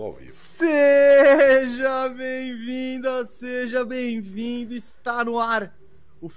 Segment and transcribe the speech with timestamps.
[0.00, 0.30] Estamos ao vivo.
[0.32, 4.72] Seja bem-vinda, seja bem-vindo.
[4.72, 5.76] Está no ar
[6.20, 6.30] o,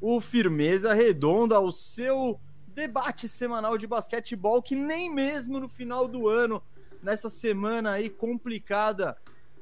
[0.00, 6.28] o Firmeza Redonda, o seu debate semanal de basquetebol que nem mesmo no final do
[6.28, 6.62] ano,
[7.02, 9.16] nessa semana aí complicada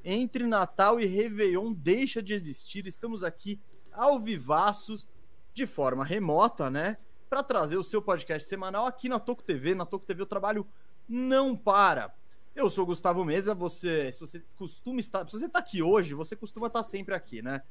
[0.05, 2.87] entre Natal e Réveillon, deixa de existir.
[2.87, 3.59] Estamos aqui
[3.93, 5.09] ao vivaços,
[5.53, 6.99] de forma remota, né?
[7.29, 9.75] Para trazer o seu podcast semanal aqui na Toco TV.
[9.75, 10.67] Na Toco TV o trabalho
[11.09, 12.13] não para.
[12.55, 16.15] Eu sou o Gustavo Mesa, você, se você costuma estar, se você tá aqui hoje,
[16.15, 17.63] você costuma estar sempre aqui, né?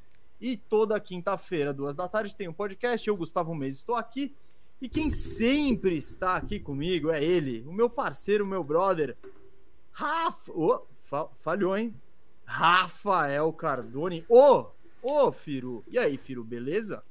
[0.41, 4.35] E toda quinta-feira, duas da tarde, tem um podcast, eu, Gustavo Mesa, estou aqui.
[4.81, 9.15] E quem sempre está aqui comigo é ele, o meu parceiro, o meu brother,
[9.91, 10.51] Rafa.
[10.51, 11.93] Ô, fa- falhou, hein?
[12.43, 14.25] Rafael Cardone.
[14.27, 14.65] Ô,
[15.01, 15.81] ô, Firu.
[15.87, 17.01] E aí, Firu, beleza?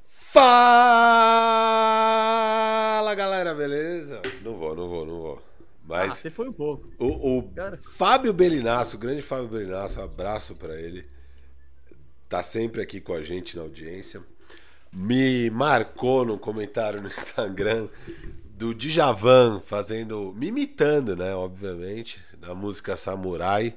[2.93, 4.21] Fala galera, beleza?
[4.43, 5.43] Não vou, não vou, não vou.
[5.93, 6.91] Ah, Mas você foi um pouco.
[6.99, 7.53] o, o.
[7.97, 11.07] Fábio Belinasso, o grande Fábio Belinasso, um abraço pra ele.
[12.29, 14.23] Tá sempre aqui com a gente na audiência.
[14.93, 17.89] Me marcou no comentário no Instagram
[18.45, 23.75] do Djavan fazendo, me imitando, né, obviamente, na música Samurai.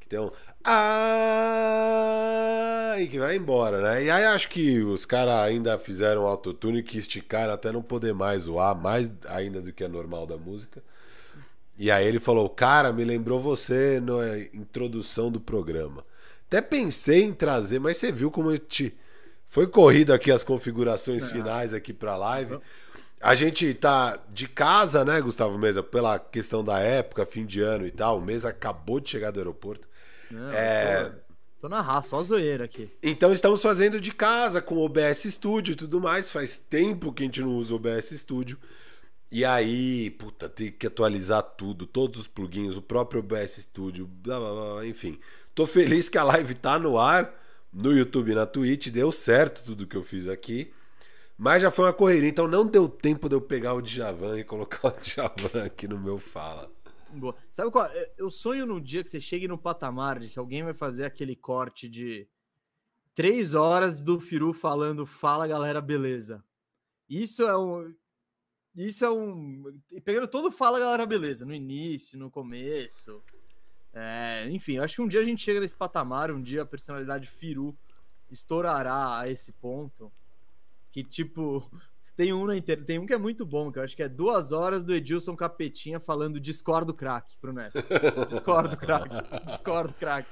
[0.00, 0.30] Que tem um
[0.64, 1.86] ah,
[2.98, 4.04] e que vai embora, né?
[4.04, 8.42] E aí acho que os caras ainda fizeram autotune que esticaram até não poder mais
[8.42, 10.82] zoar, mais ainda do que é normal da música.
[11.78, 16.04] E aí ele falou: Cara, me lembrou você na introdução do programa.
[16.48, 18.96] Até pensei em trazer, mas você viu como eu te.
[19.46, 22.58] Foi corrido aqui as configurações finais aqui pra live.
[23.20, 25.82] A gente tá de casa, né, Gustavo Mesa?
[25.82, 28.18] Pela questão da época, fim de ano e tal.
[28.18, 29.88] O Mesa acabou de chegar do aeroporto.
[30.30, 31.04] Não, É.
[31.04, 31.16] tô,
[31.62, 32.90] tô na raça, só a zoeira aqui.
[33.02, 36.30] Então estamos fazendo de casa com o OBS Studio e tudo mais.
[36.30, 38.58] Faz tempo que a gente não usa o OBS Studio.
[39.30, 44.38] E aí, puta, tem que atualizar tudo, todos os plugins, o próprio OBS Studio, blá,
[44.38, 45.18] blá, blá, enfim.
[45.54, 47.34] Tô feliz que a live tá no ar,
[47.72, 50.72] no YouTube e na Twitch, deu certo tudo que eu fiz aqui.
[51.36, 54.44] Mas já foi uma correria, então não deu tempo de eu pegar o Djavan e
[54.44, 56.70] colocar o Djavan aqui no meu fala.
[57.12, 57.34] Boa.
[57.50, 57.86] Sabe qual?
[57.86, 58.10] é?
[58.16, 61.36] Eu sonho num dia que você chegue no patamar de que alguém vai fazer aquele
[61.36, 62.26] corte de
[63.14, 66.42] três horas do Firu falando fala galera, beleza.
[67.08, 67.94] Isso é um.
[68.78, 69.64] Isso é um.
[70.04, 71.44] Pegando todo fala galera, beleza.
[71.44, 73.20] No início, no começo.
[73.92, 76.66] É, enfim, eu acho que um dia a gente chega nesse patamar, um dia a
[76.66, 77.76] personalidade Firu
[78.30, 80.12] estourará a esse ponto.
[80.92, 81.68] Que tipo.
[82.16, 82.84] Tem um, na inter...
[82.84, 85.36] tem um que é muito bom, que eu acho que é duas horas do Edilson
[85.36, 87.78] Capetinha falando discordo craque pro Neto.
[88.28, 89.14] Discordo craque.
[89.46, 90.28] Discordo craque.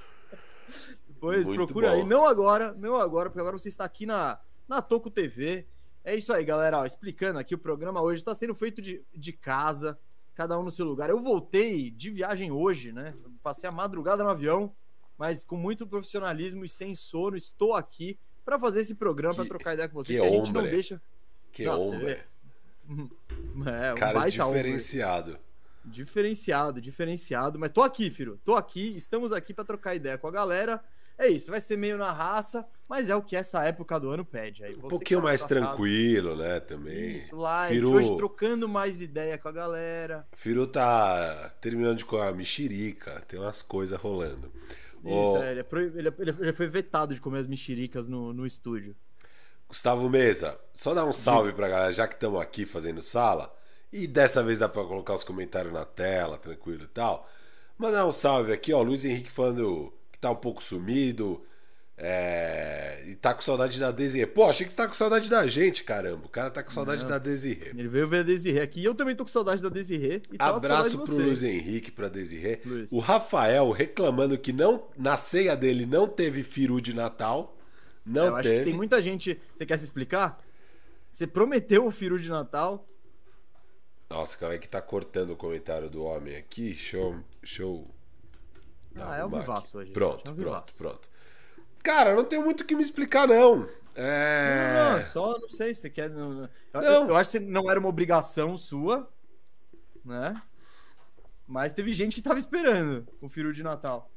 [1.06, 1.94] Depois Muito procura bom.
[1.94, 2.04] aí.
[2.04, 4.36] Não agora, não agora, porque agora você está aqui na,
[4.66, 5.64] na Toco TV.
[6.06, 6.78] É isso aí, galera.
[6.78, 9.98] Ó, explicando aqui, o programa hoje está sendo feito de, de casa,
[10.36, 11.10] cada um no seu lugar.
[11.10, 13.12] Eu voltei de viagem hoje, né?
[13.42, 14.72] Passei a madrugada no avião,
[15.18, 19.74] mas com muito profissionalismo e sem sono, estou aqui para fazer esse programa, para trocar
[19.74, 21.02] ideia com vocês, que que, a gente não deixa.
[21.50, 22.16] Que homem.
[23.66, 25.36] É, um Cara diferenciado.
[25.84, 27.58] Diferenciado, diferenciado.
[27.58, 28.38] Mas tô aqui, filho.
[28.44, 30.84] Tô aqui, estamos aqui pra trocar ideia com a galera.
[31.18, 34.24] É isso, vai ser meio na raça, mas é o que essa época do ano
[34.24, 34.62] pede.
[34.64, 37.16] Aí, Um pouquinho tá mais sua casa, tranquilo, né, também.
[37.16, 37.74] Isso, live.
[37.74, 40.26] Firu- Hoje trocando mais ideia com a galera.
[40.34, 44.52] Firu tá terminando de comer a mexerica, tem umas coisas rolando.
[44.98, 45.66] Isso, Ô, é, ele, é
[45.96, 48.94] ele é- ele é- ele foi vetado de comer as mexericas no, no estúdio.
[49.68, 53.52] Gustavo Mesa, só dar um salve pra galera, já que estamos aqui fazendo sala,
[53.92, 57.28] e dessa vez dá pra colocar os comentários na tela, tranquilo e tal.
[57.78, 61.44] Mandar um salve aqui, ó, Luiz Henrique falando que tá um pouco sumido,
[61.98, 64.26] é, e tá com saudade da Desirê.
[64.26, 66.24] Pô, achei que tá com saudade da gente, caramba.
[66.24, 67.10] O cara tá com saudade Não.
[67.10, 67.70] da Desirê.
[67.70, 68.80] Ele veio ver a Desirê aqui.
[68.80, 70.22] E eu também tô com saudade da Desirê.
[70.38, 71.42] Abraço pro Luiz.
[71.42, 72.60] Henrique, pra Desirê.
[72.64, 72.92] Luiz.
[72.92, 77.56] O Rafael reclamando que não na ceia dele não teve firu de Natal.
[78.04, 78.58] Não eu acho teve.
[78.58, 79.40] que tem muita gente.
[79.54, 80.38] Você quer se explicar?
[81.10, 82.86] Você prometeu o Firu de Natal.
[84.08, 86.74] Nossa, calma aí que tá cortando o comentário do homem aqui.
[86.74, 87.16] Show.
[87.42, 87.95] Show.
[89.00, 91.10] Ah, é o vivaço hoje, Pronto, é pronto, pronto.
[91.82, 93.68] Cara, não tem muito o que me explicar, não.
[93.94, 94.74] É.
[94.74, 96.10] Não, não, só não sei se você quer.
[96.10, 99.08] não- Eu, eu acho que não era uma obrigação sua,
[100.04, 100.40] né?
[101.46, 104.10] Mas teve gente que tava esperando o Firu de Natal.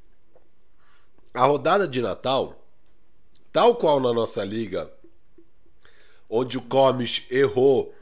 [1.34, 2.66] A rodada de Natal,
[3.54, 4.92] tal qual na nossa liga,
[6.30, 7.94] onde o Comis errou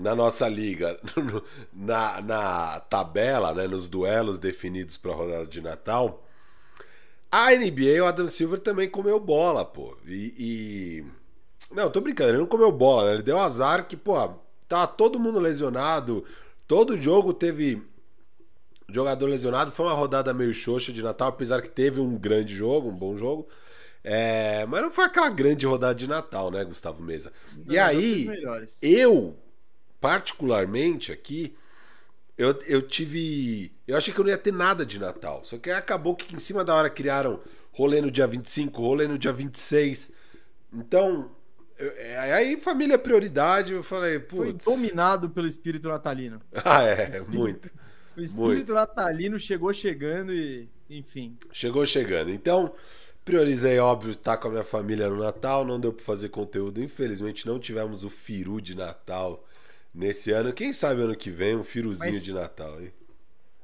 [0.00, 0.98] na nossa liga,
[1.72, 6.24] na, na tabela, né, nos duelos definidos para a rodada de Natal,
[7.30, 9.96] a NBA, o Adam Silver também comeu bola, pô.
[10.06, 10.34] E.
[10.38, 11.04] e-
[11.74, 13.14] Não, tô brincando, ele não comeu bola, né?
[13.14, 14.14] Ele deu azar que, pô,
[14.68, 16.24] tá todo mundo lesionado,
[16.66, 17.82] todo jogo teve
[18.92, 22.88] Jogador lesionado, foi uma rodada meio xoxa de Natal, apesar que teve um grande jogo,
[22.88, 23.46] um bom jogo.
[24.02, 27.32] É, mas não foi aquela grande rodada de Natal, né, Gustavo Mesa?
[27.66, 28.26] Não, e aí,
[28.82, 29.36] eu,
[30.00, 31.54] particularmente aqui,
[32.36, 33.70] eu, eu tive.
[33.86, 35.42] Eu achei que eu não ia ter nada de Natal.
[35.44, 39.18] Só que acabou que em cima da hora criaram rolê no dia 25, rolê no
[39.18, 40.12] dia 26.
[40.72, 41.30] Então,
[41.78, 43.74] é, aí família é prioridade.
[43.74, 44.64] Eu falei, putz.
[44.64, 46.40] Foi dominado pelo espírito natalino.
[46.64, 47.70] Ah, é, espírito, muito.
[48.16, 48.74] O espírito muito.
[48.74, 51.36] natalino chegou chegando e, enfim.
[51.52, 52.30] Chegou chegando.
[52.30, 52.72] Então,
[53.22, 55.62] priorizei, óbvio, estar com a minha família no Natal.
[55.62, 56.82] Não deu para fazer conteúdo.
[56.82, 59.44] Infelizmente, não tivemos o Firu de Natal
[59.94, 60.52] nesse ano.
[60.52, 62.24] Quem sabe ano que vem, um Firuzinho Mas...
[62.24, 62.92] de Natal, hein?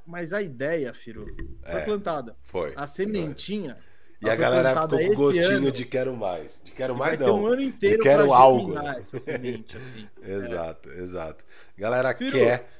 [0.06, 1.26] Mas a ideia, Firu,
[1.64, 2.36] foi é, plantada.
[2.42, 2.72] Foi.
[2.76, 3.76] A sementinha.
[4.22, 5.72] E a galera ficou com gostinho ano.
[5.72, 6.62] de quero mais.
[6.64, 7.42] De quero mais não.
[7.42, 8.78] Um ano inteiro de quero algo.
[8.78, 10.08] Essa semente, assim.
[10.22, 10.98] exato, é.
[10.98, 11.44] exato.
[11.76, 12.70] Galera quer.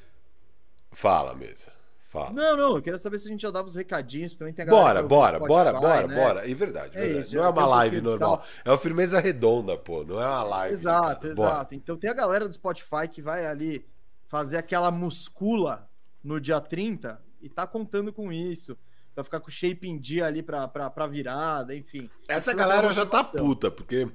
[0.93, 1.76] Fala, mesa.
[2.17, 2.33] Fala.
[2.33, 4.33] Não, não, eu queria saber se a gente já dava os recadinhos.
[4.33, 6.15] Também tem a bora, bora, Spotify, bora, bora, né?
[6.15, 6.47] bora.
[6.47, 7.27] E verdade, é verdade.
[7.27, 8.43] Isso, não é uma live normal.
[8.65, 10.03] É uma firmeza redonda, pô.
[10.03, 10.75] Não é uma live.
[10.75, 11.33] Exato, cara.
[11.33, 11.55] exato.
[11.55, 11.69] Bora.
[11.73, 13.87] Então tem a galera do Spotify que vai ali
[14.29, 15.91] fazer aquela muscula
[16.25, 18.79] no dia 30 e tá contando com isso.
[19.15, 22.09] Vai ficar com o shape em dia ali pra, pra, pra virada, enfim.
[22.27, 24.09] Essa galera já tá puta, porque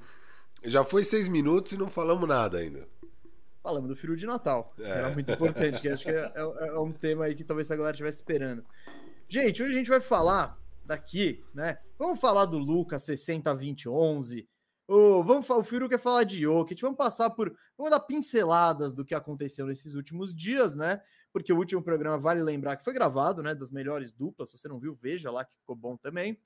[0.63, 2.87] já foi seis minutos e não falamos nada ainda.
[3.61, 4.81] Falamos do Firu de Natal, é.
[4.81, 7.69] que era muito importante, que acho que é, é, é, um tema aí que talvez
[7.69, 8.65] a galera estivesse esperando.
[9.29, 11.77] Gente, hoje a gente vai falar daqui, né?
[11.97, 14.49] Vamos falar do Lucas 60 20 11.
[14.87, 16.81] Oh, vamos, o Firu quer falar de Jokic.
[16.81, 17.55] Vamos passar por.
[17.77, 21.01] Vamos dar pinceladas do que aconteceu nesses últimos dias, né?
[21.31, 23.53] Porque o último programa, vale lembrar que foi gravado, né?
[23.53, 24.49] Das melhores duplas.
[24.49, 26.37] Se você não viu, veja lá que ficou bom também.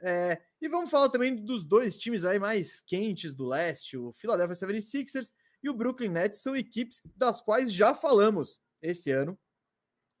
[0.00, 4.54] É, e vamos falar também dos dois times aí mais quentes do leste, o Philadelphia
[4.54, 5.32] 76ers
[5.64, 9.38] e o Brooklyn Nets são equipes das quais já falamos esse ano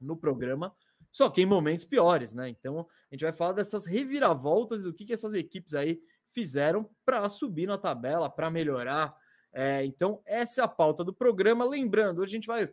[0.00, 0.74] no programa,
[1.12, 2.48] só que em momentos piores, né?
[2.48, 6.00] Então a gente vai falar dessas reviravoltas do que, que essas equipes aí
[6.32, 9.14] fizeram para subir na tabela, para melhorar.
[9.52, 11.64] É, então, essa é a pauta do programa.
[11.64, 12.68] Lembrando, hoje a gente vai,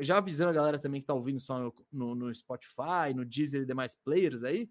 [0.00, 3.62] já avisando a galera também que está ouvindo só no, no, no, Spotify, no Deezer
[3.62, 4.70] e demais players aí,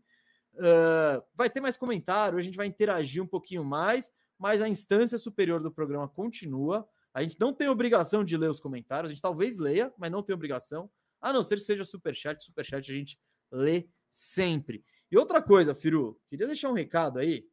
[0.56, 5.18] uh, vai ter mais comentário, a gente vai interagir um pouquinho mais, mas a instância
[5.20, 6.88] superior do programa continua.
[7.14, 10.24] A gente não tem obrigação de ler os comentários, a gente talvez leia, mas não
[10.24, 10.90] tem obrigação.
[11.22, 13.20] A não ser que seja superchat, superchat a gente
[13.52, 14.84] lê sempre.
[15.12, 17.48] E outra coisa, Firu, queria deixar um recado aí.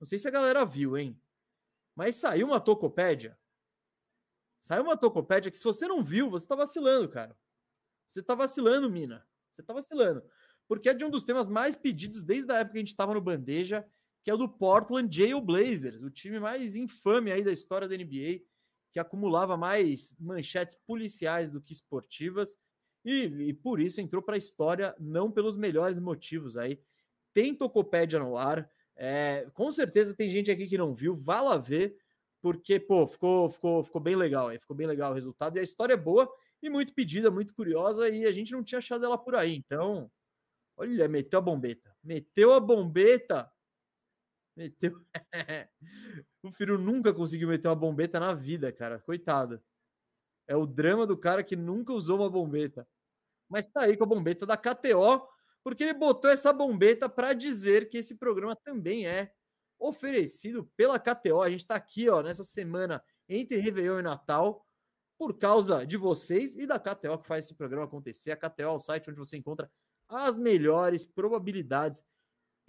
[0.00, 1.20] Não sei se a galera viu, hein?
[1.94, 3.38] Mas saiu uma tocopédia.
[4.62, 7.36] Saiu uma tocopédia que se você não viu, você tá vacilando, cara.
[8.06, 9.26] Você tá vacilando, mina.
[9.50, 10.22] Você tá vacilando.
[10.66, 13.12] Porque é de um dos temas mais pedidos desde a época que a gente tava
[13.12, 13.86] no Bandeja,
[14.22, 17.96] que é o do Portland Jail Blazers, o time mais infame aí da história da
[17.96, 18.42] NBA
[18.92, 22.56] que acumulava mais manchetes policiais do que esportivas
[23.04, 26.80] e, e por isso entrou para a história, não pelos melhores motivos aí.
[27.32, 31.56] Tem Tocopédia no ar, é, com certeza tem gente aqui que não viu, vá lá
[31.56, 31.96] ver,
[32.42, 35.62] porque pô, ficou, ficou, ficou bem legal aí, ficou bem legal o resultado e a
[35.62, 36.28] história é boa
[36.62, 40.10] e muito pedida, muito curiosa e a gente não tinha achado ela por aí, então
[40.76, 43.50] olha, meteu a bombeta, meteu a bombeta
[44.58, 45.00] Meteu.
[46.42, 48.98] o Firu nunca conseguiu meter uma bombeta na vida, cara.
[48.98, 49.62] Coitado.
[50.48, 52.84] É o drama do cara que nunca usou uma bombeta.
[53.48, 55.28] Mas tá aí com a bombeta da KTO,
[55.62, 59.30] porque ele botou essa bombeta para dizer que esse programa também é
[59.78, 61.40] oferecido pela KTO.
[61.40, 64.66] A gente tá aqui, ó, nessa semana entre Réveillon e Natal,
[65.16, 68.32] por causa de vocês e da KTO que faz esse programa acontecer.
[68.32, 69.70] A KTO é o site onde você encontra
[70.08, 72.02] as melhores probabilidades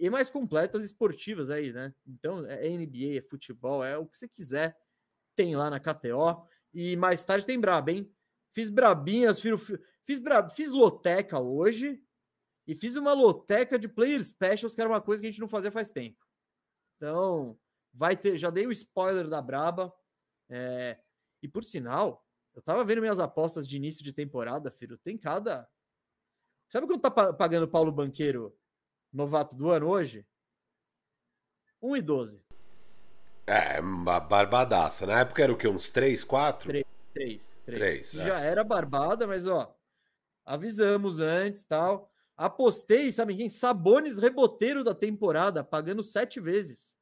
[0.00, 1.94] e mais completas esportivas aí, né?
[2.06, 4.74] Então, é NBA, é futebol, é o que você quiser,
[5.36, 6.48] tem lá na KTO.
[6.72, 8.10] E mais tarde tem braba, hein?
[8.50, 9.60] Fiz brabinhas, fiz,
[10.06, 10.48] fiz, bra...
[10.48, 12.02] fiz loteca hoje
[12.66, 15.48] e fiz uma loteca de player specials, que era uma coisa que a gente não
[15.48, 16.24] fazia faz tempo.
[16.96, 17.58] Então,
[17.92, 19.92] vai ter, já dei o spoiler da braba.
[20.48, 20.98] É...
[21.42, 25.68] E por sinal, eu tava vendo minhas apostas de início de temporada, filho, tem cada.
[26.70, 28.58] Sabe quanto tá pagando Paulo Banqueiro
[29.12, 30.26] novato do ano hoje?
[31.82, 32.42] 1 e 12.
[33.46, 35.06] É, uma barbadaça.
[35.06, 35.66] Na época era o quê?
[35.66, 36.68] Uns 3, 4?
[36.68, 37.60] 3, 3.
[37.64, 38.26] 3, é.
[38.26, 39.74] Já era barbada, mas ó,
[40.44, 42.10] avisamos antes tal.
[42.36, 43.48] Apostei, sabe quem?
[43.48, 46.96] Sabones reboteiro da temporada, pagando sete vezes.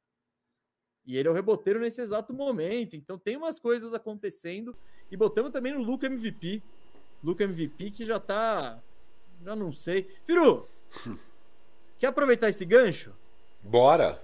[1.05, 2.95] E ele é o reboteiro nesse exato momento.
[2.95, 4.75] Então tem umas coisas acontecendo.
[5.09, 6.61] E botamos também no Luca MVP.
[7.23, 8.81] Luca MVP que já tá.
[9.41, 10.09] Já não sei.
[10.25, 10.67] Firu,
[11.99, 13.13] Quer aproveitar esse gancho?
[13.61, 14.19] Bora!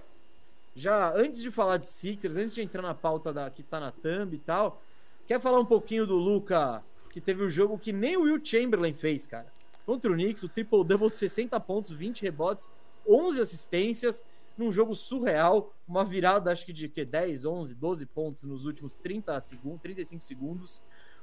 [0.74, 3.92] Já antes de falar de Sixers, antes de entrar na pauta da, que tá na
[3.92, 4.82] thumb e tal,
[5.26, 6.80] quer falar um pouquinho do Luca,
[7.10, 9.46] que teve um jogo que nem o Will Chamberlain fez, cara?
[9.86, 12.68] contra o Knicks, o triple-double de 60 pontos, 20 rebotes,
[13.08, 14.24] 11 assistências,
[14.58, 18.94] num jogo surreal, uma virada acho que de que 10, 11, 12 pontos nos últimos
[18.94, 20.82] 30 segundos, 35 segundos.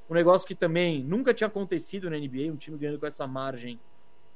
[0.10, 3.80] Um negócio que também nunca tinha acontecido na NBA, um time ganhando com essa margem,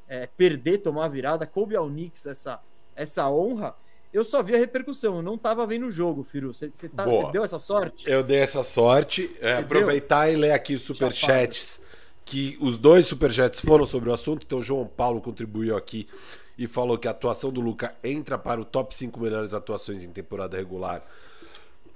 [0.08, 2.60] é, perder, tomar a virada, coube ao Knicks essa,
[2.96, 3.76] essa honra.
[4.14, 6.54] Eu só vi a repercussão, eu não tava vendo o jogo, Firu.
[6.54, 8.10] Você tá, deu essa sorte?
[8.10, 9.36] Eu dei essa sorte.
[9.42, 11.82] É, aproveitar e ler aqui os superchats,
[12.24, 16.08] que os dois superchats foram sobre o assunto, então o João Paulo contribuiu aqui
[16.58, 20.12] e falou que a atuação do Luca entra para o top 5 melhores atuações em
[20.12, 21.04] temporada regular.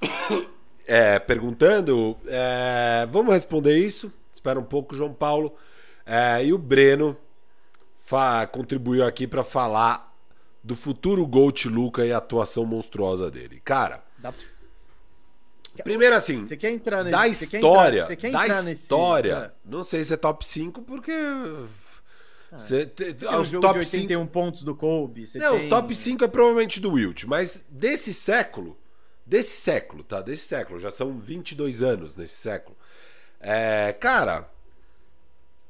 [0.87, 4.11] É, perguntando, é, vamos responder isso.
[4.33, 5.55] Espera um pouco, João Paulo.
[6.05, 7.15] É, e o Breno
[8.51, 10.11] contribuiu aqui para falar
[10.63, 13.61] do futuro Gold Luca e a atuação monstruosa dele.
[13.63, 14.33] Cara, Dá...
[15.83, 19.53] primeiro assim, você quer entrar nesse, da história, quer entrar, quer da história, nesse...
[19.65, 21.11] não sei se é top 5 porque
[22.51, 24.27] ah, você tem os um top 81 5...
[24.31, 25.27] pontos do Kobe.
[25.35, 25.65] não, tem...
[25.65, 28.77] o top 5 é provavelmente do Wilt, mas desse século,
[29.25, 30.21] desse século, tá?
[30.21, 32.77] Desse século, já são 22 anos nesse século.
[33.39, 34.47] É, cara,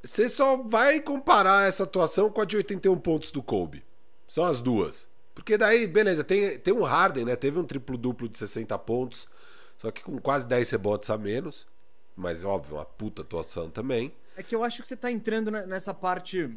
[0.02, 3.84] você só vai comparar essa atuação com a de 81 pontos do Kobe.
[4.26, 5.08] São as duas.
[5.34, 7.36] Porque daí, beleza, tem, tem um Harden, né?
[7.36, 9.28] Teve um triplo-duplo de 60 pontos,
[9.78, 11.66] só que com quase 10 rebotes a menos.
[12.14, 14.12] Mas, óbvio, uma puta atuação também.
[14.36, 16.50] É que eu acho que você tá entrando nessa parte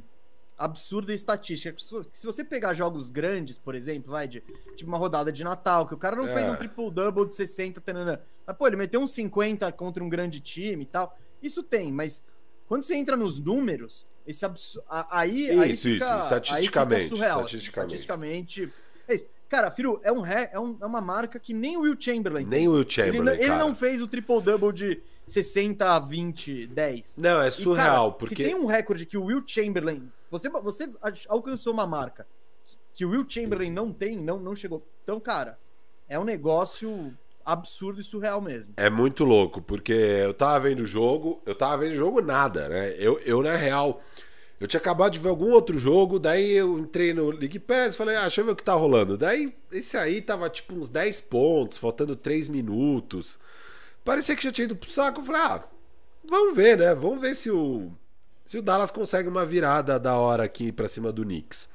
[0.58, 1.76] absurda e estatística.
[2.12, 4.42] Se você pegar jogos grandes, por exemplo, vai de
[4.76, 6.34] tipo uma rodada de Natal, que o cara não é.
[6.34, 10.40] fez um triple-double de 60, tanana, mas pô, ele meteu uns 50 contra um grande
[10.40, 11.18] time e tal.
[11.42, 12.24] Isso tem, mas
[12.68, 14.80] quando você entra nos números, esse abs...
[15.10, 17.96] aí, isso, aí fica, isso, estatisticamente, fica surreal, assim, estatisticamente.
[17.96, 18.74] estatisticamente.
[19.08, 19.26] É isso.
[19.48, 22.46] Cara, Firu, é, um ré, é, um, é uma marca que nem o Will Chamberlain.
[22.46, 23.36] Nem o Will Chamberlain.
[23.36, 27.18] Ele, ele não fez o triple-double de 60, 20, 10.
[27.18, 28.08] Não, é surreal.
[28.08, 28.36] E, cara, porque...
[28.36, 30.12] Se tem um recorde que o Will Chamberlain.
[30.32, 30.90] Você, você
[31.28, 32.28] alcançou uma marca
[32.94, 34.86] que o Will Chamberlain não tem, não, não chegou.
[35.04, 35.60] Então, cara,
[36.08, 38.74] é um negócio absurdo e surreal mesmo.
[38.76, 42.68] É muito louco, porque eu tava vendo o jogo, eu tava vendo o jogo nada,
[42.68, 42.96] né?
[42.98, 44.02] Eu, eu na real,
[44.60, 47.98] eu tinha acabado de ver algum outro jogo, daí eu entrei no League Pass e
[47.98, 49.18] falei, ah, deixa eu ver o que tá rolando.
[49.18, 53.38] Daí esse aí tava tipo uns 10 pontos, faltando 3 minutos.
[54.04, 55.22] Parecia que já tinha ido pro saco.
[55.22, 55.64] Eu falei, ah,
[56.28, 56.96] vamos ver, né?
[56.96, 57.92] Vamos ver se o,
[58.46, 61.70] se o Dallas consegue uma virada da hora aqui pra cima do Knicks.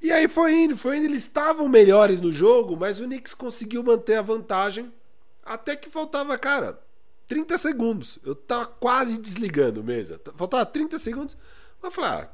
[0.00, 1.06] E aí foi indo, foi indo.
[1.06, 4.90] Eles estavam melhores no jogo, mas o Knicks conseguiu manter a vantagem
[5.44, 6.80] até que faltava, cara,
[7.26, 8.18] 30 segundos.
[8.24, 10.18] Eu tava quase desligando mesmo.
[10.36, 11.36] Faltava 30 segundos.
[11.82, 12.28] Eu falei, ah,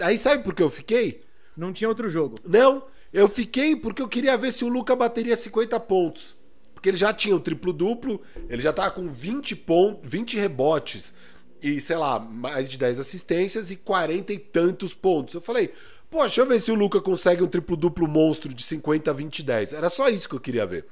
[0.00, 1.24] aí sabe por que eu fiquei?
[1.56, 2.36] Não tinha outro jogo.
[2.44, 6.36] Não, eu fiquei porque eu queria ver se o Luca bateria 50 pontos.
[6.74, 11.14] Porque ele já tinha o triplo-duplo, ele já tava com 20 pontos, 20 rebotes
[11.62, 15.34] e, sei lá, mais de 10 assistências e 40 e tantos pontos.
[15.34, 15.72] Eu falei,
[16.14, 19.72] Pô, deixa eu ver se o Luca consegue um triplo-duplo monstro de 50, 20 10.
[19.72, 20.86] Era só isso que eu queria ver.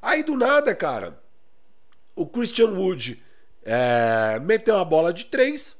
[0.00, 1.20] Aí do nada, cara,
[2.16, 3.22] o Christian Wood
[3.62, 5.76] é, meteu uma bola de 3.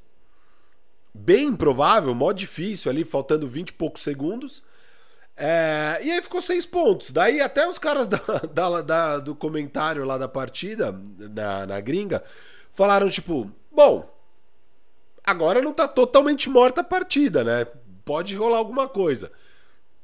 [1.14, 4.62] Bem improvável, mó difícil ali, faltando 20 e poucos segundos.
[5.34, 7.10] É, e aí ficou seis pontos.
[7.10, 8.18] Daí até os caras da,
[8.52, 10.94] da, da, do comentário lá da partida,
[11.32, 12.22] na, na gringa,
[12.74, 14.14] falaram tipo: Bom,
[15.26, 17.66] agora não tá totalmente morta a partida, né?
[18.04, 19.32] Pode rolar alguma coisa.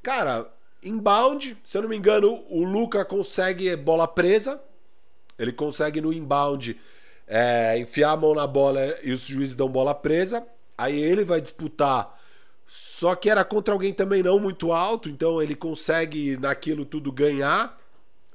[0.03, 0.51] Cara,
[0.83, 4.61] inbound, se eu não me engano, o Luca consegue bola presa.
[5.39, 6.79] Ele consegue no inbound
[7.27, 10.47] é, enfiar a mão na bola e os juízes dão bola presa.
[10.77, 12.19] Aí ele vai disputar.
[12.67, 17.77] Só que era contra alguém também não muito alto, então ele consegue naquilo tudo ganhar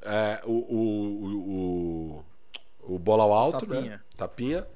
[0.02, 2.24] é, o, o,
[2.84, 3.66] o, o, bola ao alto?
[3.66, 3.92] Tapinha.
[3.92, 4.00] né?
[4.18, 4.68] Tapinha.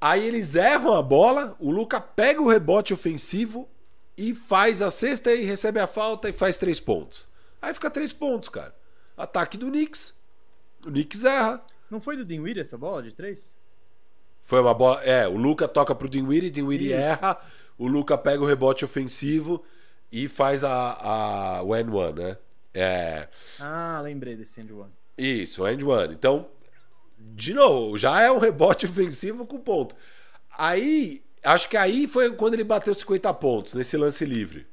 [0.00, 3.68] Aí eles erram a bola, o Luca pega o rebote ofensivo
[4.16, 7.28] e faz a cesta e recebe a falta e faz três pontos.
[7.60, 8.74] Aí fica três pontos, cara.
[9.16, 10.16] Ataque do Knicks.
[10.86, 11.64] O Knicks erra.
[11.90, 13.56] Não foi do Dinwiddie essa bola de três?
[14.42, 15.02] Foi uma bola.
[15.02, 17.38] É, o Luca toca pro Dinwiddie, Dinwiddie erra,
[17.76, 19.64] o Luca pega o rebote ofensivo
[20.10, 22.38] e faz a, a o N1, né?
[22.72, 23.28] É...
[23.58, 24.92] Ah, lembrei desse end one.
[25.16, 26.14] Isso, o end one.
[26.14, 26.48] Então,
[27.18, 29.94] de novo, já é um rebote ofensivo com ponto.
[30.56, 34.66] Aí, acho que aí foi quando ele bateu 50 pontos nesse lance livre.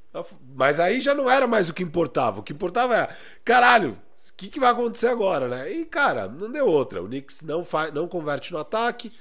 [0.56, 2.40] Mas aí já não era mais o que importava.
[2.40, 3.98] O que importava era, caralho,
[4.30, 5.72] o que, que vai acontecer agora, né?
[5.72, 7.02] E, cara, não deu outra.
[7.02, 9.12] O Knicks não, faz, não converte no ataque.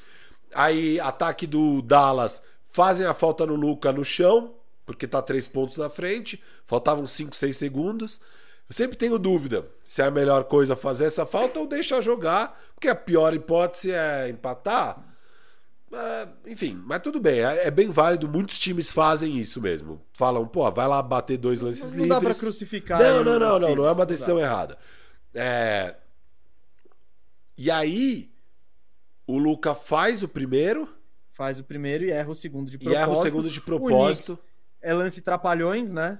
[0.54, 4.54] Aí, ataque do Dallas, fazem a falta no Luca no chão,
[4.86, 6.42] porque tá três pontos na frente.
[6.66, 8.20] Faltavam 5, 6 segundos.
[8.74, 12.88] Sempre tenho dúvida se é a melhor coisa fazer essa falta ou deixar jogar, porque
[12.88, 15.00] a pior hipótese é empatar.
[15.92, 18.28] É, enfim, mas tudo bem, é, é, bem válido.
[18.28, 20.02] Muitos times fazem isso mesmo.
[20.12, 22.08] Falam, pô, vai lá bater dois lances não, não livres.
[22.08, 23.00] Não dá pra crucificar.
[23.00, 24.76] Não, não, não, não, não é uma decisão errada.
[25.32, 25.94] É...
[27.56, 28.28] E aí,
[29.24, 30.92] o Luca faz o primeiro.
[31.30, 32.98] Faz o primeiro e erra o segundo de propósito.
[32.98, 34.38] E erra o segundo de propósito.
[34.82, 36.18] é lance trapalhões, né?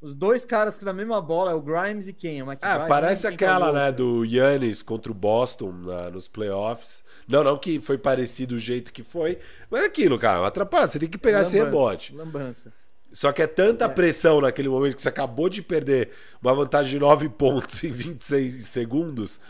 [0.00, 2.42] Os dois caras que na mesma bola é o Grimes e quem?
[2.42, 2.56] O é,
[2.88, 7.04] parece aquela, é né, do Yannis contra o Boston na, nos playoffs.
[7.28, 9.38] Não, não que foi parecido o jeito que foi,
[9.70, 10.90] mas é aquilo, cara, uma atrapalhada.
[10.90, 12.14] Você tem que pegar lambança, esse rebote.
[12.14, 12.72] Lambança.
[13.12, 13.88] Só que é tanta é.
[13.88, 18.54] pressão naquele momento que você acabou de perder uma vantagem de 9 pontos em 26
[18.64, 19.40] segundos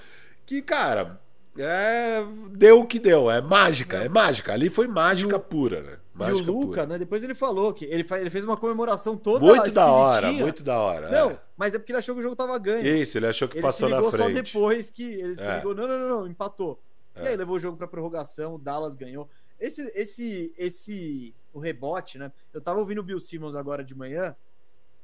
[0.44, 1.20] que, cara,
[1.56, 3.30] é, deu o que deu.
[3.30, 4.52] É mágica, é mágica.
[4.52, 5.96] Ali foi mágica o, pura, né?
[6.26, 6.86] Mágica e o Luca, pura.
[6.86, 6.98] né?
[6.98, 10.78] Depois ele falou que ele, ele fez uma comemoração toda Muito da hora, muito da
[10.78, 11.10] hora.
[11.10, 11.40] Não, é.
[11.56, 12.86] mas é porque ele achou que o jogo tava ganho.
[12.86, 14.14] Isso, ele achou que ele passou na frente.
[14.14, 15.56] Ele só depois que ele se é.
[15.56, 16.80] ligou, não, não, não, não, empatou.
[17.14, 17.24] É.
[17.24, 19.28] E aí levou o jogo pra prorrogação, o Dallas ganhou.
[19.58, 22.32] Esse, esse, esse, o rebote, né?
[22.52, 24.34] Eu tava ouvindo o Bill Simmons agora de manhã,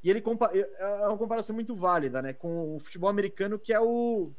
[0.03, 2.33] e ele compa é uma comparação muito válida, né?
[2.33, 4.31] Com o futebol americano, que é o.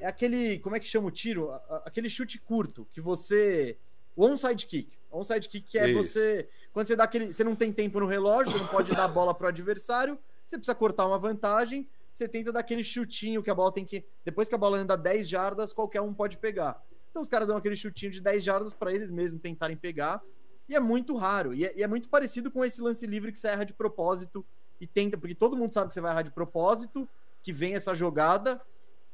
[0.00, 0.58] É aquele.
[0.58, 1.52] Como é que chama o tiro?
[1.84, 3.76] Aquele chute curto, que você.
[4.16, 4.97] O onside kick.
[5.10, 6.02] O onside kick que é Isso.
[6.02, 6.48] você.
[6.72, 7.32] Quando você dá aquele.
[7.32, 10.56] Você não tem tempo no relógio, você não pode dar a bola pro adversário, você
[10.56, 14.04] precisa cortar uma vantagem, você tenta dar aquele chutinho que a bola tem que.
[14.24, 16.82] Depois que a bola anda 10 jardas, qualquer um pode pegar.
[17.10, 20.22] Então os caras dão aquele chutinho de 10 jardas para eles mesmos tentarem pegar.
[20.68, 21.54] E é muito raro.
[21.54, 24.44] E é, e é, muito parecido com esse lance livre que você erra de propósito
[24.80, 25.16] e tenta.
[25.16, 27.08] Porque todo mundo sabe que você vai errar de propósito,
[27.42, 28.60] que vem essa jogada.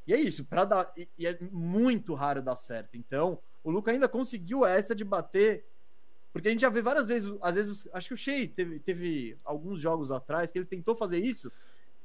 [0.06, 0.92] E é isso, para dar.
[0.96, 2.96] E, e, é muito raro dar certo.
[2.96, 5.64] Então, o Luca ainda conseguiu essa de bater.
[6.34, 9.38] Porque a gente já vê várias vezes, às vezes, acho que o Shea teve, teve
[9.44, 11.48] alguns jogos atrás que ele tentou fazer isso.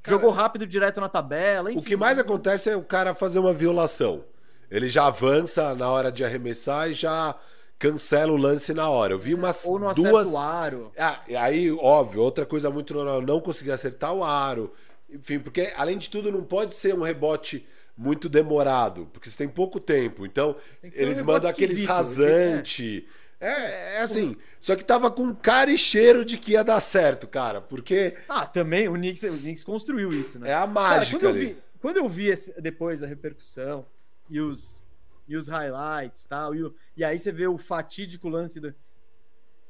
[0.00, 1.72] Cara, jogou rápido direto na tabela.
[1.72, 4.24] Enfim, o que mais acontece é o cara fazer uma violação.
[4.70, 7.36] Ele já avança na hora de arremessar e já
[7.76, 9.14] cancela o lance na hora.
[9.14, 10.28] Eu vi umas Ou não duas.
[10.28, 10.92] o aro.
[10.96, 14.72] Ah, aí, óbvio, outra coisa muito normal, não conseguir acertar o aro.
[15.10, 17.66] Enfim, porque além de tudo não pode ser um rebote
[17.96, 20.24] muito demorado, porque você tem pouco tempo.
[20.24, 20.54] Então,
[20.94, 23.04] eles um mandam aqueles rasante.
[23.16, 23.19] É.
[23.40, 27.26] é, é assim, só que tava com cara e cheiro de que ia dar certo,
[27.26, 28.16] cara, porque...
[28.28, 30.50] Ah, também, o Knicks, o Knicks construiu isso, né?
[30.50, 31.48] É a mágica cara, quando ali.
[31.48, 33.86] Eu vi, quando eu vi esse, depois a repercussão
[34.28, 34.82] e os,
[35.26, 38.74] e os highlights tal, e, e aí você vê o fatídico lance do...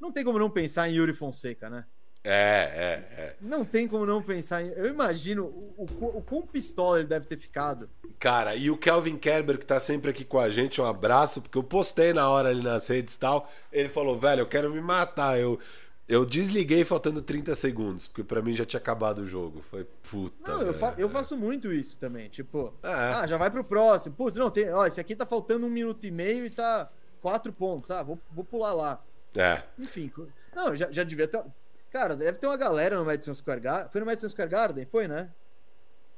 [0.00, 1.84] Não tem como não pensar em Yuri Fonseca, né?
[2.22, 3.36] É, é, é.
[3.40, 4.62] Não tem como não pensar.
[4.62, 7.88] Eu imagino o, o, o quão pistola ele deve ter ficado.
[8.18, 11.56] Cara, e o Kelvin Kerber, que tá sempre aqui com a gente, um abraço, porque
[11.56, 13.50] eu postei na hora ali nas redes e tal.
[13.72, 15.40] Ele falou, velho, eu quero me matar.
[15.40, 15.58] Eu,
[16.06, 19.62] eu desliguei faltando 30 segundos, porque para mim já tinha acabado o jogo.
[19.62, 20.52] Foi puta.
[20.52, 22.28] Não, eu, fa eu, faço muito isso também.
[22.28, 22.88] Tipo, é.
[22.88, 24.14] ah, já vai pro próximo.
[24.14, 24.70] Putz, não, tem.
[24.70, 26.90] Ó, esse aqui tá faltando um minuto e meio e tá
[27.22, 27.90] quatro pontos.
[27.90, 29.02] Ah, vou, vou pular lá.
[29.34, 29.62] É.
[29.78, 30.12] Enfim,
[30.54, 31.42] não, já, já devia ter.
[31.90, 33.88] Cara, deve ter uma galera no Madison Square Garden.
[33.90, 34.86] Foi no Madison Square Garden?
[34.86, 35.30] Foi, né?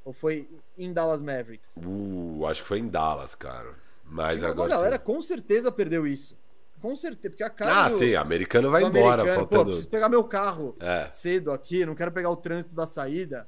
[0.05, 1.75] Ou foi em Dallas Mavericks?
[1.77, 3.73] Uh, acho que foi em Dallas, cara.
[4.03, 4.73] Mas agora.
[4.73, 5.03] A galera sim.
[5.03, 6.37] com certeza perdeu isso.
[6.81, 7.29] Com certeza.
[7.29, 7.85] Porque a cara.
[7.85, 9.21] Ah, do, sim, americano vai embora.
[9.21, 9.63] Americano, faltando...
[9.63, 11.07] Pô, preciso pegar meu carro é.
[11.11, 13.47] cedo aqui, não quero pegar o trânsito da saída.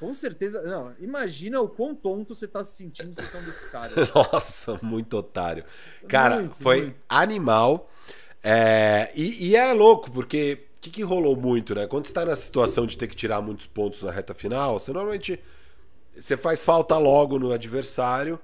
[0.00, 0.62] Com certeza.
[0.62, 3.94] Não, imagina o quão tonto você tá se sentindo se são desses caras.
[4.14, 5.64] Nossa, muito otário.
[6.08, 6.96] Cara, Muito, foi muito.
[7.08, 7.90] animal.
[8.42, 11.88] É, e, e é louco, porque o que, que rolou muito, né?
[11.88, 14.92] Quando você tá na situação de ter que tirar muitos pontos na reta final, você
[14.92, 15.40] normalmente
[16.16, 18.38] você faz falta logo no adversário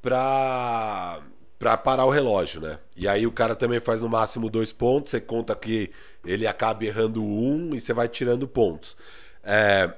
[0.00, 1.20] pra,
[1.58, 2.78] pra parar o relógio, né?
[2.96, 5.90] E aí o cara também faz no máximo dois pontos, você conta que
[6.24, 8.96] ele acaba errando um e você vai tirando pontos.
[9.44, 9.92] É,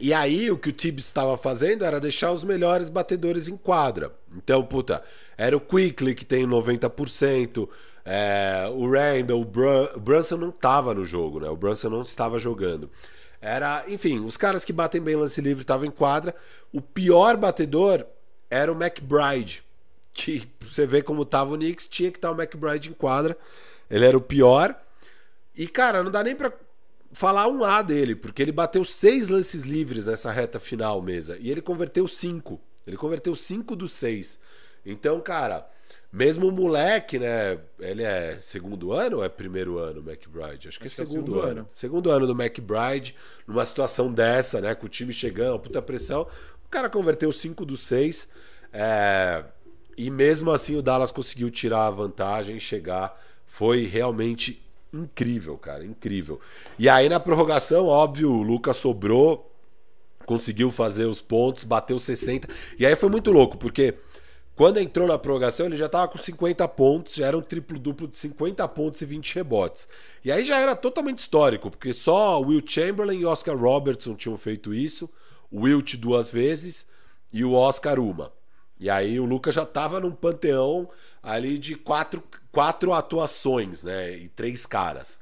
[0.00, 4.12] e aí o que o Tibbs estava fazendo era deixar os melhores batedores em quadra.
[4.36, 5.02] Então, puta,
[5.36, 7.68] era o Quickly que tem 90%,
[8.12, 11.48] é, o Randall, o, o Brunson não estava no jogo, né?
[11.48, 12.90] O Brunson não estava jogando.
[13.40, 16.34] Era, enfim, os caras que batem bem lance livre estavam em quadra.
[16.72, 18.04] O pior batedor
[18.50, 19.62] era o McBride,
[20.12, 23.38] que você vê como tava o Knicks, tinha que estar o McBride em quadra.
[23.88, 24.74] Ele era o pior.
[25.56, 26.52] E, cara, não dá nem pra
[27.12, 31.38] falar um A dele, porque ele bateu seis lances livres nessa reta final, mesa.
[31.38, 32.60] E ele converteu cinco.
[32.84, 34.42] Ele converteu cinco dos seis.
[34.84, 35.70] Então, cara,
[36.12, 37.58] mesmo o moleque, né?
[37.78, 40.68] Ele é segundo ano ou é primeiro ano, McBride?
[40.68, 41.50] Acho que Acho é que é segundo, segundo ano.
[41.60, 41.68] ano.
[41.72, 43.14] Segundo ano do McBride,
[43.46, 44.74] numa situação dessa, né?
[44.74, 46.26] Com o time chegando, puta pressão.
[46.64, 48.30] O cara converteu cinco dos seis.
[48.72, 49.44] É...
[49.96, 53.20] E mesmo assim o Dallas conseguiu tirar a vantagem e chegar.
[53.46, 56.40] Foi realmente incrível, cara, incrível.
[56.78, 59.48] E aí na prorrogação, óbvio, o Lucas sobrou,
[60.26, 62.48] conseguiu fazer os pontos, bateu 60.
[62.78, 63.94] E aí foi muito louco, porque
[64.60, 68.18] Quando entrou na prorrogação, ele já estava com 50 pontos, já era um triplo-duplo de
[68.18, 69.88] 50 pontos e 20 rebotes.
[70.22, 74.74] E aí já era totalmente histórico, porque só Will Chamberlain e Oscar Robertson tinham feito
[74.74, 75.10] isso,
[75.50, 76.90] o Wilt duas vezes
[77.32, 78.34] e o Oscar uma.
[78.78, 80.90] E aí o Lucas já estava num panteão
[81.22, 84.14] ali de quatro, quatro atuações, né?
[84.14, 85.20] E três caras.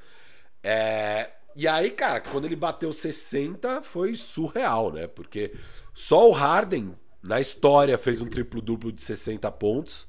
[0.64, 1.30] É...
[1.54, 5.06] E aí, cara, quando ele bateu 60, foi surreal, né?
[5.06, 5.54] Porque
[5.94, 10.06] só o Harden na história fez um triplo-duplo de 60 pontos.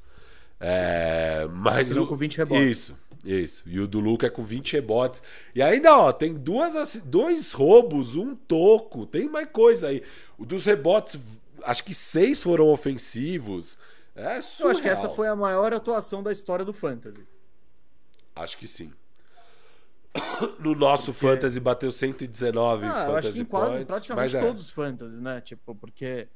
[0.59, 2.69] É, mas o, com 20 rebotes.
[2.69, 3.63] Isso, isso.
[3.69, 5.23] E o do Luca é com 20 rebotes.
[5.55, 10.03] E ainda, ó, tem duas, dois roubos, um toco, tem mais coisa aí.
[10.37, 11.19] O dos rebotes,
[11.63, 13.77] acho que seis foram ofensivos.
[14.15, 14.67] É surreal.
[14.67, 17.25] Eu acho que essa foi a maior atuação da história do Fantasy.
[18.35, 18.91] Acho que sim.
[20.59, 21.27] No nosso porque...
[21.27, 24.41] Fantasy bateu 119 ah, Fantasy acho que em quase, points, praticamente é.
[24.41, 25.39] todos os Fantasies, né?
[25.41, 26.27] Tipo, porque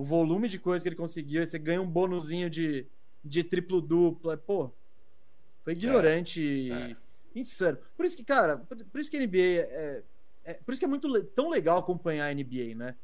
[0.00, 2.86] o volume de coisa que ele conseguiu, aí você ganha um bônusinho de,
[3.22, 4.34] de triplo-duplo.
[4.38, 4.70] Pô,
[5.62, 6.40] foi ignorante
[6.72, 6.96] é, é.
[7.34, 7.76] e insano.
[7.94, 8.56] Por isso que, cara,
[8.90, 10.02] por isso que a NBA é,
[10.44, 12.94] é, Por isso que é muito tão legal acompanhar a NBA, né?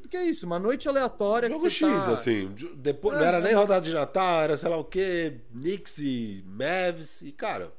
[0.00, 1.46] Porque é isso, uma noite aleatória.
[1.50, 2.12] Jogo X, tá...
[2.12, 2.50] assim.
[2.76, 6.42] Depois, é, não era nem rodada de Natal, era sei lá o quê, Knicks e
[6.46, 7.70] Mavs, e, cara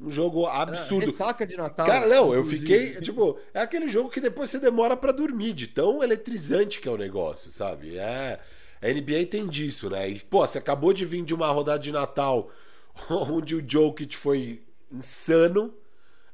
[0.00, 1.04] um jogo absurdo.
[1.04, 1.86] É, ressaca de Natal.
[1.86, 3.00] Cara, não, eu fiquei.
[3.00, 6.90] Tipo, é aquele jogo que depois você demora para dormir, de tão eletrizante que é
[6.90, 7.96] o negócio, sabe?
[7.96, 8.38] É.
[8.80, 10.08] A NBA tem disso, né?
[10.08, 12.50] E, pô, você acabou de vir de uma rodada de Natal
[13.10, 15.74] onde o Jokic foi insano.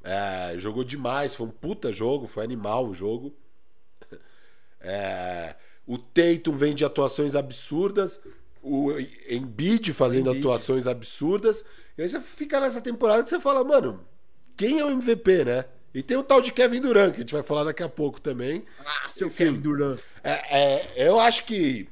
[0.03, 3.35] É, jogou demais, foi um puta jogo, foi animal o jogo.
[4.79, 5.55] É,
[5.87, 8.21] o Tatum vem de atuações absurdas,
[8.63, 8.93] o
[9.29, 10.41] Embiid fazendo Embiid.
[10.41, 11.65] atuações absurdas.
[11.97, 14.05] E aí você fica nessa temporada que você fala, mano,
[14.57, 15.65] quem é o MVP, né?
[15.95, 18.21] E tem o tal de Kevin Durant, que a gente vai falar daqui a pouco
[18.21, 18.65] também.
[18.81, 20.01] Ah, seu Enfim, Kevin Durant.
[20.25, 21.89] É, é, eu acho que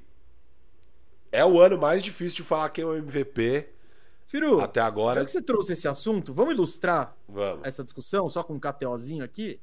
[1.30, 3.68] é o ano mais difícil de falar quem é o MVP.
[4.26, 5.20] Firu, até agora.
[5.20, 7.64] Já que você trouxe esse assunto, vamos ilustrar vamos.
[7.64, 9.60] essa discussão só com um KTOzinho aqui?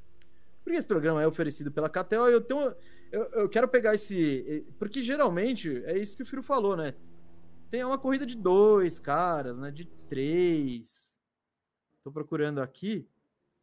[0.64, 2.74] Porque esse programa é oferecido pela KTO eu tenho.
[3.10, 4.64] Eu, eu quero pegar esse.
[4.78, 6.94] Porque geralmente é isso que o Firo falou, né?
[7.70, 9.70] Tem uma corrida de dois caras, né?
[9.70, 11.16] De três.
[12.02, 13.08] Tô procurando aqui.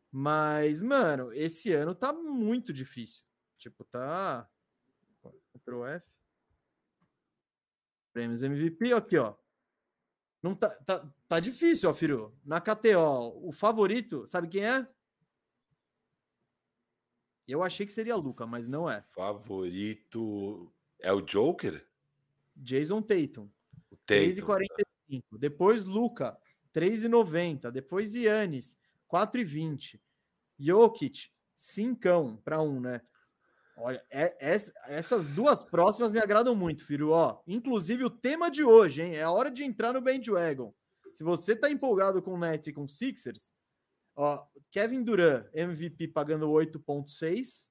[0.10, 3.24] Mas, mano, esse ano tá muito difícil.
[3.58, 4.50] Tipo, tá.
[5.54, 6.08] Ctrl F.
[8.14, 9.36] Prêmios MVP, aqui, ó.
[10.42, 12.34] Não tá, tá, tá difícil, ó, Firu.
[12.46, 14.88] Na KTO, o favorito, sabe quem é?
[17.48, 19.02] Eu achei que seria Luca, mas não é.
[19.02, 21.86] Favorito é o Joker?
[22.56, 23.50] Jason Tatum.
[24.08, 25.38] 3,45.
[25.38, 26.38] Depois Luca,
[26.74, 27.72] 3,90.
[27.72, 28.78] Depois Yannis,
[29.12, 30.00] 4,20.
[30.60, 33.02] Jokic, 5 para um, né?
[33.80, 37.12] Olha, é, é, essas duas próximas me agradam muito, filho.
[37.12, 39.16] Ó, inclusive o tema de hoje, hein?
[39.16, 40.74] É a hora de entrar no bandwagon.
[41.14, 43.52] Se você tá empolgado com Nets e com Sixers,
[44.16, 47.70] ó, Kevin Durant, MVP pagando 8.6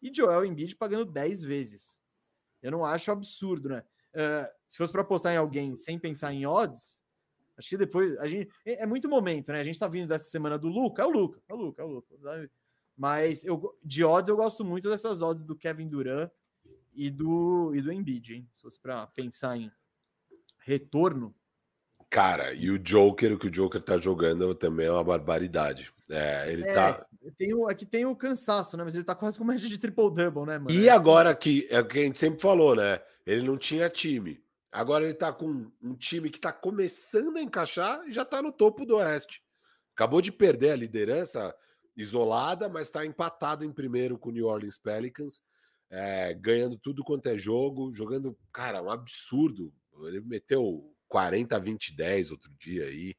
[0.00, 2.00] e Joel Embiid pagando 10 vezes.
[2.62, 3.84] Eu não acho absurdo, né?
[4.14, 7.02] Uh, se fosse para apostar em alguém sem pensar em odds,
[7.56, 9.60] acho que depois a gente é, é, muito momento, né?
[9.60, 11.84] A gente tá vindo dessa semana do Luca, é o Luca, é o Luca, é
[11.84, 12.50] o Luca.
[12.96, 16.30] Mas eu de odds eu gosto muito dessas odds do Kevin Durant
[16.92, 18.48] e do e do Embiid, hein?
[18.54, 19.70] Se fosse para pensar em
[20.58, 21.34] retorno,
[22.14, 25.92] Cara, e o Joker, o que o Joker tá jogando também é uma barbaridade.
[26.08, 27.04] É, ele é, tá.
[27.36, 28.84] Tem o, aqui tem o cansaço, né?
[28.84, 30.70] Mas ele tá quase com média de triple-double, né, mano?
[30.70, 31.40] E é agora assim...
[31.40, 33.00] que é o que a gente sempre falou, né?
[33.26, 34.42] Ele não tinha time.
[34.70, 38.52] Agora ele tá com um time que tá começando a encaixar e já tá no
[38.52, 39.42] topo do Oeste.
[39.94, 41.54] Acabou de perder a liderança
[41.96, 45.40] isolada, mas tá empatado em primeiro com o New Orleans Pelicans,
[45.88, 49.72] é, ganhando tudo quanto é jogo, jogando, cara, um absurdo.
[50.02, 53.16] Ele meteu 40 20 10 outro dia aí.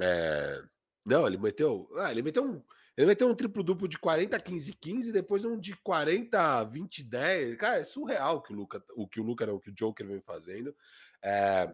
[0.00, 0.62] É...
[1.04, 1.88] Não, ele meteu.
[1.96, 2.62] Ah, ele meteu um.
[2.96, 7.56] Ele meteu um triplo duplo de 40 15 15, depois um de 40 20 10.
[7.56, 10.06] Cara, é surreal que o Luca, o que o Luca não, o que o Joker
[10.06, 10.74] vem fazendo.
[11.22, 11.72] É...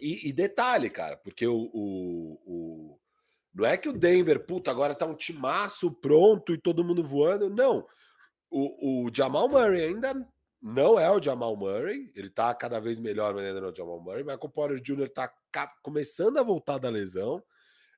[0.00, 3.00] E, e, detalhe, cara, porque o, o, o,
[3.54, 7.48] não é que o Denver, puta, agora tá um timaço pronto e todo mundo voando.
[7.48, 7.86] Não.
[8.50, 10.14] O, o Jamal Murray ainda
[10.60, 13.74] não é o Jamal Murray, ele tá cada vez melhor, mas ainda não é o
[13.74, 14.22] Jamal Murray.
[14.22, 15.08] Michael Porter Jr.
[15.08, 15.32] tá
[15.82, 17.42] começando a voltar da lesão.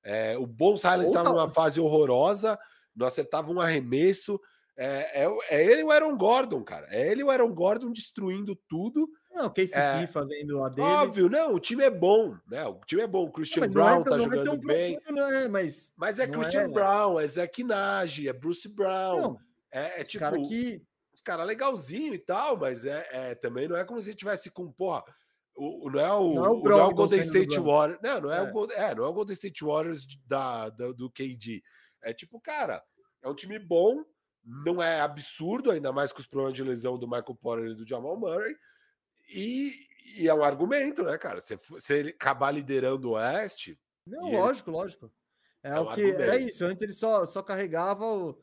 [0.02, 2.58] É, o Bon Silent tá numa fase horrorosa,
[2.94, 4.40] não acertava um arremesso.
[4.76, 6.86] É, é, é, ele e o Aaron Gordon, cara.
[6.90, 9.08] É ele e o Aaron Gordon destruindo tudo.
[9.30, 10.88] Não, o KCP é, fazendo a dele.
[10.88, 12.66] Óbvio, não, o time é bom, né?
[12.66, 13.26] O time é bom.
[13.26, 14.96] O Christian não, Brown é, tá jogando bem.
[14.96, 16.68] Profundo, é, mas, mas é Christian é.
[16.68, 19.20] Brown, é Zach Nage, é Bruce Brown.
[19.20, 19.38] Não,
[19.70, 20.24] é, é tipo.
[20.24, 20.82] Cara que
[21.44, 25.04] legalzinho e tal, mas é, é, também não é como se tivesse com, porra,
[25.62, 28.00] O, não é o, não é o, não é o Golden State Warriors.
[28.02, 28.50] Não, não é, é.
[28.50, 31.62] O, é, não é o Golden State Warriors da, da, do KD.
[32.02, 32.82] É tipo, cara,
[33.22, 34.02] é um time bom,
[34.42, 37.86] não é absurdo, ainda mais com os problemas de lesão do Michael Porter e do
[37.86, 38.56] Jamal Murray.
[39.28, 39.74] E,
[40.16, 41.40] e é um argumento, né, cara?
[41.42, 43.78] Se, se ele acabar liderando o Oeste.
[44.06, 44.80] Não, lógico, eles...
[44.80, 45.12] lógico.
[45.62, 46.22] É, é o que argumento.
[46.22, 46.64] era isso.
[46.64, 48.40] Antes ele só, só carregava o.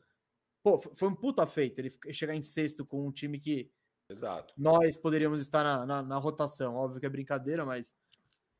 [0.62, 3.68] Pô, foi um puta feito ele chegar em sexto com um time que
[4.08, 4.54] Exato.
[4.56, 6.74] nós poderíamos estar na, na, na rotação.
[6.74, 7.94] Óbvio que é brincadeira, mas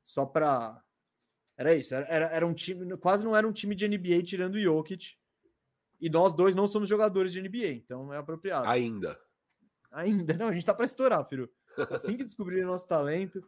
[0.03, 0.83] só para.
[1.57, 1.95] Era isso.
[1.95, 2.97] Era, era, era, um time.
[2.99, 5.17] Quase não era um time de NBA tirando o Jokic.
[6.01, 8.69] E nós dois não somos jogadores de NBA, então é apropriado.
[8.69, 9.19] Ainda.
[9.91, 10.35] Ainda.
[10.35, 11.51] Não, a gente tá para estourar, filho.
[11.91, 13.43] Assim que descobrirem nosso talento.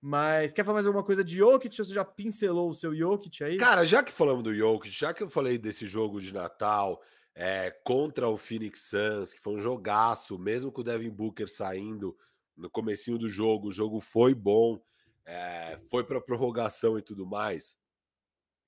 [0.00, 1.76] Mas quer falar mais alguma coisa de Jokic?
[1.76, 3.56] Você já pincelou o seu Jokic aí?
[3.56, 7.00] Cara, já que falamos do Jokic, já que eu falei desse jogo de Natal
[7.34, 12.16] é, contra o Phoenix Suns, que foi um jogaço, mesmo com o Devin Booker saindo
[12.56, 14.80] no comecinho do jogo, o jogo foi bom,
[15.26, 17.76] é, foi para prorrogação e tudo mais.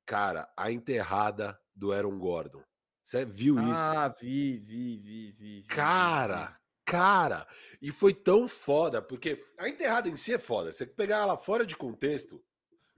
[0.05, 2.63] Cara, a enterrada do Aaron Gordon.
[3.03, 3.71] Você viu isso?
[3.73, 5.63] Ah, vi, vi, vi, vi.
[5.69, 7.47] Cara, cara,
[7.81, 10.73] e foi tão foda, porque a enterrada em si é foda.
[10.73, 12.43] Você pegar ela fora de contexto,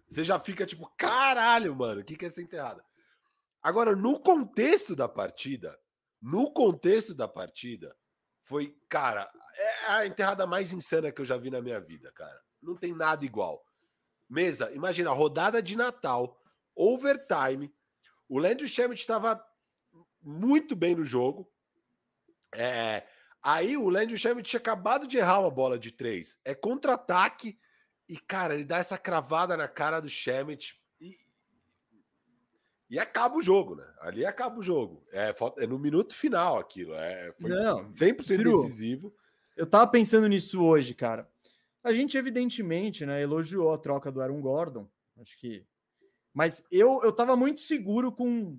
[0.09, 2.83] você já fica tipo, caralho, mano, o que, que é essa enterrada?
[3.63, 5.79] Agora, no contexto da partida,
[6.21, 7.97] no contexto da partida,
[8.43, 12.41] foi, cara, é a enterrada mais insana que eu já vi na minha vida, cara.
[12.63, 13.65] Não tem nada igual.
[14.29, 16.41] Mesa, imagina, rodada de Natal,
[16.75, 17.73] overtime.
[18.29, 19.43] O Landry Shamet estava
[20.21, 21.51] muito bem no jogo.
[22.55, 23.07] É,
[23.43, 26.39] Aí o Landry Shamet tinha acabado de errar uma bola de três.
[26.45, 27.59] É contra-ataque.
[28.09, 30.78] E, cara, ele dá essa cravada na cara do Shamet
[32.91, 33.87] e, acaba o jogo, né?
[34.01, 35.05] Ali acaba o jogo.
[35.13, 36.95] É, é no minuto final aquilo.
[36.95, 39.15] É, foi Não, 100% Firu, decisivo.
[39.57, 41.29] Eu tava pensando nisso hoje, cara.
[41.83, 44.89] A gente, evidentemente, né, elogiou a troca do Aaron Gordon.
[45.21, 45.65] Acho que.
[46.33, 48.59] Mas eu, eu tava muito seguro com,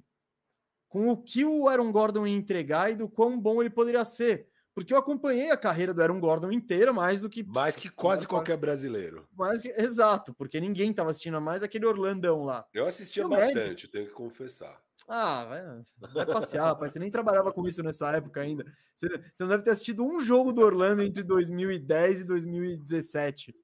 [0.87, 4.47] com o que o Aaron Gordon ia entregar e do quão bom ele poderia ser
[4.73, 7.43] porque eu acompanhei a carreira do Aaron Gordon inteira mais do que.
[7.43, 9.27] Mais que quase qualquer brasileiro.
[9.35, 12.65] Mais que, exato, porque ninguém estava assistindo mais aquele Orlandão lá.
[12.73, 14.81] Eu assistia bastante, tenho que confessar.
[15.07, 16.91] Ah, vai, vai passear, rapaz.
[16.91, 18.63] Você nem trabalhava com isso nessa época ainda.
[18.95, 23.55] Você, você não deve ter assistido um jogo do Orlando entre 2010 e 2017.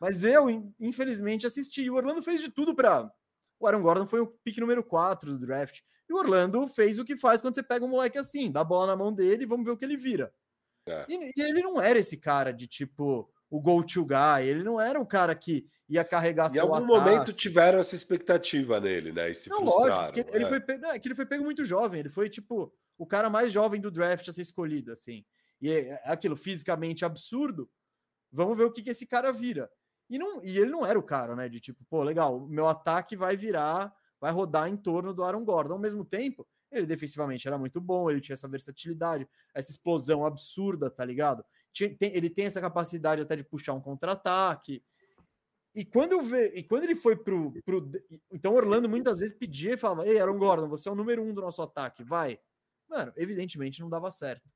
[0.00, 0.48] Mas eu,
[0.80, 1.90] infelizmente, assisti.
[1.90, 3.10] O Orlando fez de tudo para.
[3.60, 5.80] O Aaron Gordon foi o pick número 4 do draft.
[6.08, 8.64] E o Orlando fez o que faz quando você pega um moleque assim, dá a
[8.64, 10.32] bola na mão dele e vamos ver o que ele vira.
[10.86, 11.04] É.
[11.08, 14.98] E, e, ele não era esse cara de tipo o go-to guy, ele não era
[15.00, 16.86] um cara que ia carregar Em algum ataque.
[16.86, 19.30] momento tiveram essa expectativa nele, né?
[19.30, 20.48] E se não, lógico, ele, ele, é.
[20.48, 23.52] foi, não, é que ele foi pego muito jovem, ele foi tipo o cara mais
[23.52, 25.24] jovem do draft a ser escolhido, assim.
[25.60, 27.70] E é, é aquilo fisicamente absurdo.
[28.30, 29.70] Vamos ver o que, que esse cara vira.
[30.10, 31.48] E, não, e ele não era o cara, né?
[31.48, 35.74] De tipo, pô, legal, meu ataque vai virar, vai rodar em torno do Aaron Gordon.
[35.74, 40.90] Ao mesmo tempo, ele defensivamente era muito bom, ele tinha essa versatilidade, essa explosão absurda,
[40.90, 41.44] tá ligado?
[42.00, 44.82] Ele tem essa capacidade até de puxar um contra-ataque.
[45.74, 47.88] E quando eu ve, e quando ele foi pro, pro.
[48.32, 51.32] Então Orlando muitas vezes pedia e falava: Ei, Aaron Gordon, você é o número um
[51.32, 52.38] do nosso ataque, vai.
[52.88, 54.48] Mano, evidentemente não dava certo.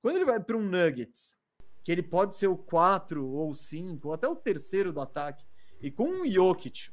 [0.00, 1.36] Quando ele vai para um Nuggets,
[1.84, 5.44] que ele pode ser o 4 ou 5, ou até o terceiro do ataque,
[5.80, 6.90] e com um Jokic,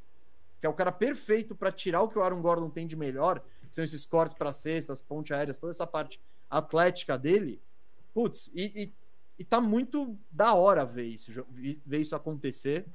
[0.64, 3.44] que é o cara perfeito para tirar o que o Aaron Gordon tem de melhor,
[3.70, 7.60] são esses cortes para cestas, ponte aéreas, toda essa parte atlética dele.
[8.14, 8.92] Putz, e, e,
[9.40, 11.30] e tá muito da hora ver isso,
[11.84, 12.86] ver isso acontecer.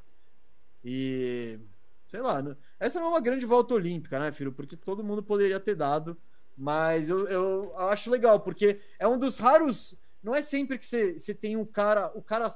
[0.84, 1.60] E
[2.08, 2.58] sei lá, né?
[2.80, 4.52] essa não é uma grande volta olímpica, né, filho?
[4.52, 6.18] Porque todo mundo poderia ter dado,
[6.58, 9.94] mas eu, eu acho legal, porque é um dos raros.
[10.24, 12.12] Não é sempre que você, você tem um cara.
[12.16, 12.48] O cara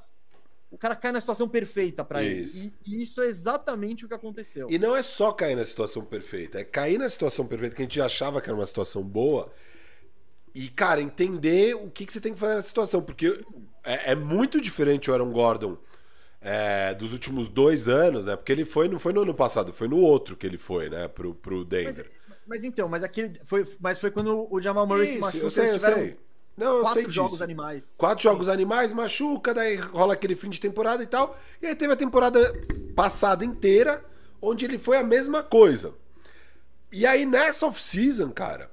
[0.74, 2.50] o cara cai na situação perfeita para ele.
[2.52, 4.68] E, e, isso é exatamente o que aconteceu.
[4.72, 7.86] E não é só cair na situação perfeita, é cair na situação perfeita que a
[7.86, 9.54] gente achava que era uma situação boa.
[10.56, 13.04] E, cara, entender o que, que você tem que fazer nessa situação.
[13.04, 13.40] Porque
[13.84, 15.78] é, é muito diferente o Aaron Gordon
[16.42, 18.36] é, dos últimos dois anos, né?
[18.36, 21.08] Porque ele foi, não foi no ano passado, foi no outro que ele foi, né?
[21.08, 22.10] Pro, pro Denver.
[22.28, 23.40] Mas, mas então, mas aquele.
[23.46, 25.46] Foi, mas foi quando o Jamal Murray Isso, se machucou.
[25.46, 26.18] Eu sei, eu sei.
[26.56, 27.44] Não, eu Quatro sei jogos disso.
[27.44, 27.94] animais.
[27.98, 31.38] Quatro jogos animais, machuca, daí rola aquele fim de temporada e tal.
[31.62, 32.40] E aí teve a temporada
[32.96, 34.04] passada inteira,
[34.42, 35.94] onde ele foi a mesma coisa.
[36.92, 38.70] E aí nessa off-season, cara,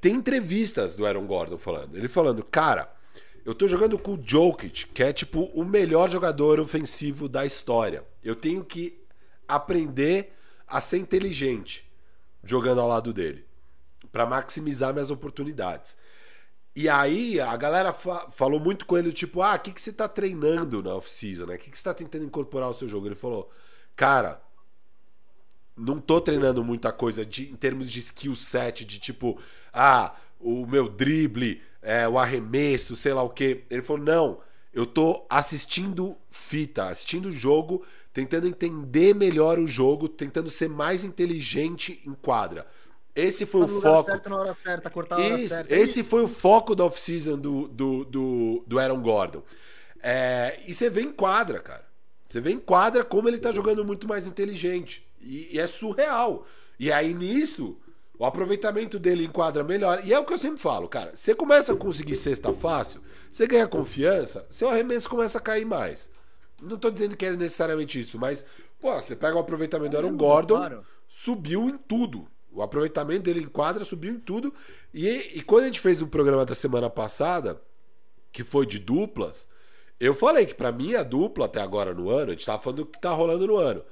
[0.00, 1.96] tem entrevistas do Aaron Gordon falando.
[1.96, 2.90] Ele falando, cara,
[3.44, 8.04] eu tô jogando com o Jokic, que é tipo o melhor jogador ofensivo da história.
[8.22, 9.02] Eu tenho que
[9.46, 10.32] aprender
[10.66, 11.90] a ser inteligente
[12.42, 13.44] jogando ao lado dele,
[14.10, 15.96] para maximizar minhas oportunidades.
[16.74, 19.92] E aí a galera fa falou muito com ele, tipo, ah, o que, que você
[19.92, 21.56] tá treinando na off-season, né?
[21.56, 23.06] O que, que você tá tentando incorporar ao seu jogo?
[23.06, 23.50] Ele falou,
[23.94, 24.42] cara,
[25.76, 29.38] não tô treinando muita coisa de, em termos de skill set, de tipo,
[29.72, 33.64] ah, o meu drible, é, o arremesso, sei lá o que.
[33.68, 34.40] Ele falou, não,
[34.72, 41.04] eu tô assistindo fita, assistindo o jogo, tentando entender melhor o jogo, tentando ser mais
[41.04, 42.66] inteligente em quadra.
[43.14, 44.10] Esse foi Tá o foco.
[44.10, 45.74] Certo, na hora certa, cortar na hora Isso, certa.
[45.74, 49.42] esse foi o foco da off-season do, do, do, do Aaron Gordon.
[50.02, 51.84] É, e você vê em quadra, cara.
[52.28, 55.06] Você vê em quadra como ele tá jogando muito mais inteligente.
[55.20, 56.46] E, e é surreal.
[56.78, 57.78] E aí nisso,
[58.18, 60.00] o aproveitamento dele em quadra melhor.
[60.04, 61.12] E é o que eu sempre falo, cara.
[61.14, 66.10] Você começa a conseguir cesta fácil, você ganha confiança, seu arremesso começa a cair mais.
[66.60, 68.46] Não tô dizendo que é necessariamente isso, mas,
[68.80, 72.28] pô, você pega o aproveitamento do Aaron Gordon, subiu em tudo.
[72.52, 74.52] O aproveitamento dele em quadra subiu em tudo.
[74.92, 77.60] E, e quando a gente fez o programa da semana passada,
[78.30, 79.48] que foi de duplas,
[79.98, 82.78] eu falei que pra mim a dupla até agora no ano, a gente tava falando
[82.78, 83.84] do que tá rolando no ano,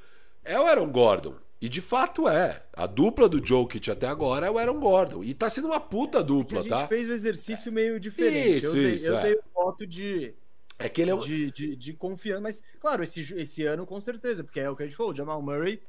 [0.45, 1.35] é o Aaron Gordon.
[1.61, 2.63] E de fato é.
[2.73, 5.23] A dupla do Jokic até agora é o Aaron Gordon.
[5.23, 6.87] E tá sendo uma puta Que dupla, a gente tá?
[6.87, 8.65] fez o exercício meio diferente.
[8.65, 9.23] Isso, eu dei, isso, eu é.
[9.23, 10.35] dei foto de,
[10.79, 11.21] É que ele é um...
[11.21, 12.41] de, de, de confiança.
[12.41, 15.17] Mas, claro, esse, esse ano com certeza, porque é o que a gente falou, o
[15.17, 15.83] Jamal Murray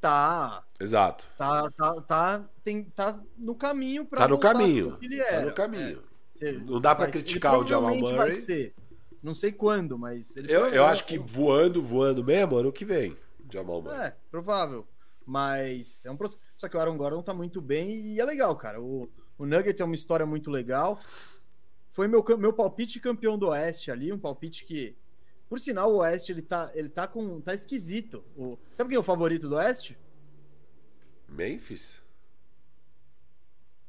[0.00, 0.64] tá.
[0.80, 1.24] Exato.
[1.36, 4.96] Tá, tá, tá, tem, tá no caminho pra Tá no caminho.
[5.02, 5.46] ele Tá era.
[5.46, 6.02] no caminho.
[6.40, 8.16] É, Não dá ele criticar o Jamal Murray.
[8.16, 8.74] Vai ser.
[9.22, 10.32] Não sei quando, mas.
[10.36, 13.16] Eu, eu acho que voando, voando mesmo, ano que vem.
[13.52, 13.98] Jamal Murray.
[14.06, 14.86] É, provável.
[15.26, 16.40] Mas é um processo.
[16.56, 18.80] Só que o Aaron Gordon tá muito bem e é legal, cara.
[18.80, 20.98] O, o Nuggets é uma história muito legal.
[21.90, 24.96] Foi meu, meu palpite campeão do Oeste ali, um palpite que.
[25.48, 27.40] Por sinal, o Oeste ele tá, ele tá com.
[27.40, 28.22] tá esquisito.
[28.36, 29.96] O, sabe quem é o favorito do Oeste?
[31.28, 32.00] Memphis?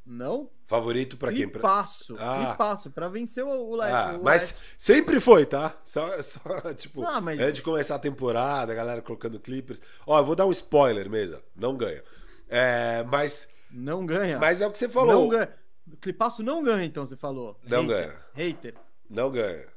[0.06, 0.50] Não?
[0.66, 1.48] Favorito pra quem?
[1.48, 1.60] Pra...
[1.60, 2.16] Clipaço.
[2.20, 2.48] Ah.
[2.48, 4.62] Clipaço, pra vencer o, o, Ah, o mas Oeste.
[4.78, 5.80] sempre foi, tá?
[5.84, 6.40] Só, só
[6.74, 9.82] tipo, Não, mas- antes de começar a temporada, a galera colocando Clippers.
[10.08, 11.40] Ó, eu vou dar um spoiler mesmo.
[11.56, 12.04] Não ganha.
[12.48, 14.40] É, mas, Não ganha.
[14.40, 15.30] mas é o que você Não falou.
[15.30, 15.54] ganha.
[16.02, 17.60] Clipaço não ganha, então, você falou.
[17.64, 17.88] Não Hater.
[18.08, 18.26] ganha.
[18.34, 18.76] Hater.
[19.10, 19.68] Não ganha.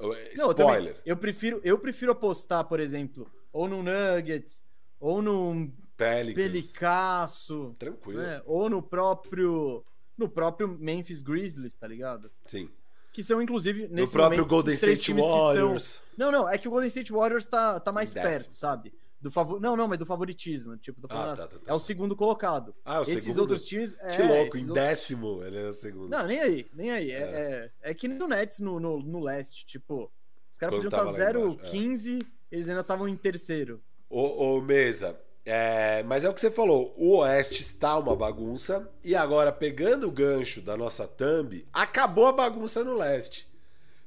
[0.00, 0.08] Não,
[0.48, 1.00] eu, também- Spoiler.
[1.06, 4.62] eu prefiro, eu prefiro apostar, por exemplo, ou no Nuggets,
[5.00, 6.42] ou num Pelicans.
[6.44, 8.20] Pelicasso, Tranquilo.
[8.20, 8.42] né?
[8.46, 9.84] ou no próprio
[10.16, 12.30] no próprio Memphis Grizzlies, tá ligado?
[12.44, 12.68] Sim.
[13.12, 15.82] Que são, inclusive, No nesse próprio momento, Golden State Warriors.
[15.84, 16.02] estão...
[16.16, 18.32] Não, não, é que o Golden State Warriors tá, tá mais Décimo.
[18.32, 18.92] perto, sabe?
[19.24, 19.58] Do favor...
[19.58, 20.76] Não, não, mas do favoritismo.
[20.76, 21.64] Tipo, tô falando Ah, assim, tá, tá, tá.
[21.66, 22.74] É o segundo colocado.
[22.84, 23.40] Ah, o Esses segundo?
[23.40, 23.94] outros times...
[23.94, 26.10] Que é, louco, esses em outros- décimo ele é o segundo.
[26.10, 27.10] Não, nem aí, nem aí.
[27.10, 30.12] É, é, é que nem o Nets no, no, no leste, tipo...
[30.52, 31.70] Os caras podiam estar embaixo, é.
[31.72, 33.80] 0-15, eles ainda estavam em terceiro.
[34.10, 38.88] Ô, ô Mesa, é, mas é o que você falou, o Oeste está uma bagunça,
[39.02, 43.48] e agora, pegando o gancho da nossa thumb, acabou a bagunça no Leste.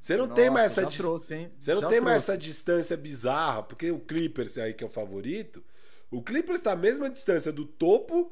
[0.02, 1.52] Você não tem Nossa, mais essa trouxe, hein?
[1.60, 2.32] Você não Já tem mais trouxe.
[2.32, 5.64] essa distância bizarra, porque o Clippers aí que é o favorito,
[6.10, 8.32] o Clippers está a mesma distância do topo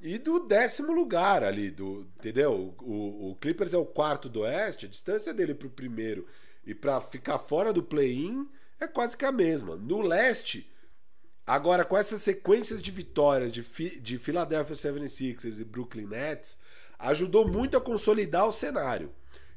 [0.00, 2.74] e do décimo lugar ali, do, entendeu?
[2.78, 6.26] O, o- o Clippers é o quarto do Oeste, a distância dele pro primeiro
[6.66, 8.46] e para ficar fora do play-in
[8.78, 9.76] é quase que a mesma.
[9.76, 10.70] No Leste,
[11.46, 16.58] agora com essas sequências de vitórias de, Fi- de Philadelphia 76ers e Brooklyn Nets,
[16.98, 19.10] ajudou muito a consolidar o cenário.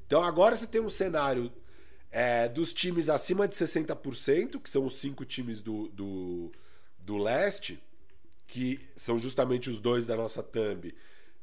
[0.07, 1.51] Então agora você tem um cenário
[2.09, 6.51] é, dos times acima de 60%, que são os cinco times do, do,
[6.97, 7.83] do leste,
[8.47, 10.95] que são justamente os dois da nossa thumb,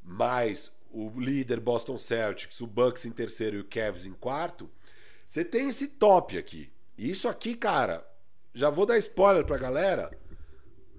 [0.03, 4.69] mais o líder Boston Celtics, o Bucks em terceiro e o Cavs em quarto.
[5.27, 6.71] Você tem esse top aqui.
[6.97, 8.05] E isso aqui, cara,
[8.53, 10.09] já vou dar spoiler pra galera.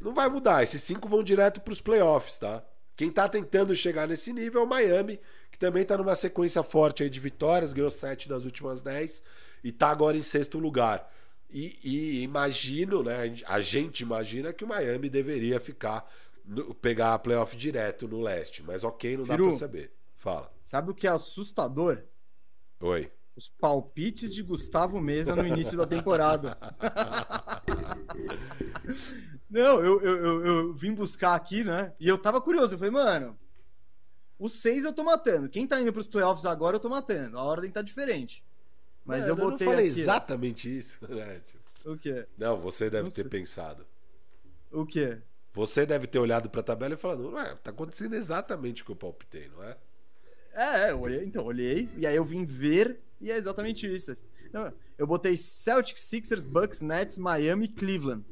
[0.00, 0.62] Não vai mudar.
[0.62, 2.62] Esses cinco vão direto pros playoffs, tá?
[2.94, 5.20] Quem tá tentando chegar nesse nível é o Miami,
[5.56, 9.22] que também tá numa sequência forte aí de vitórias, ganhou sete das últimas dez
[9.64, 11.10] e tá agora em sexto lugar.
[11.50, 13.34] E, e imagino, né?
[13.46, 16.06] A gente imagina que o Miami deveria ficar
[16.44, 19.48] no- pegar a playoff direto no leste, mas ok, não dá Firu.
[19.48, 19.92] pra saber.
[20.14, 20.52] Fala.
[20.62, 22.02] Sabe o que é assustador?
[22.80, 23.10] Oi.
[23.34, 26.59] Os palpites de Gustavo Mesa no início da temporada.
[29.48, 31.94] Não, eu, eu, eu, eu vim buscar aqui, né?
[31.98, 32.74] E eu tava curioso.
[32.74, 33.38] Eu falei, mano,
[34.39, 35.49] os seis eu tô matando.
[35.49, 37.39] Quem tá indo pros playoffs agora eu tô matando.
[37.39, 38.45] A ordem tá diferente.
[39.05, 40.03] Mas Mano, eu botei não falei aqui, ó.
[40.03, 41.41] exatamente isso, né?
[41.47, 42.26] Tipo, O quê?
[42.37, 43.30] Não, você deve Não ter sei.
[43.30, 43.87] pensado.
[44.72, 45.18] O quê?
[45.53, 48.97] Você deve ter olhado pra tabela e falado, ué, tá acontecendo exatamente o que eu
[48.97, 49.76] palpitei, não é?
[50.53, 54.14] É, eu olhei, então, olhei, e aí eu vim ver, e é exatamente isso.
[54.53, 58.24] Não, eu botei Celtics, Sixers, Bucks, Nets, Miami e Cleveland.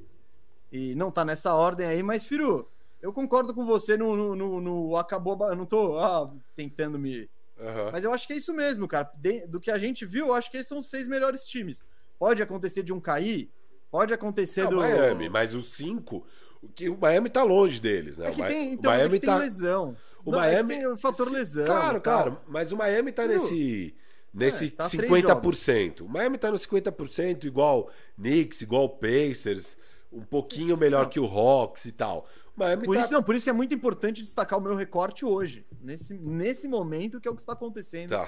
[0.73, 2.69] E não tá nessa ordem aí, mas, Firu,
[3.05, 5.39] eu concordo com você no, no, no- no acabou.
[5.49, 7.29] Eu não tô ah, tentando me,
[7.59, 7.93] Uhum.
[7.93, 9.11] Mas eu acho que é isso mesmo, cara.
[9.15, 11.83] De, do que a gente viu, eu acho que esses são os seis melhores times.
[12.19, 13.49] Pode acontecer de um cair,
[13.91, 14.77] pode acontecer Não, do.
[14.79, 16.27] Miami, mas os cinco.
[16.75, 18.29] Que o Miami tá longe deles, né?
[18.29, 19.33] É que o tem, então, o Miami é tá...
[19.33, 19.97] tem lesão.
[20.25, 20.75] O Não, Miami.
[20.75, 21.65] É tem o fator lesão.
[21.65, 22.41] Claro, claro.
[22.49, 23.95] Mas o Miami tá nesse.
[24.33, 26.01] Nesse É, tá 50%.
[26.01, 29.77] O Miami tá no 50%, igual Knicks, igual Pacers,
[30.11, 32.27] um pouquinho melhor que o Hawks e tal.
[32.57, 33.03] Miami Por tá...
[33.03, 35.67] isso, não, por isso que é muito importante destacar o meu recorte hoje.
[35.81, 38.11] Nesse, nesse momento que é o que está acontecendo.
[38.11, 38.27] Tá.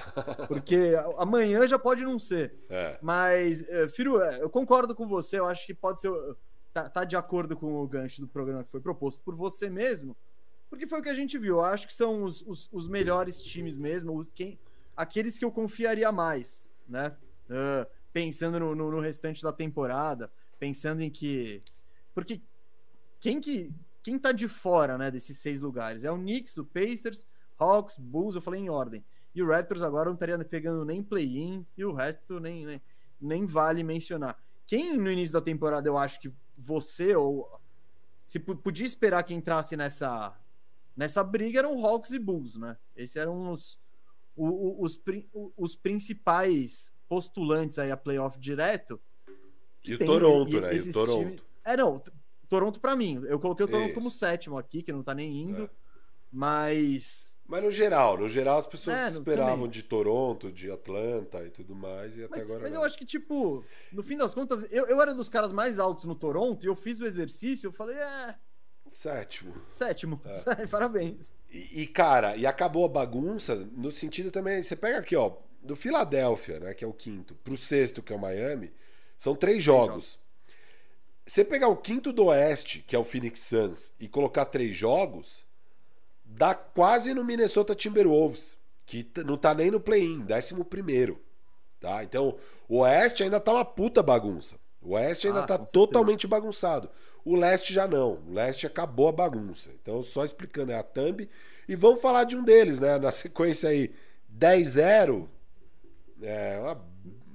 [0.48, 2.54] Porque amanhã já pode não ser.
[2.68, 2.98] É.
[3.00, 5.38] Mas, eh, Firu, eh, eu concordo com você.
[5.38, 6.10] Eu acho que pode ser.
[6.72, 10.16] Tá, tá de acordo com o gancho do programa que foi proposto por você mesmo.
[10.68, 11.56] Porque foi o que a gente viu.
[11.56, 14.26] Eu acho que são os, os, os melhores times mesmo.
[14.34, 14.58] Quem,
[14.96, 17.16] aqueles que eu confiaria mais, né?
[17.48, 20.30] Ah, pensando no, no, no restante da temporada.
[20.58, 21.62] Pensando em que.
[22.14, 22.40] Porque
[23.20, 23.70] quem que.
[24.06, 26.04] Quem tá de fora, né, desses seis lugares?
[26.04, 27.26] É o Knicks, o Pacers,
[27.58, 29.04] Hawks, Bulls, eu falei em ordem.
[29.34, 32.80] E o Raptors agora não estaria pegando nem play-in e o resto nem, nem,
[33.20, 34.38] nem vale mencionar.
[34.64, 37.50] Quem no início da temporada eu acho que você ou
[38.24, 40.32] se podia esperar que entrasse nessa
[40.96, 42.76] nessa briga eram Hawks e Bulls, né?
[42.96, 43.76] Esses eram os,
[44.36, 49.00] os, pri- o- os principais postulantes aí a playoff direto.
[49.84, 50.76] E o Toronto, né?
[50.76, 51.24] E o Toronto.
[51.28, 52.00] times- É, não,
[52.48, 53.22] Toronto pra mim.
[53.26, 53.94] Eu coloquei o Toronto Isso.
[53.94, 55.64] como sétimo aqui, que não tá nem indo.
[55.64, 55.70] É.
[56.32, 59.70] Mas Mas no geral, no geral as pessoas É, esperavam também.
[59.70, 62.80] de Toronto, de Atlanta e tudo mais, e até Mas, agora mas não.
[62.80, 66.04] eu acho que, tipo, no fim das contas, eu, eu era dos caras mais altos
[66.04, 68.34] no Toronto e eu fiz o exercício, eu falei, é,
[68.88, 69.54] Sétimo.
[69.70, 70.20] sétimo.
[70.58, 70.66] É.
[70.66, 71.32] Parabéns.
[71.50, 74.62] E, e, cara, e acabou a bagunça no sentido também.
[74.62, 75.32] Você pega aqui, ó,
[75.62, 78.72] do Filadélfia, né, que é o quinto, pro sexto, que é o Miami,
[79.16, 80.20] são três jogos.
[81.26, 85.44] Você pegar o quinto do Oeste, que é o Phoenix Suns, e colocar três jogos,
[86.24, 91.20] dá quase no Minnesota Timberwolves, que não tá nem no play-in, décimo primeiro.
[91.80, 92.04] Tá?
[92.04, 92.36] Então,
[92.68, 94.56] o Oeste ainda tá uma puta bagunça.
[94.80, 95.72] O Oeste ainda Ah, tá certeza.
[95.72, 96.88] totalmente bagunçado.
[97.24, 98.20] O Leste já não.
[98.28, 99.70] O Leste acabou a bagunça.
[99.82, 101.28] Então, só explicando, é a thumb.
[101.68, 102.96] E vamos falar de um deles, né?
[102.98, 103.92] Na sequência aí,
[104.32, 105.26] 10-0.
[106.22, 106.80] É uma,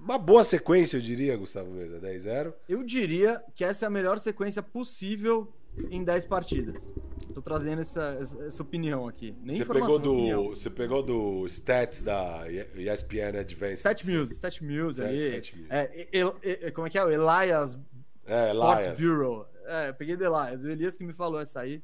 [0.02, 2.00] uma boa sequência, eu diria, Gustavo Mesa.
[2.00, 2.54] 10-0.
[2.68, 5.54] Eu diria que essa é a melhor sequência possível
[5.90, 6.92] em 10 partidas.
[7.34, 9.34] Tô trazendo essa, essa, opinião aqui.
[9.42, 13.78] Nem Você pegou, do, você pegou do Stats da ESPN Advanced.
[13.78, 15.18] Stat Muse, Stat É, ali.
[15.18, 15.68] Stat Muse.
[15.70, 17.06] É, El- El- como é que é?
[17.06, 17.80] O Elias
[18.26, 19.00] É, Sports Elias.
[19.00, 19.48] Bureau.
[19.66, 20.64] É, eu peguei do Elias.
[20.66, 21.82] O Elias que me falou essa aí.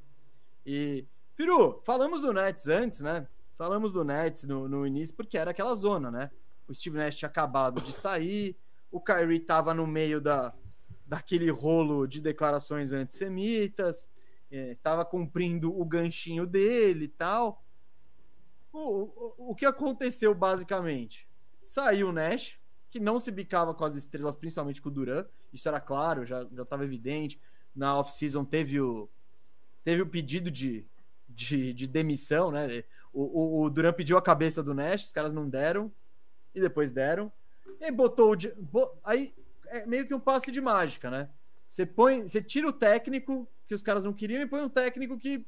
[0.66, 1.06] E,
[1.36, 3.26] Firu, falamos do Nets antes, né?
[3.56, 6.30] Falamos do Nets no, no início, porque era aquela zona, né?
[6.68, 8.58] O Steve Nash tinha acabado de sair,
[8.92, 10.54] o Kyrie tava no meio da,
[11.06, 14.10] daquele rolo de declarações antissemitas,
[14.52, 17.64] é, tava cumprindo o ganchinho dele e tal.
[18.72, 21.28] O, o, o que aconteceu basicamente?
[21.62, 22.60] Saiu o Nash,
[22.90, 25.26] que não se bicava com as estrelas, principalmente com o Duran.
[25.52, 27.40] Isso era claro, já estava evidente.
[27.76, 29.10] Na off-season teve o,
[29.84, 30.86] teve o pedido de,
[31.28, 32.84] de, de demissão, né?
[33.14, 35.92] O, o, o Duran pediu a cabeça do Nash, os caras não deram,
[36.58, 37.32] e depois deram.
[37.80, 38.38] E aí botou o.
[38.58, 39.34] Bo- Aí
[39.68, 41.30] é meio que um passe de mágica, né?
[41.68, 45.18] Você põe, você tira o técnico que os caras não queriam e põe um técnico
[45.18, 45.46] que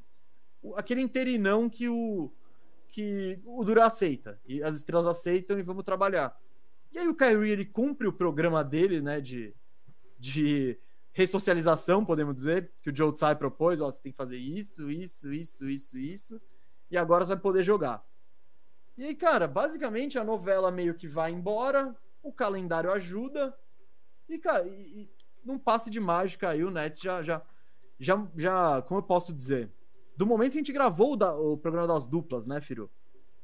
[0.76, 2.30] aquele inteirinão que o
[2.88, 6.36] que o Duran aceita e as estrelas aceitam e vamos trabalhar.
[6.92, 9.54] E aí o Kyrie ele cumpre o programa dele, né, de,
[10.18, 10.76] de
[11.12, 15.32] ressocialização, podemos dizer, que o Joe Tsai propôs, ó, você tem que fazer isso, isso,
[15.32, 16.40] isso, isso, isso,
[16.90, 18.04] e agora você vai poder jogar.
[19.00, 23.56] E aí, cara, basicamente a novela meio que vai embora, o calendário ajuda,
[24.28, 25.10] e, cara, e, e
[25.42, 27.42] num passe de mágica aí o Nets já, já,
[27.98, 29.72] já, já, como eu posso dizer,
[30.14, 32.90] do momento que a gente gravou o, da- o programa das duplas, né, Firu?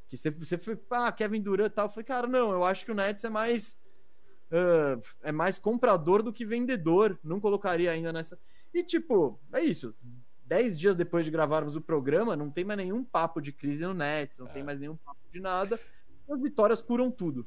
[0.08, 1.86] Que você, você foi, ah, Kevin Durant e tal.
[1.86, 3.78] Eu falei, cara, não, eu acho que o Nets é mais.
[4.52, 7.18] ah, é mais comprador do que vendedor.
[7.24, 8.38] Não colocaria ainda nessa.
[8.74, 9.94] E, tipo, é isso.
[10.46, 13.92] Dez dias depois de gravarmos o programa, não tem mais nenhum papo de crise no
[13.92, 14.52] Nets, não É.
[14.52, 15.80] tem mais nenhum papo de nada.
[16.30, 17.46] As vitórias curam tudo.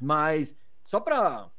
[0.00, 1.50] Mas, só pra.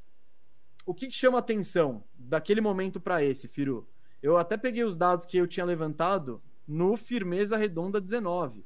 [0.86, 3.88] O que, que chama atenção daquele momento pra esse, Firu?
[4.22, 8.66] Eu até peguei os dados que eu tinha levantado no Firmeza Redonda 19.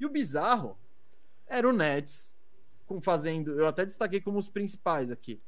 [0.00, 0.78] E o bizarro
[1.46, 2.36] era o Nets
[2.86, 3.58] com fazendo.
[3.58, 5.42] Eu até destaquei como os principais aqui.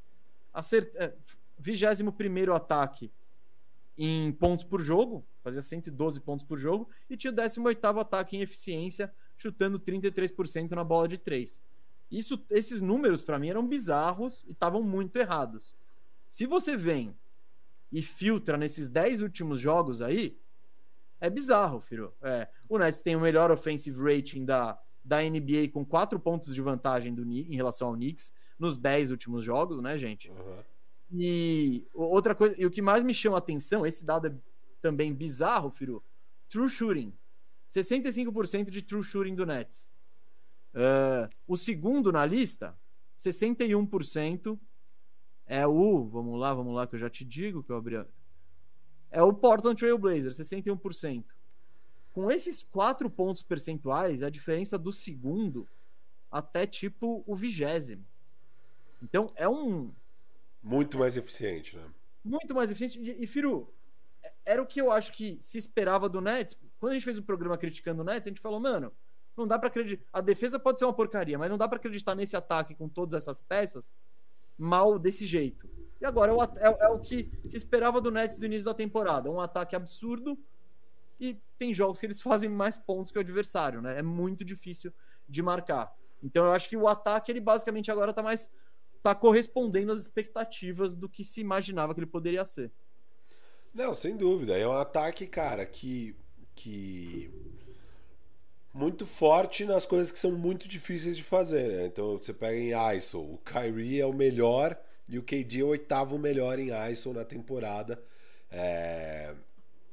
[0.53, 0.91] Acert...
[0.95, 1.13] É,
[1.57, 3.11] 21 ataque
[4.03, 8.41] em pontos por jogo, fazia 112 pontos por jogo, e tinha o 18 ataque em
[8.41, 11.61] eficiência, chutando 33% na bola de 3.
[12.09, 15.75] Isso, esses números para mim eram bizarros e estavam muito errados.
[16.27, 17.15] Se você vem
[17.91, 20.35] e filtra nesses 10 últimos jogos aí,
[21.19, 22.11] é bizarro, Firo.
[22.23, 26.61] É, o Nets tem o melhor offensive rating da, da NBA com quatro pontos de
[26.61, 30.31] vantagem do, em relação ao Knicks nos dez últimos jogos, né, gente?
[30.31, 30.63] Uhum.
[31.13, 34.33] E outra coisa, e o que mais me chama a atenção, esse dado é
[34.81, 36.03] também bizarro, Firu,
[36.49, 37.13] true shooting.
[37.69, 39.91] 65% de true shooting do Nets.
[40.73, 42.77] Uh, o segundo na lista,
[43.19, 44.59] 61%
[45.45, 46.05] é o.
[46.05, 47.97] Vamos lá, vamos lá, que eu já te digo que eu abri.
[47.97, 48.05] A,
[49.09, 51.25] é o Portland Trail Blazers, 61%.
[52.13, 55.67] Com esses quatro pontos percentuais, a diferença do segundo
[56.31, 58.05] até tipo o vigésimo.
[59.01, 59.93] Então é um.
[60.61, 61.83] Muito mais eficiente, né?
[62.23, 63.17] Muito mais eficiente.
[63.19, 63.73] E, Firu,
[64.45, 66.57] era o que eu acho que se esperava do Nets.
[66.79, 68.91] Quando a gente fez o um programa criticando o Nets, a gente falou, mano,
[69.35, 70.03] não dá para acreditar.
[70.13, 73.15] A defesa pode ser uma porcaria, mas não dá para acreditar nesse ataque com todas
[73.15, 73.95] essas peças
[74.57, 75.67] mal desse jeito.
[75.99, 79.29] E agora é, é, é, o que se esperava do Nets do início da temporada.
[79.29, 80.37] Um ataque absurdo
[81.19, 83.99] e tem jogos que eles fazem mais pontos que o adversário, né?
[83.99, 84.93] É muito difícil
[85.27, 85.93] de marcar.
[86.21, 88.49] Então eu acho que o ataque ele basicamente agora tá mais
[89.01, 92.71] tá correspondendo às expectativas do que se imaginava que ele poderia ser.
[93.73, 94.57] Não, sem dúvida.
[94.57, 96.15] É um ataque, cara, que
[96.53, 97.31] que
[98.73, 101.85] muito forte nas coisas que são muito difíceis de fazer, né?
[101.85, 104.77] Então você pega em ISO, o Kyrie é o melhor
[105.09, 108.01] e o KD é o oitavo melhor em ISO na temporada.
[108.49, 109.33] É,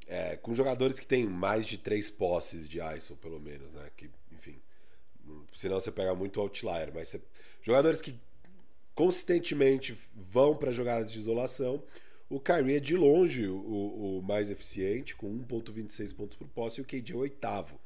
[0.06, 3.90] é, com jogadores que têm mais de três posses de ISO, pelo menos, né?
[3.96, 4.60] Que, enfim,
[5.54, 7.22] senão você pega muito outlier, mas você,
[7.62, 8.18] jogadores que
[8.98, 11.80] consistentemente vão para jogadas de isolação.
[12.28, 16.82] O Kyrie é de longe o, o mais eficiente, com 1,26 pontos por posse, e
[16.82, 17.78] o KD é o oitavo.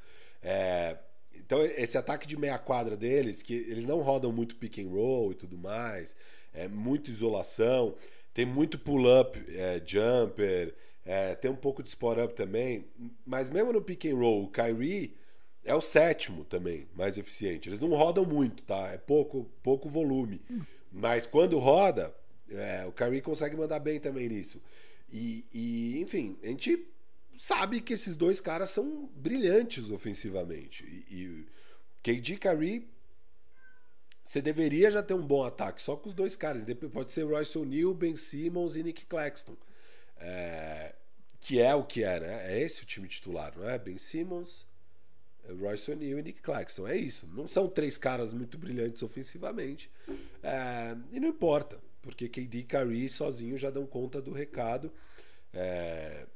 [0.42, 0.96] É,
[1.34, 5.32] então, esse ataque de meia quadra deles, que eles não rodam muito pick and roll
[5.32, 6.16] e tudo mais,
[6.50, 7.94] é muito isolação,
[8.32, 12.86] tem muito pull-up, é, jumper, é, tem um pouco de spot-up também,
[13.26, 15.14] mas mesmo no pick and roll, o Kyrie
[15.62, 17.68] é o sétimo também, mais eficiente.
[17.68, 18.92] Eles não rodam muito, tá?
[18.92, 20.40] É pouco, pouco volume.
[20.92, 22.14] Mas quando roda,
[22.50, 24.62] é, o Kyrie consegue mandar bem também nisso.
[25.10, 26.86] E, e, enfim, a gente
[27.38, 30.84] sabe que esses dois caras são brilhantes ofensivamente.
[30.84, 31.46] E, e
[32.02, 32.88] KD Curry,
[34.22, 36.64] você deveria já ter um bom ataque só com os dois caras.
[36.92, 39.56] Pode ser Royce O'Neal, Ben Simmons e Nick Claxton.
[40.18, 40.94] É,
[41.40, 42.54] que é o que é, né?
[42.54, 43.78] É esse o time titular, não é?
[43.78, 44.66] Ben Simmons,
[45.60, 46.86] Royce O'Neal e Nick Claxton.
[46.86, 47.26] É isso.
[47.34, 49.90] Não são três caras muito brilhantes ofensivamente.
[50.42, 54.92] É, e não importa, porque KD e Curry sozinhos já dão conta do recado.
[55.52, 56.26] É,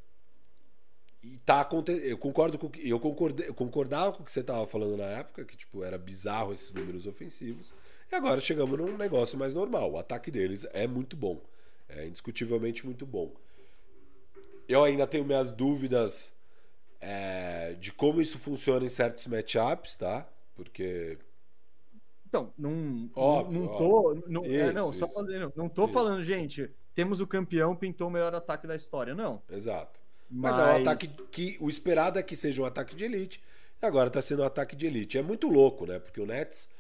[1.23, 2.05] e tá acontecendo.
[2.05, 5.45] Eu concordo com eu, concordei, eu concordava com o que você tava falando na época,
[5.45, 7.75] que tipo, era bizarro esses números ofensivos.
[8.11, 9.93] E agora chegamos num negócio mais normal.
[9.93, 11.43] O ataque deles é muito bom.
[11.89, 13.35] É indiscutivelmente muito bom.
[14.69, 16.33] Eu ainda tenho minhas dúvidas
[17.01, 20.27] é, de como isso funciona em certos matchups, tá?
[20.55, 21.19] Porque.
[22.29, 24.23] Então, não, óbvio, não, não tô.
[24.27, 25.53] Não, isso, é, não só fazendo.
[25.57, 25.93] Não tô isso.
[25.93, 29.15] falando, gente, temos o campeão, pintou o melhor ataque da história.
[29.15, 29.43] Não.
[29.51, 30.01] Exato.
[30.31, 33.43] Mas, Mas, é um ataque que o esperado é que seja um ataque de elite.
[33.81, 35.19] E agora está sendo um ataque de elite.
[35.19, 35.99] É muito louco, né?
[35.99, 36.71] Porque o Nets,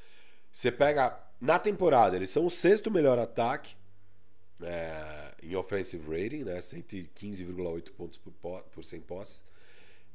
[0.51, 3.77] você pega na temporada, eles são o sexto melhor ataque
[4.63, 6.59] é, em offensive rating, né?
[6.59, 9.41] 115,8 pontos por, por 100 posses.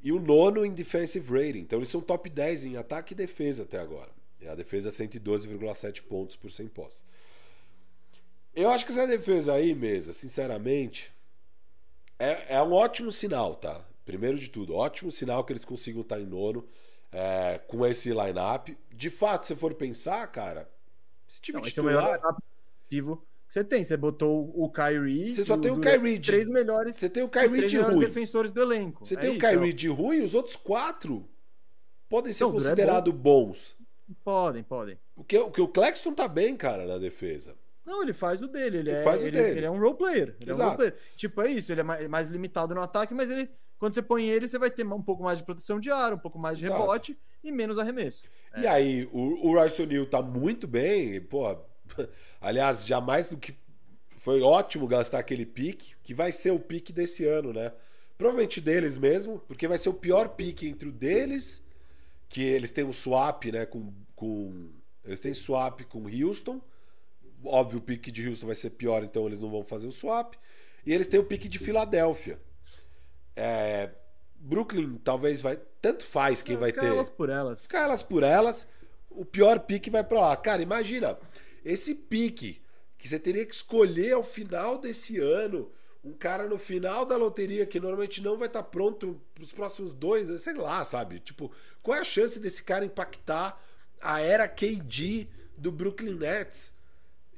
[0.02, 1.60] E o nono em defensive rating.
[1.60, 4.10] Então eles são top 10 em ataque e defesa até agora.
[4.40, 7.04] E a defesa 112,7 pontos por 100 posses.
[8.54, 11.12] Eu acho que essa defesa aí, mesa, sinceramente,
[12.18, 13.82] é, é um ótimo sinal, tá?
[14.04, 16.68] Primeiro de tudo, ótimo sinal que eles consigam estar em nono
[17.10, 18.76] é, com esse line-up.
[18.90, 20.68] De fato, se for pensar, cara,
[21.28, 21.94] esse time Não, titular...
[21.94, 22.36] Esse é o melhor
[23.52, 23.84] você tem.
[23.84, 25.34] Você botou o Kyrie...
[25.34, 26.30] Você só tem o Kyrie de...
[26.30, 26.96] Três melhores...
[26.96, 27.98] Você tem o Kyrie de ruim.
[27.98, 29.04] defensores do elenco.
[29.04, 29.74] Você é tem isso, o Kyrie é.
[29.74, 31.28] de ruim os outros quatro
[32.08, 33.76] podem ser considerados bons.
[34.24, 34.98] Podem, podem.
[35.14, 37.54] O que, o que o Claxton tá bem, cara, na defesa.
[37.84, 38.78] Não, ele faz o dele.
[38.78, 39.58] Ele, ele é, faz o ele, dele.
[39.58, 40.34] ele é um role player.
[40.40, 40.62] Ele Exato.
[40.62, 40.96] é um role player.
[41.14, 41.72] Tipo, é isso.
[41.72, 44.70] Ele é mais, mais, limitado no ataque, mas ele, quando você põe ele, você vai
[44.70, 46.80] ter um pouco mais de proteção de ar, um pouco mais de Exato.
[46.80, 48.24] rebote e menos arremesso.
[48.56, 48.68] E é.
[48.70, 51.20] aí, o, o Royce O'Neal tá muito bem.
[51.20, 51.54] Pô,
[52.42, 53.54] aliás, jamais do que.
[54.18, 57.72] Foi ótimo gastar aquele pique, que vai ser o pique desse ano, né?
[58.16, 61.64] Provavelmente deles mesmo, porque vai ser o pior pique entre o deles,
[62.28, 63.66] que eles têm um swap, né?
[63.66, 64.70] Com, com,
[65.04, 66.60] eles têm swap com Houston
[67.44, 70.34] Óbvio, o pique de Houston vai ser pior, então eles não vão fazer o swap.
[70.86, 72.38] E eles têm o pique de Filadélfia.
[73.34, 73.90] É,
[74.36, 75.58] Brooklyn talvez vai.
[75.80, 76.84] Tanto faz quem vai ter.
[76.86, 77.62] elas por elas.
[77.62, 78.68] Ficar elas por elas.
[79.10, 80.36] O pior pique vai para lá.
[80.36, 81.18] Cara, imagina.
[81.64, 82.60] Esse pique
[82.98, 85.70] que você teria que escolher ao final desse ano.
[86.04, 89.92] Um cara no final da loteria que normalmente não vai estar pronto para os próximos
[89.92, 91.20] dois, sei lá, sabe?
[91.20, 93.60] Tipo, qual é a chance desse cara impactar
[94.02, 96.72] a era KD do Brooklyn Nets.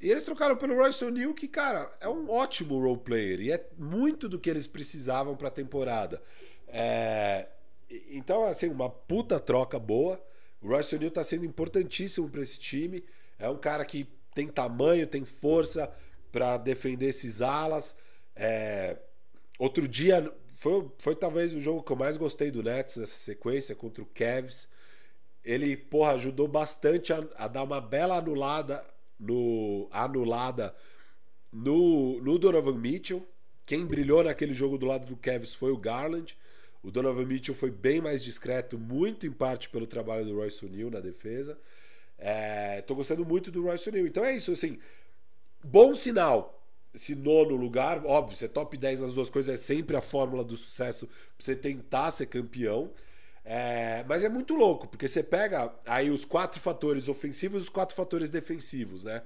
[0.01, 3.41] E eles trocaram pelo Royce O'Neal, que, cara, é um ótimo role player.
[3.41, 6.23] E é muito do que eles precisavam pra temporada.
[6.67, 7.49] É...
[8.11, 10.23] Então, assim, uma puta troca boa.
[10.61, 13.05] O Royce O'Neal tá sendo importantíssimo para esse time.
[13.39, 15.93] É um cara que tem tamanho, tem força
[16.33, 17.97] para defender esses alas.
[18.35, 18.97] É...
[19.59, 23.75] Outro dia, foi, foi talvez o jogo que eu mais gostei do Nets nessa sequência
[23.75, 24.69] contra o Cavs.
[25.45, 28.85] Ele, porra, ajudou bastante a, a dar uma bela anulada
[29.21, 30.75] no anulada
[31.53, 33.27] no, no Donovan Mitchell.
[33.67, 36.37] Quem brilhou naquele jogo do lado do Cavs foi o Garland.
[36.83, 40.91] O Donovan Mitchell foi bem mais discreto, muito em parte pelo trabalho do Royce O'Neal
[40.91, 41.59] na defesa.
[42.19, 44.07] É, tô gostando muito do Royce O'Neal.
[44.07, 44.79] Então é isso, assim.
[45.63, 46.63] Bom sinal.
[46.95, 50.57] Esse nono lugar, óbvio, ser top 10 nas duas coisas é sempre a fórmula do
[50.57, 52.93] sucesso pra você tentar ser campeão.
[53.45, 57.69] É, mas é muito louco, porque você pega aí os quatro fatores ofensivos e os
[57.69, 59.23] quatro fatores defensivos, né?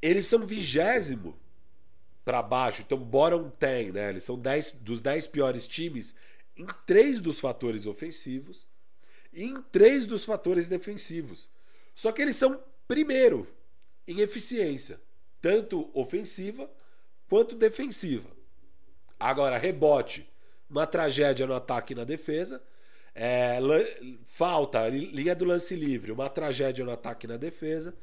[0.00, 1.36] Eles são vigésimo
[2.24, 4.10] para baixo, então bottom 10, né?
[4.10, 6.14] Eles são 10 dos 10 piores times
[6.56, 8.67] em três dos fatores ofensivos
[9.44, 11.48] em três dos fatores defensivos.
[11.94, 13.46] Só que eles são primeiro
[14.06, 15.00] em eficiência,
[15.40, 16.68] tanto ofensiva
[17.28, 18.28] quanto defensiva.
[19.18, 20.28] Agora, rebote,
[20.68, 22.62] uma tragédia no ataque e na defesa.
[23.14, 23.58] É,
[24.24, 27.94] falta, linha do lance livre, uma tragédia no ataque e na defesa.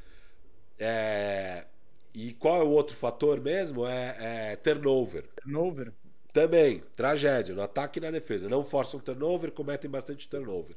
[0.77, 1.65] É,
[2.13, 3.87] e qual é o outro fator mesmo?
[3.87, 5.25] É, é turnover.
[5.41, 5.93] Turnover.
[6.33, 8.49] Também, tragédia, no ataque e na defesa.
[8.49, 10.75] Não forçam turnover, cometem bastante turnover.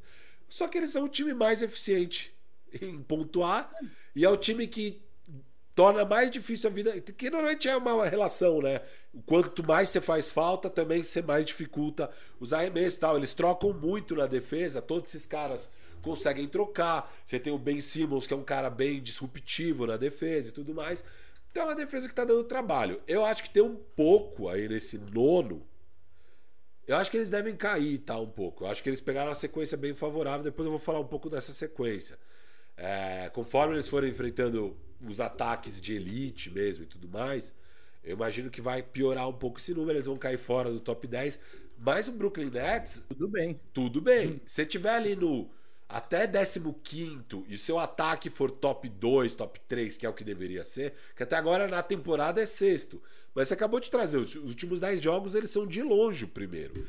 [0.48, 2.34] Só que eles são o time mais eficiente
[2.80, 3.70] em pontuar
[4.14, 5.02] e é o time que
[5.74, 7.00] torna mais difícil a vida.
[7.00, 8.82] Que normalmente é uma relação, né?
[9.24, 13.16] Quanto mais você faz falta, também você mais dificulta os arremessos e tal.
[13.16, 15.70] Eles trocam muito na defesa, todos esses caras
[16.02, 17.12] conseguem trocar.
[17.24, 20.74] Você tem o Ben Simmons, que é um cara bem disruptivo na defesa e tudo
[20.74, 21.04] mais.
[21.50, 23.00] Então é uma defesa que está dando trabalho.
[23.06, 25.64] Eu acho que tem um pouco aí nesse nono.
[26.88, 28.18] Eu acho que eles devem cair, tá?
[28.18, 28.64] Um pouco.
[28.64, 30.42] Eu acho que eles pegaram uma sequência bem favorável.
[30.42, 32.18] Depois eu vou falar um pouco dessa sequência.
[32.78, 34.74] É, conforme eles forem enfrentando
[35.06, 37.52] os ataques de elite mesmo e tudo mais,
[38.02, 39.98] eu imagino que vai piorar um pouco esse número.
[39.98, 41.38] Eles vão cair fora do top 10.
[41.78, 43.02] Mas o Brooklyn Nets.
[43.06, 43.60] Tudo bem.
[43.74, 44.40] Tudo bem.
[44.46, 45.50] Se tiver ali no
[45.86, 50.64] até 15 e seu ataque for top 2, top 3, que é o que deveria
[50.64, 53.00] ser, que até agora na temporada é sexto.
[53.34, 56.86] Mas você acabou de trazer, os últimos 10 jogos eles são de longe o primeiro.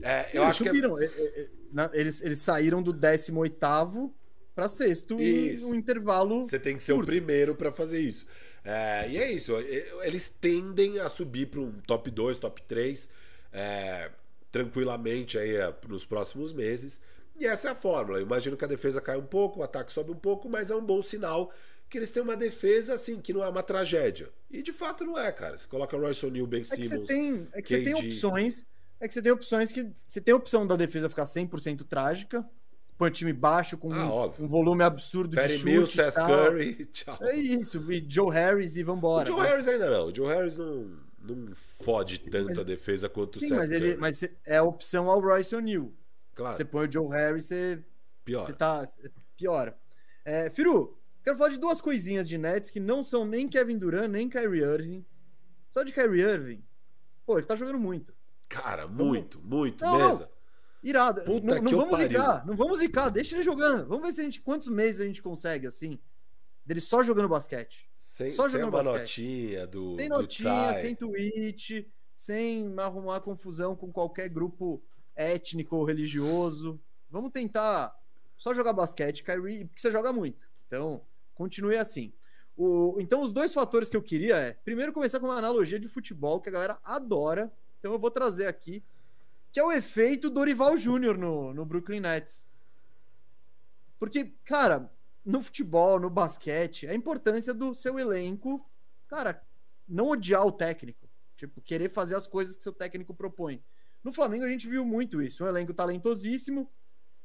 [0.00, 0.96] É, Sim, eu acho subiram.
[0.96, 1.04] que.
[1.04, 1.08] É...
[1.08, 4.14] é, é eles, eles saíram do 18
[4.54, 6.44] para sexto em um intervalo.
[6.44, 7.04] Você tem que ser curto.
[7.04, 8.26] o primeiro para fazer isso.
[8.64, 9.56] É, e é isso.
[10.02, 13.08] Eles tendem a subir para um top 2, top 3
[13.52, 14.10] é,
[14.50, 15.54] tranquilamente aí
[15.86, 17.00] nos próximos meses.
[17.38, 18.18] E essa é a fórmula.
[18.18, 20.74] Eu imagino que a defesa cai um pouco, o ataque sobe um pouco, mas é
[20.74, 21.52] um bom sinal
[21.88, 24.30] que eles têm uma defesa assim, que não é uma tragédia.
[24.50, 25.56] E de fato não é, cara.
[25.56, 26.92] Você coloca Royce O'Neal, Ben Simmons.
[26.92, 28.66] É que você tem, é que você tem opções.
[29.00, 29.90] É que você tem opções que.
[30.06, 32.44] Você tem a opção da defesa ficar 100% trágica.
[32.98, 35.70] Põe time baixo com ah, um, um, volume absurdo Perry de chute.
[35.70, 37.16] Mills, Seth Curry, tchau.
[37.22, 37.92] É isso.
[37.92, 39.22] E Joe Harris e vambora.
[39.22, 39.50] O Joe né?
[39.50, 40.06] Harris ainda não.
[40.06, 43.70] O Joe Harris não, não fode tanto mas, a defesa quanto sim, o Seth mas
[43.70, 43.84] Curry.
[43.90, 45.92] Ele, mas é a opção ao Royce O'Neal.
[46.34, 46.56] Claro.
[46.56, 47.78] Você põe o Joe Harris, você.
[48.24, 48.46] Piora.
[48.46, 48.84] Você tá,
[49.36, 49.78] piora.
[50.24, 54.08] É, Firu, quero falar de duas coisinhas de Nets que não são nem Kevin Durant,
[54.08, 55.04] nem Kyrie Irving.
[55.70, 56.64] Só de Kyrie Irving.
[57.26, 58.14] Pô, ele tá jogando muito.
[58.48, 59.50] Cara, muito, vamos...
[59.50, 60.24] muito, não, mesa.
[60.24, 60.38] Não.
[60.82, 61.22] Irado.
[61.22, 63.86] Puta não, não vamos zicar, não vamos zicar, deixa ele jogando.
[63.86, 65.98] Vamos ver se a gente, quantos meses a gente consegue assim,
[66.64, 67.90] dele só jogando basquete.
[67.98, 69.00] Sem, só jogando sem uma basquete.
[69.00, 74.82] notinha do Sem notinha, do sem tweet, sem arrumar confusão com qualquer grupo
[75.14, 76.80] étnico ou religioso.
[77.10, 77.94] Vamos tentar
[78.36, 80.47] só jogar basquete, Kyrie, porque você joga muito.
[80.68, 81.02] Então,
[81.34, 82.12] continue assim.
[82.56, 85.88] O, então, os dois fatores que eu queria é, primeiro, começar com uma analogia de
[85.88, 87.50] futebol que a galera adora.
[87.78, 88.84] Então, eu vou trazer aqui,
[89.50, 92.46] que é o efeito Dorival Júnior no, no Brooklyn Nets.
[93.98, 94.92] Porque, cara,
[95.24, 98.64] no futebol, no basquete, a importância do seu elenco,
[99.08, 99.42] cara,
[99.88, 101.08] não odiar o técnico.
[101.36, 103.62] Tipo, querer fazer as coisas que seu técnico propõe.
[104.02, 106.70] No Flamengo a gente viu muito isso, um elenco talentosíssimo.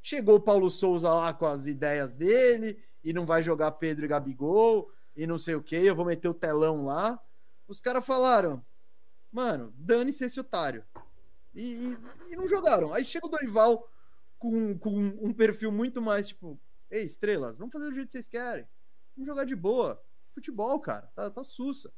[0.01, 4.07] Chegou o Paulo Souza lá com as ideias dele e não vai jogar Pedro e
[4.07, 7.21] Gabigol e não sei o que, eu vou meter o telão lá.
[7.67, 8.63] Os caras falaram,
[9.31, 10.83] mano, dane-se esse otário.
[11.53, 11.97] E, e,
[12.31, 12.93] e, não jogaram.
[12.93, 13.87] Aí chega o Dorival
[14.39, 14.91] com, com
[15.21, 18.67] um perfil muito mais tipo, ei, estrelas, vamos fazer do jeito que vocês querem.
[19.15, 20.01] Vamos jogar de boa.
[20.33, 21.93] Futebol, cara, tá, tá sussa.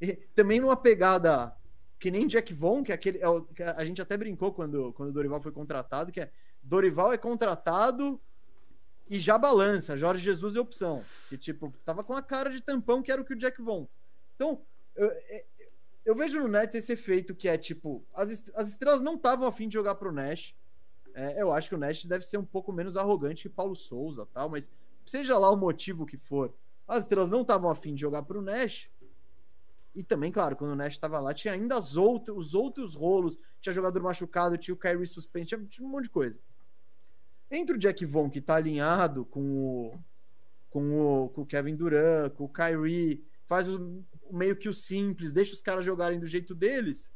[0.00, 1.54] E também numa pegada
[1.98, 3.18] que nem Jack Vaughn, que é aquele.
[3.18, 6.30] É o, que a gente até brincou quando, quando o Dorival foi contratado, que é
[6.62, 8.20] Dorival é contratado
[9.10, 9.96] e já balança.
[9.96, 11.04] Jorge Jesus é opção.
[11.28, 13.88] Que, tipo, tava com a cara de tampão que era o que o Jack Von.
[14.34, 14.60] Então,
[14.94, 15.44] eu, é,
[16.04, 19.68] eu vejo no Nets esse efeito que é, tipo, as, as estrelas não estavam afim
[19.68, 20.54] de jogar pro Nash.
[21.14, 24.26] É, eu acho que o Nash deve ser um pouco menos arrogante que Paulo Souza
[24.32, 24.70] tal, mas
[25.04, 26.54] seja lá o motivo que for,
[26.86, 28.88] as estrelas não estavam afim de jogar pro Nash.
[29.94, 33.36] E também, claro, quando o Nash estava lá, tinha ainda as outros, os outros rolos,
[33.60, 36.38] tinha jogador machucado, tinha o Kyrie suspenso, tinha, tinha um monte de coisa.
[37.50, 39.98] Entre o Jack Vaughn, que tá alinhado com o,
[40.70, 45.32] com o, com o Kevin Durant, com o Kyrie, faz o, meio que o simples,
[45.32, 47.12] deixa os caras jogarem do jeito deles,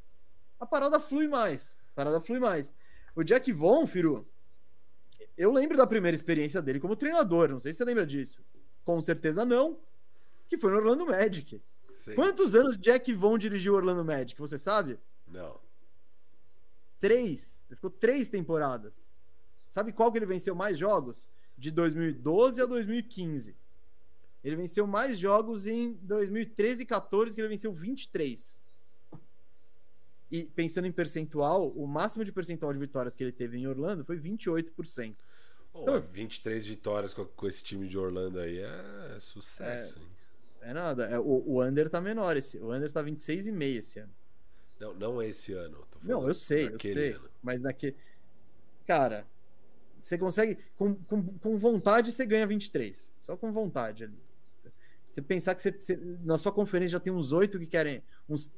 [0.59, 1.77] a parada flui mais.
[1.93, 2.73] A parada flui mais.
[3.15, 4.27] O Jack Vaughn, Firu,
[5.37, 8.45] eu lembro da primeira experiência dele como treinador, não sei se você lembra disso.
[8.85, 9.79] Com certeza não,
[10.49, 11.61] que foi no Orlando Magic.
[11.93, 12.15] Sim.
[12.15, 14.99] Quantos anos Jack Vaughn dirigiu o Orlando Magic, você sabe?
[15.27, 15.61] Não.
[16.99, 17.65] Três.
[17.69, 19.09] Ele ficou três temporadas.
[19.73, 21.31] Sabe qual que ele venceu mais jogos?
[21.57, 23.57] De 2012 a 2015.
[24.45, 28.61] Ele venceu mais jogos em 2013 e 14, que ele venceu 23.
[30.31, 34.05] E pensando em percentual, o máximo de percentual de vitórias que ele teve em Orlando
[34.05, 35.17] foi 28%.
[35.73, 39.99] Oh, então, 23 vitórias com, com, esse time de Orlando aí é, sucesso.
[40.61, 41.07] É, é nada.
[41.07, 42.37] É, o, o under tá menor.
[42.37, 44.13] Esse, o under tá 26,5 esse ano.
[44.79, 45.83] Não, não é esse ano.
[46.03, 47.13] não, eu sei, eu sei.
[47.13, 47.31] Ano.
[47.43, 47.97] Mas naquele.
[48.87, 49.27] Cara,
[50.03, 50.59] você consegue.
[50.77, 53.13] Com, com, com vontade, você ganha 23.
[53.21, 54.19] Só com vontade ali.
[55.09, 58.03] Você pensar que você, você, na sua conferência já tem uns oito que querem.
[58.29, 58.51] Uns,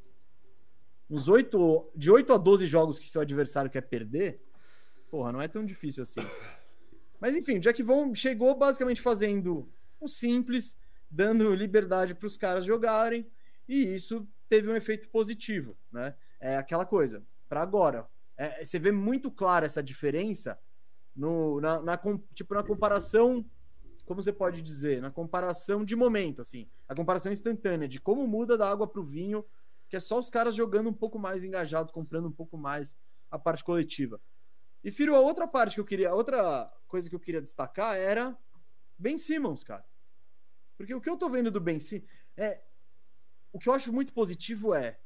[1.11, 1.91] uns oito.
[1.95, 4.41] De 8 a 12 jogos que seu adversário quer perder.
[5.11, 6.21] Porra, não é tão difícil assim.
[7.21, 9.69] Mas enfim, Jack Vaughn chegou basicamente fazendo
[10.01, 10.79] o simples,
[11.11, 13.27] dando liberdade para os caras jogarem.
[13.69, 16.15] E isso teve um efeito positivo, né?
[16.41, 17.23] É aquela coisa.
[17.49, 20.59] Para agora, é, você vê muito clara essa diferença
[21.15, 22.01] no, na, na,
[22.35, 23.45] tipo, na comparação,
[24.05, 28.59] como você pode dizer, na comparação de momento, assim, a comparação instantânea de como muda
[28.59, 29.45] da água para o vinho,
[29.89, 32.97] que é só os caras jogando um pouco mais engajados, comprando um pouco mais
[33.31, 34.21] a parte coletiva.
[34.83, 38.37] E Firo, a outra parte que eu queria, outra coisa que eu queria destacar era
[38.99, 39.85] Ben Simmons, cara.
[40.77, 42.61] Porque o que eu tô vendo do Ben Simmons é
[43.53, 44.99] o que eu acho muito positivo é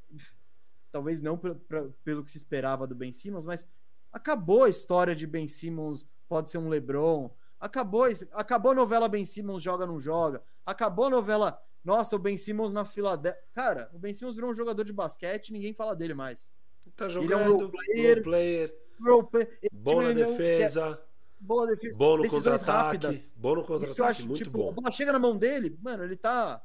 [0.91, 3.69] talvez não pra, pra, pelo que se esperava do Ben Simmons, mas
[4.13, 7.31] Acabou a história de Ben Simmons pode ser um LeBron.
[7.59, 10.43] Acabou, acabou a novela Ben Simmons joga não joga.
[10.65, 13.41] Acabou a novela Nossa, o Ben Simmons na Filadélfia.
[13.55, 16.53] Cara, o Ben Simmons virou um jogador de basquete, ninguém fala dele mais.
[16.97, 21.01] Tá jogando, Ele é um role player, player, role player bom na defesa.
[21.01, 21.09] É,
[21.41, 21.97] boa defesa.
[21.97, 23.33] Bom no contra-ataque.
[23.37, 24.71] Bom no contra-ataque, muito tipo, bom.
[24.71, 26.63] A bola chega na mão dele, mano, ele tá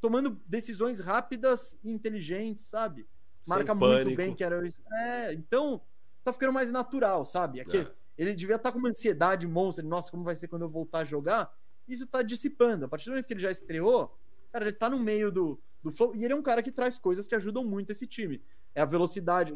[0.00, 3.06] tomando decisões rápidas e inteligentes, sabe?
[3.46, 4.82] Marca muito bem que era isso.
[4.92, 5.80] É, então
[6.26, 7.60] tá ficando mais natural, sabe?
[7.60, 7.92] É.
[8.18, 11.00] Ele devia estar tá com uma ansiedade monstra, nossa, como vai ser quando eu voltar
[11.00, 11.54] a jogar?
[11.86, 12.84] Isso tá dissipando.
[12.84, 14.16] A partir do momento que ele já estreou,
[14.50, 16.14] cara, ele tá no meio do, do flow.
[16.14, 18.42] E ele é um cara que traz coisas que ajudam muito esse time.
[18.74, 19.52] É a velocidade.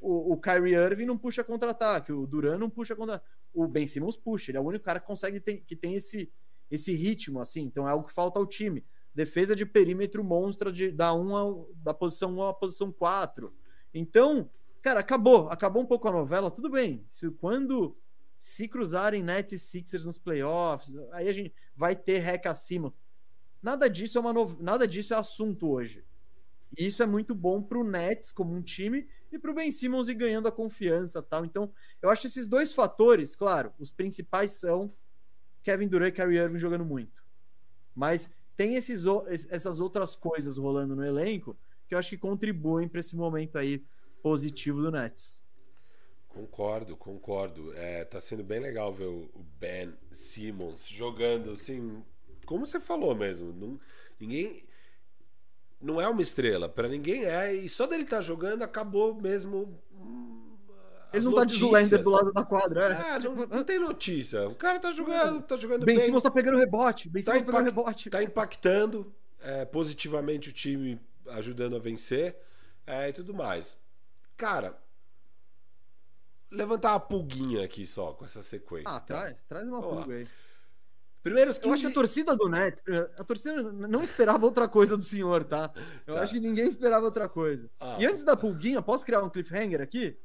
[0.00, 3.20] O, o Kyrie Irving não puxa contra-ataque, o Duran não puxa contra
[3.52, 6.30] O Ben Simmons puxa, ele é o único cara que consegue ter, que tem esse,
[6.70, 7.62] esse ritmo, assim.
[7.62, 8.84] Então é algo que falta ao time.
[9.14, 13.52] Defesa de perímetro monstra de, da, 1 da posição 1 à posição 4.
[13.92, 14.50] Então,
[14.86, 15.48] Cara, acabou.
[15.48, 16.48] Acabou um pouco a novela.
[16.48, 17.04] Tudo bem.
[17.08, 17.96] Se, quando
[18.38, 22.94] se cruzarem Nets e Sixers nos playoffs, aí a gente vai ter rec acima.
[23.60, 24.56] Nada disso é uma no...
[24.62, 26.04] nada disso é assunto hoje.
[26.78, 29.72] E isso é muito bom para o Nets como um time e para o Ben
[29.72, 31.44] Simmons ir ganhando a confiança tal.
[31.44, 34.94] Então, eu acho esses dois fatores, claro, os principais são
[35.64, 37.24] Kevin Durant e Kyrie Irving jogando muito.
[37.92, 39.02] Mas tem esses,
[39.50, 41.56] essas outras coisas rolando no elenco
[41.88, 43.84] que eu acho que contribuem para esse momento aí
[44.26, 45.40] positivo do Nets.
[46.26, 47.72] Concordo, concordo.
[47.76, 52.02] É, tá sendo bem legal ver o Ben Simmons jogando assim,
[52.44, 53.52] como você falou mesmo.
[53.52, 53.78] Não,
[54.18, 54.64] ninguém.
[55.80, 57.54] Não é uma estrela, para ninguém é.
[57.54, 59.80] E só dele estar tá jogando acabou mesmo.
[59.92, 60.56] Hum,
[61.12, 61.36] Ele não notícias.
[61.36, 63.14] tá de Zulander do lado da quadra, é.
[63.14, 64.48] é não, não, tem notícia.
[64.48, 66.04] O cara tá jogando, tá jogando ben bem.
[66.04, 67.08] Simmons tá pegando rebote.
[67.08, 68.10] Ben tá Simmons tá pegando rebote.
[68.10, 72.36] Tá impactando é, positivamente o time, ajudando a vencer
[72.84, 73.85] é, e tudo mais.
[74.36, 74.78] Cara,
[76.50, 78.88] levantar uma pulguinha aqui só com essa sequência.
[78.88, 79.06] Ah, tá?
[79.06, 80.18] traz, traz uma Vamos pulga lá.
[80.20, 80.28] aí.
[81.22, 81.68] Primeiros 15...
[81.68, 82.80] Eu acho que a torcida do Net,
[83.18, 85.72] a torcida não esperava outra coisa do senhor, tá?
[86.06, 86.22] Eu tá.
[86.22, 87.68] acho que ninguém esperava outra coisa.
[87.80, 90.16] Ah, e antes da pulguinha, posso criar um cliffhanger aqui?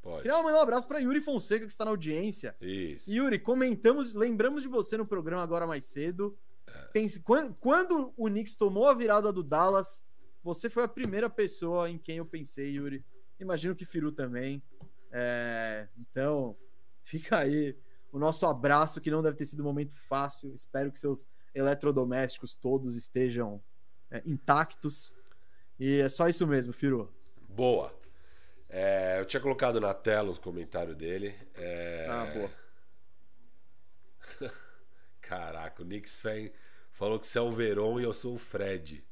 [0.00, 0.28] Pode.
[0.28, 2.54] Mandar um abraço para Yuri Fonseca, que está na audiência.
[2.60, 3.10] Isso.
[3.10, 6.38] Yuri, comentamos, lembramos de você no programa agora mais cedo.
[6.68, 6.72] É.
[6.92, 10.04] Pense, quando, quando o Knicks tomou a virada do Dallas,
[10.40, 13.04] você foi a primeira pessoa em quem eu pensei, Yuri.
[13.38, 14.62] Imagino que Firu também.
[15.10, 16.56] É, então,
[17.02, 17.76] fica aí
[18.12, 20.54] o nosso abraço, que não deve ter sido um momento fácil.
[20.54, 23.62] Espero que seus eletrodomésticos todos estejam
[24.10, 25.16] é, intactos.
[25.78, 27.12] E é só isso mesmo, Firu.
[27.48, 27.94] Boa.
[28.68, 31.34] É, eu tinha colocado na tela os comentários dele.
[31.54, 32.06] É...
[32.08, 32.50] Ah, boa.
[35.20, 36.50] Caraca, o Knicks fan
[36.92, 39.04] falou que você é o Veron e eu sou o Fred.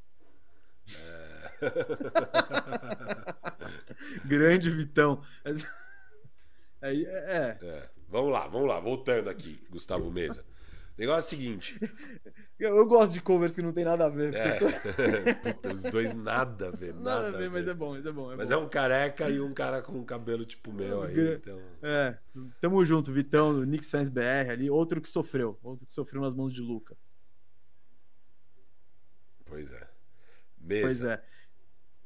[0.93, 1.22] É...
[4.25, 5.21] Grande Vitão.
[6.85, 7.57] É, é.
[7.61, 7.89] é.
[8.09, 8.77] Vamos lá, vamos lá.
[8.77, 10.43] Voltando aqui, Gustavo Mesa.
[10.97, 11.79] O negócio é o seguinte.
[12.59, 14.33] Eu, eu, gosto de covers que não tem nada a ver.
[14.35, 14.59] É.
[14.59, 16.93] Puta, os dois nada a ver.
[16.93, 18.31] Nada, nada a, ver, ver, mas é bom, mas é bom.
[18.31, 18.55] É mas bom.
[18.55, 21.35] é um careca e um cara com um cabelo tipo meu aí.
[21.35, 21.59] Então...
[21.81, 22.17] É,
[22.61, 24.69] tamo junto, Vitão, do Knicks Fans BR ali.
[24.69, 25.57] Outro que sofreu.
[25.63, 26.95] Outro que sofreu nas mãos de Luca.
[29.45, 29.87] Pois é.
[30.59, 30.83] Mesa.
[30.83, 31.23] Pois é.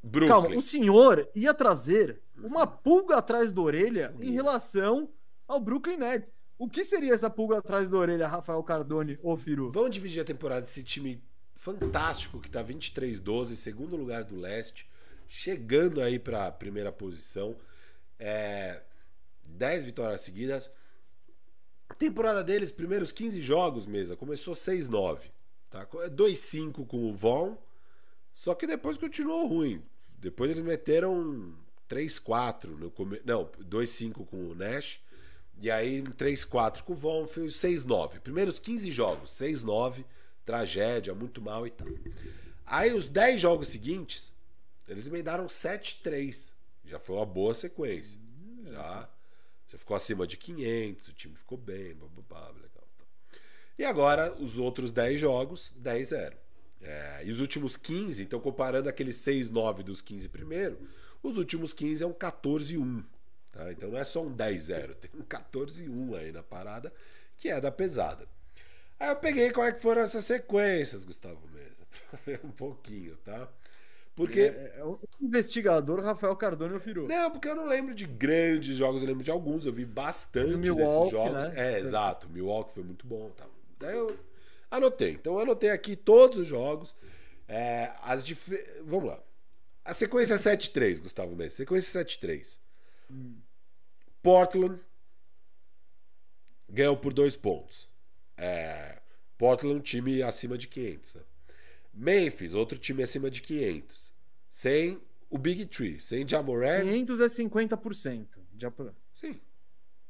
[0.07, 0.29] Brooklyn.
[0.29, 5.09] Calma, o senhor ia trazer uma pulga atrás da orelha em relação
[5.47, 6.31] ao Brooklyn Nets.
[6.57, 9.69] O que seria essa pulga atrás da orelha, Rafael Cardone ou Firu?
[9.71, 11.21] Vamos dividir a temporada desse time
[11.53, 14.89] fantástico que tá 23-12, segundo lugar do leste,
[15.27, 17.55] chegando aí para a primeira posição.
[18.17, 18.81] É,
[19.43, 20.71] 10 vitórias seguidas.
[21.89, 25.19] A temporada deles, primeiros 15 jogos, mesa, começou 6-9.
[25.69, 25.85] Tá?
[25.85, 27.57] 2-5 com o Von,
[28.33, 29.83] só que depois continuou ruim.
[30.17, 31.53] Depois eles meteram
[31.89, 33.21] 3-4 no come...
[33.23, 34.99] Não, 2-5 com o Nash
[35.59, 38.19] e aí, 3-4 com o Von, foi 6-9.
[38.19, 40.05] Primeiros 15 jogos, 6-9,
[40.45, 41.87] tragédia, muito mal e tal.
[42.65, 44.33] Aí, os 10 jogos seguintes,
[44.87, 46.51] eles emendaram 7-3.
[46.85, 48.19] Já foi uma boa sequência.
[48.65, 49.09] Já,
[49.69, 52.87] já ficou acima de 500, o time ficou bem, blá, blá, blá, legal.
[53.79, 56.35] E agora, os outros 10 jogos, 10-0.
[56.81, 60.79] É, e os últimos 15, então comparando aqueles 6-9 dos 15 primeiro,
[61.23, 63.03] os últimos 15 é um 14-1.
[63.51, 63.71] Tá?
[63.71, 66.93] Então não é só um 10-0, tem um 14-1 aí na parada,
[67.35, 68.27] que é da pesada.
[68.99, 73.15] Aí eu peguei qual é que foram essas sequências, Gustavo Mesa, pra ver um pouquinho,
[73.17, 73.47] tá?
[74.15, 74.41] Porque.
[74.41, 77.07] É, é o investigador Rafael Cardone virou.
[77.07, 80.57] Não, porque eu não lembro de grandes jogos, eu lembro de alguns, eu vi bastante
[80.57, 81.49] Milwaukee, desses jogos.
[81.49, 81.73] Né?
[81.75, 82.27] É, exato.
[82.27, 83.29] Milwaukee foi muito bom.
[83.37, 83.45] Tá?
[83.79, 84.17] Daí eu
[84.69, 85.11] anotei.
[85.11, 86.95] Então eu anotei aqui todos os jogos.
[87.47, 88.51] É, as dif...
[88.83, 89.23] Vamos lá.
[89.83, 91.55] A sequência 7-3, Gustavo Mesa.
[91.55, 92.59] Sequência 7-3.
[93.09, 93.37] Hum.
[94.21, 94.79] Portland
[96.69, 97.87] ganhou por dois pontos.
[98.35, 98.99] É,
[99.37, 101.15] Portland, um time acima de 500.
[101.15, 101.21] Né?
[101.93, 104.13] Memphis, outro time acima de 500.
[104.49, 106.81] Sem o Big Tree, sem Jamoran.
[106.81, 108.27] 500 é 50%.
[108.57, 108.73] Já...
[109.15, 109.39] Sim.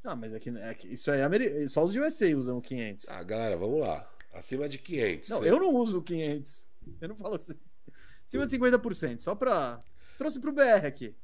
[0.04, 1.68] Ah, mas é que, é que isso é Ameri...
[1.70, 3.10] só os USA usam 500.
[3.10, 4.10] Ah, galera, vamos lá.
[4.38, 5.30] Acima de 500.
[5.30, 6.68] Não, eu não uso 500.
[7.02, 7.56] Eu não falo assim.
[8.26, 9.84] Acima de 50%, só pra.
[10.18, 11.16] Trouxe pro BR aqui.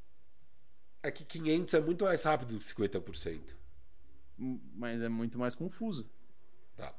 [1.02, 3.40] É que 500 é muito mais rápido que 50%.
[4.76, 6.10] Mas é muito mais confuso.
[6.76, 6.96] Tá.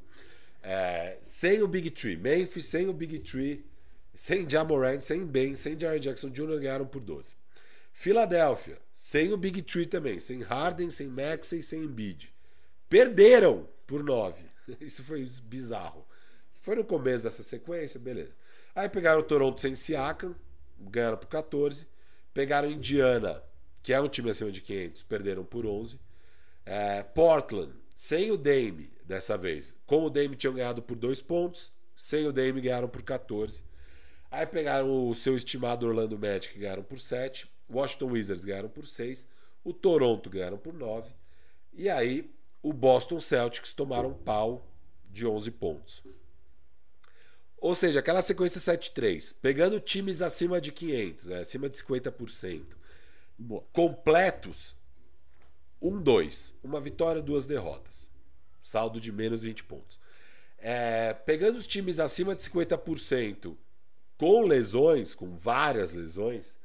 [0.63, 3.65] É, sem o Big Tree, Memphis sem o Big Tree,
[4.15, 6.61] sem Jamorant, sem Ben, sem Jared Jackson Jr.
[6.61, 7.35] ganharam por 12.
[7.93, 12.33] Filadélfia, sem o Big Tree também, sem Harden, sem Maxey, sem Embiid.
[12.89, 14.45] Perderam por 9.
[14.81, 16.04] Isso foi bizarro.
[16.65, 18.35] Foi no começo dessa sequência, beleza.
[18.75, 20.35] Aí pegaram o Toronto sem Siakam,
[20.81, 21.87] ganharam por 14.
[22.33, 23.43] Pegaram Indiana
[23.83, 26.01] que é um time acima de 500, perderam por 11.
[26.65, 29.77] É, Portland, sem o Dame dessa vez.
[29.85, 33.63] Com o Dame tinham ganhado por 2 pontos, sem o Dame ganharam por 14.
[34.31, 37.47] Aí pegaram o seu estimado Orlando Magic, ganharam por 7.
[37.71, 39.29] Washington Wizards ganharam por 6.
[39.63, 41.11] O Toronto ganharam por 9.
[41.75, 44.67] E aí o Boston Celtics tomaram pau
[45.11, 46.03] de 11 pontos.
[47.65, 52.63] Ou seja, aquela sequência 7-3, pegando times acima de 500, né, acima de 50%,
[53.39, 53.65] Boa.
[53.73, 54.77] Completos,
[55.81, 56.53] um, dois.
[56.63, 58.11] Uma vitória, duas derrotas.
[58.61, 59.99] Saldo de menos 20 pontos.
[60.59, 63.57] É, pegando os times acima de 50%
[64.19, 66.59] com lesões, com várias lesões,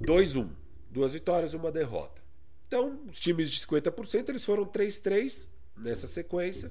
[0.00, 0.48] 2-1.
[0.88, 2.22] Duas vitórias, uma derrota.
[2.68, 6.70] Então, os times de 50% eles foram 3-3 nessa sequência,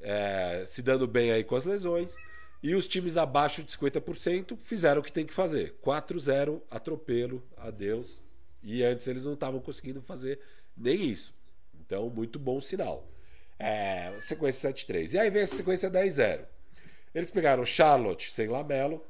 [0.00, 2.16] é, se dando bem aí com as lesões.
[2.62, 5.74] E os times abaixo de 50% fizeram o que tem que fazer.
[5.84, 8.22] 4-0, atropelo, adeus,
[8.62, 10.38] e antes eles não estavam conseguindo fazer
[10.76, 11.34] nem isso.
[11.80, 13.08] Então, muito bom sinal.
[13.58, 15.14] É, sequência 7-3.
[15.14, 16.46] E aí vem a sequência 10-0.
[17.14, 19.04] Eles pegaram Charlotte sem Lamelo,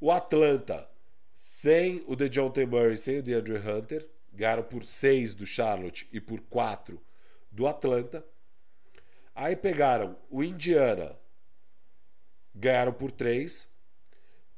[0.00, 0.88] o Atlanta
[1.34, 6.40] sem o DeJounte Murray, sem o DeAndre Hunter, ganharam por 6 do Charlotte e por
[6.42, 7.00] 4
[7.50, 8.24] do Atlanta.
[9.34, 11.16] Aí pegaram o Indiana,
[12.54, 13.68] ganharam por 3.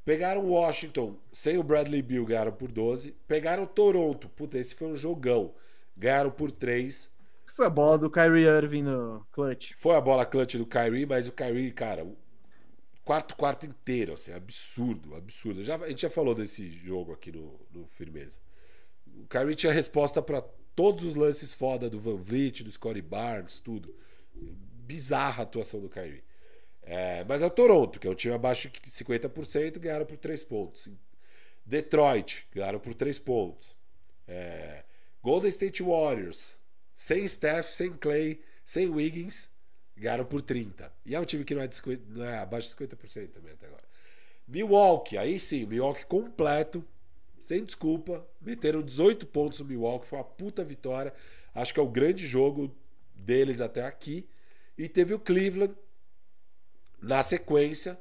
[0.05, 3.13] Pegaram Washington sem o Bradley Bill, ganharam por 12.
[3.27, 5.55] Pegaram Toronto, puta, esse foi um jogão.
[5.97, 7.11] Ganharam por 3.
[7.55, 9.73] Foi a bola do Kyrie Irving no clutch.
[9.75, 12.17] Foi a bola clutch do Kyrie, mas o Kyrie, cara, o
[13.03, 15.63] quarto quarto inteiro, assim, absurdo, absurdo.
[15.63, 18.39] Já, a gente já falou desse jogo aqui no, no Firmeza.
[19.07, 20.43] O Kyrie tinha resposta para
[20.75, 23.97] todos os lances foda do Van Vliet, do Scottie Barnes, tudo.
[24.35, 26.23] Bizarra a atuação do Kyrie.
[26.87, 30.45] É, mas é o Toronto, que é um time abaixo de 50%, ganharam por 3
[30.45, 30.89] pontos.
[31.65, 33.75] Detroit, ganharam por 3 pontos.
[34.29, 34.85] É,
[35.21, 36.57] Golden State Warriors,
[36.95, 39.49] sem Steph, sem Clay, sem Wiggins,
[39.97, 40.93] ganharam por 30.
[41.05, 43.53] E é um time que não é, de 50, não é abaixo de 50% também
[43.53, 43.85] até agora.
[44.47, 46.85] Milwaukee, aí sim, Milwaukee completo,
[47.41, 48.25] sem desculpa.
[48.41, 51.13] Meteram 18 pontos no Milwaukee, foi uma puta vitória.
[51.53, 52.73] Acho que é o grande jogo
[53.13, 54.29] deles até aqui.
[54.79, 55.75] E teve o Cleveland
[57.01, 57.99] na sequência,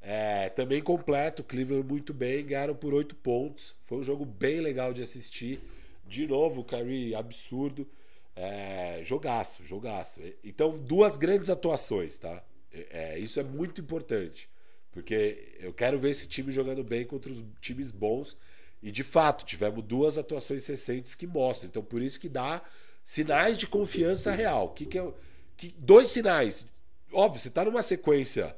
[0.00, 3.74] é, também completo, Cleveland muito bem, ganharam por 8 pontos.
[3.82, 5.60] Foi um jogo bem legal de assistir.
[6.06, 7.86] De novo, Kyrie absurdo.
[8.34, 10.20] É, jogaço, jogaço.
[10.42, 12.42] Então, duas grandes atuações, tá?
[12.72, 14.48] É, isso é muito importante.
[14.90, 18.36] Porque eu quero ver esse time jogando bem contra os times bons.
[18.82, 21.68] E de fato, tivemos duas atuações recentes que mostram.
[21.68, 22.62] Então, por isso que dá
[23.04, 24.70] sinais de confiança real.
[24.70, 25.12] Que, que é,
[25.56, 26.68] que, dois sinais
[27.12, 28.56] Óbvio, você tá numa sequência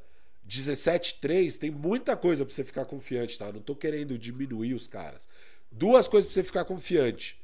[0.48, 3.52] 17-3, tem muita coisa para você ficar confiante, tá?
[3.52, 5.28] Não tô querendo diminuir os caras.
[5.70, 7.40] Duas coisas para você ficar confiante.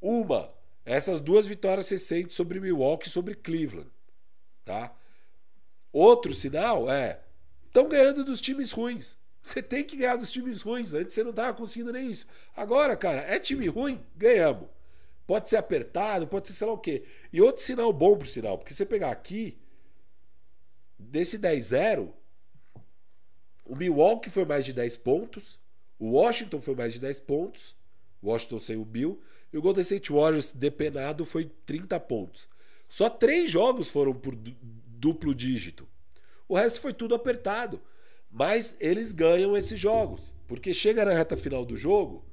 [0.00, 0.52] Uma,
[0.84, 3.90] essas duas vitórias recentes sobre Milwaukee e sobre Cleveland,
[4.64, 4.94] tá?
[5.92, 7.20] Outro sinal é,
[7.66, 9.16] estão ganhando dos times ruins.
[9.42, 10.92] Você tem que ganhar dos times ruins.
[10.92, 12.26] Antes você não tava conseguindo nem isso.
[12.54, 14.00] Agora, cara, é time ruim?
[14.16, 14.68] Ganhamos.
[15.26, 17.04] Pode ser apertado, pode ser sei lá o quê.
[17.32, 19.58] E outro sinal bom pro sinal, porque você pegar aqui,
[20.98, 22.12] Desse 10-0,
[23.64, 25.58] o Milwaukee foi mais de 10 pontos,
[25.98, 27.76] o Washington foi mais de 10 pontos,
[28.22, 29.20] Washington sem o Bill,
[29.52, 32.48] e o Golden State Warriors depenado foi 30 pontos.
[32.88, 35.86] Só três jogos foram por duplo dígito.
[36.48, 37.80] O resto foi tudo apertado.
[38.30, 40.34] Mas eles ganham esses jogos.
[40.46, 42.24] Porque chega na reta final do jogo,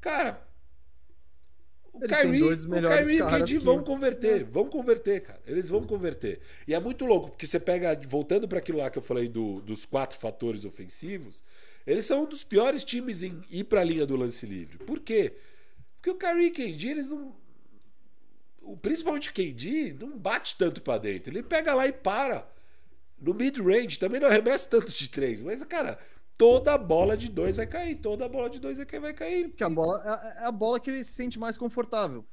[0.00, 0.47] cara,
[2.00, 5.40] o Eles Kyrie, dois o Kyrie e o KD vão converter, vão converter, cara.
[5.46, 6.40] Eles vão converter.
[6.66, 9.60] E é muito louco, porque você pega, voltando para aquilo lá que eu falei do-
[9.60, 11.44] dos quatro fatores ofensivos,
[11.86, 14.78] eles são um dos piores times em ir para a linha do lance livre.
[14.78, 15.34] Por quê?
[15.96, 17.34] Porque o Kyrie e o KD, eles não
[18.62, 21.32] o- principalmente o KD, não bate tanto para dentro.
[21.32, 22.46] Ele pega lá e para.
[23.20, 25.98] No mid-range também não arremessa tanto de três, mas cara,
[26.38, 29.48] toda bola de dois vai cair, toda bola de dois vai cair, vai cair.
[29.48, 30.00] Porque a bola
[30.38, 32.24] é é a bola que ele se sente mais confortável.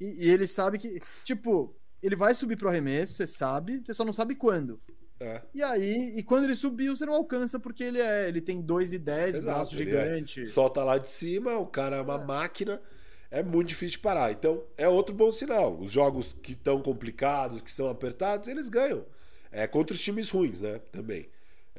[0.00, 4.04] E, e ele sabe que, tipo, ele vai subir pro arremesso, você sabe, você só
[4.04, 4.80] não sabe quando.
[5.20, 5.42] É.
[5.52, 8.92] E aí, e quando ele subiu, você não alcança porque ele é, ele tem 2
[8.92, 10.42] e 10, Exato, braço ele gigante.
[10.42, 12.80] é- solta lá de cima, o cara é uma máquina,
[13.28, 14.30] é muito difícil de parar.
[14.30, 15.76] Então, é outro bom sinal.
[15.80, 19.04] Os jogos que estão complicados, que são apertados, eles ganham.
[19.50, 20.78] É contra os times ruins, né?
[20.92, 21.28] Também.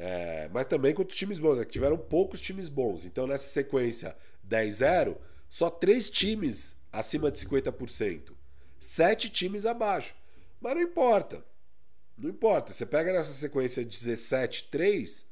[0.02, 1.66] É, mas também contra os times bons, né?
[1.66, 3.04] que tiveram poucos times bons.
[3.04, 4.16] Então, nessa sequência
[4.50, 5.18] 10-0,
[5.50, 8.32] só três times acima de 50%.
[8.80, 10.16] Sete times abaixo.
[10.62, 11.44] Mas não importa.
[12.18, 12.72] Não importa.
[12.72, 15.26] Você pega nessa sequência 17-3,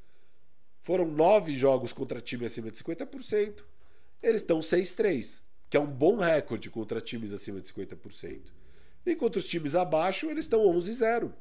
[0.81, 3.63] foram nove jogos contra time acima de 50%.
[4.21, 8.51] Eles estão 6-3, que é um bom recorde contra times acima de 50%.
[9.05, 11.31] E contra os times abaixo, eles estão 11-0.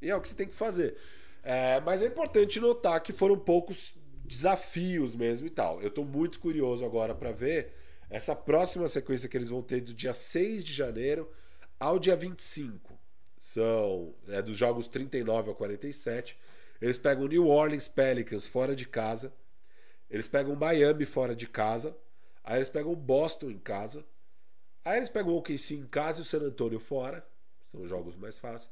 [0.00, 0.96] E é o que você tem que fazer.
[1.42, 5.80] É, mas é importante notar que foram poucos desafios mesmo e tal.
[5.82, 7.72] Eu estou muito curioso agora para ver
[8.08, 11.30] essa próxima sequência que eles vão ter do dia 6 de janeiro
[11.80, 12.98] ao dia 25.
[13.38, 16.38] São é, dos jogos 39 ao 47.
[16.80, 19.32] Eles pegam New Orleans Pelicans fora de casa.
[20.08, 21.96] Eles pegam Miami fora de casa.
[22.44, 24.04] Aí eles pegam Boston em casa.
[24.84, 27.26] Aí eles pegam o OKC em casa e o San Antonio fora.
[27.66, 28.70] São os jogos mais fáceis.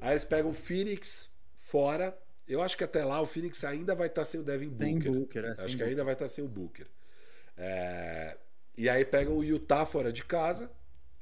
[0.00, 1.31] Aí eles pegam Phoenix
[1.72, 2.16] fora.
[2.46, 5.12] Eu acho que até lá o Phoenix ainda vai estar sem o Devin Sem Booker.
[5.12, 5.88] Booker, é, acho que Booker.
[5.88, 6.86] ainda vai estar sem o Booker.
[7.56, 8.36] É,
[8.76, 10.70] E aí pegam o Utah fora de casa.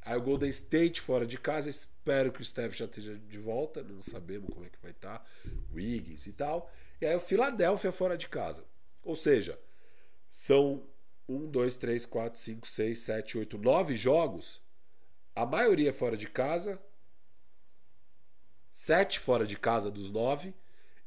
[0.03, 1.69] Aí o Golden State fora de casa.
[1.69, 3.83] Espero que o Steph já esteja de volta.
[3.83, 5.25] Não sabemos como é que vai estar.
[5.73, 6.71] Wiggins e tal.
[7.01, 8.65] E aí o Philadelphia fora de casa.
[9.03, 9.59] Ou seja,
[10.29, 10.83] são
[11.29, 14.61] 1, 2, 3, 4, 5, 6, 7, 8, 9 jogos.
[15.35, 16.81] A maioria fora de casa.
[18.71, 20.55] 7 fora de casa dos 9.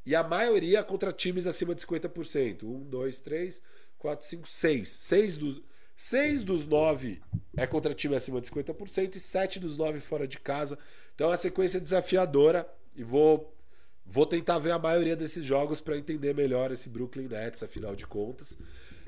[0.05, 2.63] E a maioria contra times acima de 50%.
[2.63, 3.63] 1, 2, 3,
[3.97, 4.89] 4, 5, 6.
[4.89, 5.61] 6 dos,
[5.95, 7.21] 6 dos 9
[7.55, 10.77] é contra time acima de 50% e 7 dos 9 fora de casa.
[11.15, 12.67] Então é uma sequência desafiadora.
[12.95, 13.55] E vou,
[14.05, 18.05] vou tentar ver a maioria desses jogos para entender melhor esse Brooklyn Nets, afinal de
[18.05, 18.57] contas.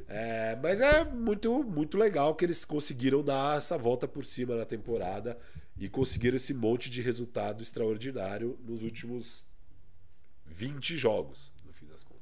[0.07, 4.65] É, mas é muito, muito legal que eles conseguiram dar essa volta por cima na
[4.65, 5.37] temporada
[5.77, 9.43] e conseguiram esse monte de resultado extraordinário nos últimos
[10.45, 12.15] 20 jogos, no fim das contas.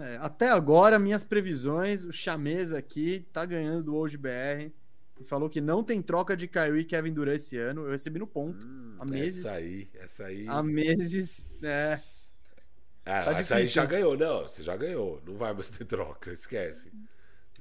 [0.00, 4.70] É, até agora, minhas previsões, o Chamez aqui tá ganhando do Hoje BR
[5.20, 7.84] e falou que não tem troca de Kyrie e Kevin Durant esse ano.
[7.84, 8.58] Eu recebi no ponto.
[8.58, 9.44] Hum, há meses.
[9.44, 10.46] Essa aí, essa aí.
[10.48, 12.00] Há meses, é.
[13.06, 13.82] Ah, Tá essa aí difícil.
[13.82, 14.42] já ganhou, não.
[14.42, 15.22] Você já ganhou.
[15.26, 16.90] Não vai mais ter troca, esquece.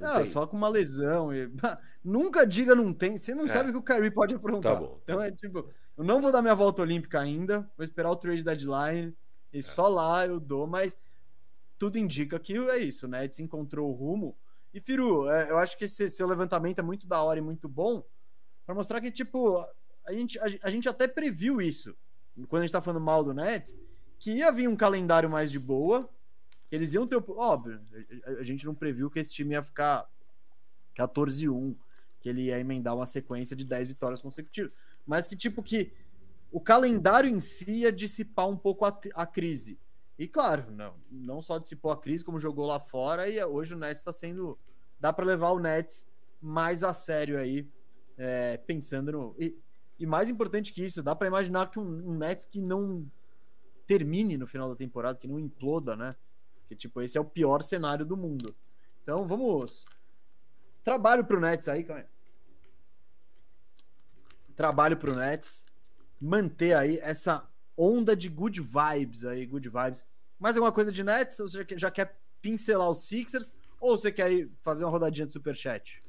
[0.04, 1.34] Não só com uma lesão.
[1.34, 1.49] e-
[2.04, 3.18] Nunca diga não tem.
[3.18, 3.47] Você não É.
[3.47, 4.74] sabe o que o Kyrie pode aprontar.
[4.76, 4.99] Tá bom.
[5.04, 7.62] Então é tipo, eu não vou dar minha volta olímpica ainda.
[7.78, 9.16] Vou esperar o trade deadline.
[9.54, 9.58] É.
[9.58, 10.97] E só lá eu dou, mas
[11.78, 13.22] tudo indica que é isso, né?
[13.22, 14.36] Nets encontrou o rumo.
[14.74, 17.70] E, Firu, é, eu acho que esse seu levantamento é muito da hora e muito
[17.70, 18.04] bom
[18.66, 19.64] para mostrar que, tipo,
[20.08, 21.95] a gente, a, a gente até previu isso
[22.47, 23.76] quando a gente tá falando mal do Nets,
[24.18, 26.10] que ia vir um calendário mais de boa,
[26.76, 27.24] eles iam ter.
[27.28, 27.82] Óbvio,
[28.26, 30.10] a, gente não previu que esse time ia ficar
[30.96, 31.76] 14-1,
[32.20, 34.72] que ele ia emendar uma sequência de 10 vitórias consecutivas.
[35.06, 35.92] Mas que, tipo, que
[36.52, 39.80] o calendário em si ia dissipar um pouco a, a crise.
[40.18, 43.78] E claro, não, não só dissipou a crise, como jogou lá fora, e hoje o
[43.78, 44.58] Nets está sendo.
[45.00, 46.06] Dá para levar o Nets
[46.40, 47.68] mais a sério aí,
[48.18, 49.36] é, pensando no.
[49.40, 49.58] E,
[50.00, 53.06] e mais importante que isso, dá para imaginar que um, um Nets que não
[53.86, 56.16] termine no final da temporada, que não imploda, né?
[56.74, 58.56] Que tipo, esse é o pior cenário do mundo.
[59.02, 59.86] Então vamos.
[60.84, 62.08] Trabalho pro Nets aí, calma aí.
[64.56, 65.66] Trabalho pro Nets.
[66.20, 67.48] Manter aí essa
[67.78, 70.06] onda de good vibes aí, good vibes.
[70.40, 71.40] Mais alguma coisa de Nets?
[71.40, 73.56] Ou você já quer, pincelar os Sixers?
[73.80, 76.03] Ou você quer fazer uma rodadinha de superchat?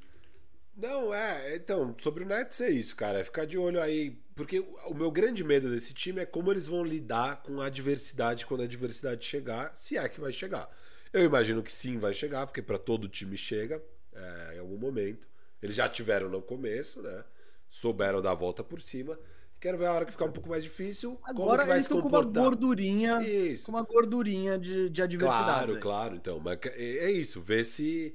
[0.76, 1.56] Não, é.
[1.56, 3.20] Então, sobre o Nets é isso, cara.
[3.20, 4.18] É ficar de olho aí.
[4.34, 8.44] Porque o meu grande medo desse time é como eles vão lidar com a adversidade
[8.46, 10.68] quando a adversidade chegar, se é que vai chegar.
[11.12, 13.80] Eu imagino que sim vai chegar, porque para todo time chega
[14.12, 15.28] é, em algum momento.
[15.62, 17.24] Eles já tiveram no começo, né?
[17.70, 19.18] Souberam dar a volta por cima.
[19.60, 21.16] Quero ver a hora que ficar um pouco mais difícil.
[21.16, 23.22] como Agora eles estão com uma gordurinha.
[23.22, 23.66] Isso.
[23.66, 25.66] Com uma gordurinha de, de adversidade.
[25.66, 26.16] Claro, claro.
[26.16, 27.40] Então, mas é é isso.
[27.40, 28.14] Ver se.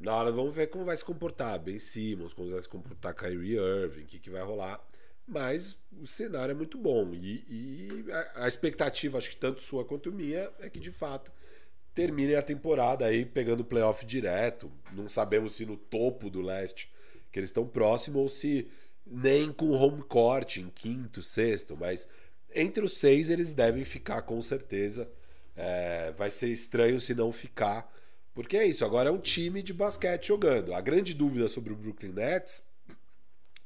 [0.00, 3.58] Na hora vamos ver como vai se comportar Ben Simmons, como vai se comportar Kyrie
[3.58, 4.82] Irving, o que, que vai rolar.
[5.28, 7.12] Mas o cenário é muito bom.
[7.12, 11.30] E, e a, a expectativa, acho que tanto sua quanto minha, é que de fato
[11.94, 14.72] terminem a temporada aí pegando o playoff direto.
[14.92, 16.90] Não sabemos se no topo do leste
[17.30, 18.68] que eles estão próximos ou se
[19.06, 22.08] nem com home court em quinto, sexto, mas
[22.54, 25.10] entre os seis eles devem ficar com certeza.
[25.56, 27.92] É, vai ser estranho se não ficar,
[28.34, 28.84] porque é isso.
[28.84, 30.74] Agora é um time de basquete jogando.
[30.74, 32.64] A grande dúvida sobre o Brooklyn Nets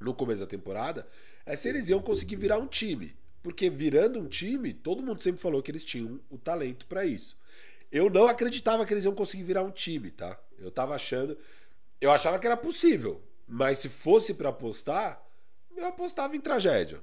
[0.00, 1.06] no começo da temporada
[1.46, 5.40] é se eles iam conseguir virar um time, porque virando um time, todo mundo sempre
[5.40, 7.36] falou que eles tinham o talento para isso.
[7.92, 10.38] Eu não acreditava que eles iam conseguir virar um time, tá?
[10.58, 11.36] Eu tava achando,
[12.00, 15.22] eu achava que era possível, mas se fosse para apostar,
[15.76, 17.02] eu apostava em tragédia.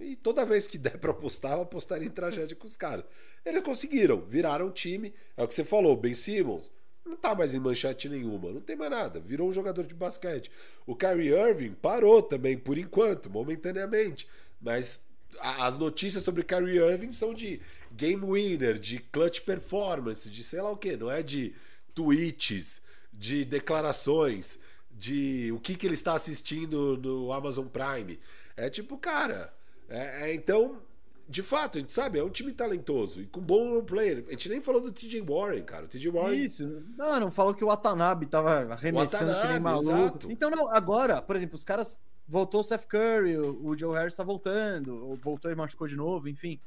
[0.00, 3.04] E toda vez que der pra apostar, eu apostaria em tragédia com os caras.
[3.44, 5.14] Eles conseguiram, viraram time.
[5.36, 6.70] É o que você falou, Ben Simmons
[7.08, 9.18] não tá mais em manchete nenhuma, não tem mais nada.
[9.18, 10.50] Virou um jogador de basquete.
[10.86, 14.28] O Kyrie Irving parou também, por enquanto, momentaneamente.
[14.60, 15.02] Mas
[15.40, 17.60] as notícias sobre Kyrie Irving são de
[17.92, 21.54] game winner, de clutch performance, de sei lá o que, não é de
[21.94, 22.82] tweets,
[23.12, 24.58] de declarações,
[24.90, 28.18] de o que, que ele está assistindo no Amazon Prime.
[28.56, 29.52] É tipo, cara,
[29.88, 30.80] é, é, então,
[31.28, 34.24] de fato, a gente sabe, é um time talentoso e com bom role player.
[34.28, 35.84] A gente nem falou do TJ Warren, cara.
[35.84, 36.42] O TJ Warren.
[36.42, 36.82] Isso.
[36.96, 39.90] Não, não falou que o Watanabe tava arremessando que Watanabe, nem maluco.
[39.90, 40.32] exato.
[40.32, 41.98] Então, não, agora, por exemplo, os caras.
[42.30, 46.28] Voltou o Seth Curry, o Joe Harris tá voltando, ou voltou e machucou de novo,
[46.28, 46.60] enfim.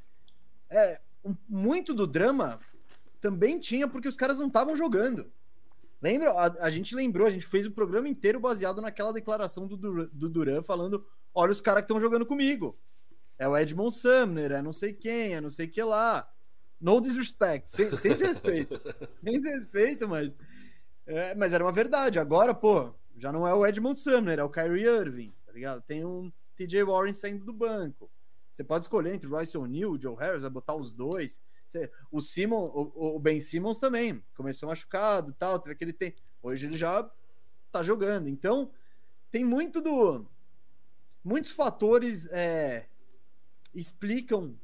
[0.68, 1.00] É,
[1.48, 2.60] muito do drama
[3.20, 5.32] também tinha porque os caras não estavam jogando.
[6.02, 6.32] Lembra?
[6.32, 10.10] A, a gente lembrou, a gente fez o programa inteiro baseado naquela declaração do, Dur-
[10.12, 12.76] do Duran falando: olha os caras que estão jogando comigo.
[13.42, 16.32] É o Edmond Sumner, é não sei quem, é não sei que lá.
[16.80, 18.80] No disrespect, sem, sem desrespeito.
[19.24, 20.38] sem desrespeito, mas.
[21.08, 22.20] é, mas era uma verdade.
[22.20, 25.82] Agora, pô, já não é o Edmond Sumner, é o Kyrie Irving, tá ligado?
[25.82, 28.12] Tem um TJ Warren saindo do banco.
[28.54, 31.42] Você pode escolher entre o Royce O'Neal o Joe Harris, vai botar os dois.
[31.68, 36.22] Você- o Simon, o, o Ben Simmons também começou machucado e tal, teve aquele tempo.
[36.44, 37.10] Hoje ele já
[37.72, 38.30] tá jogando.
[38.30, 38.70] Então,
[39.32, 40.28] tem muito do.
[41.24, 42.86] Muitos fatores é,
[43.74, 44.56] explicam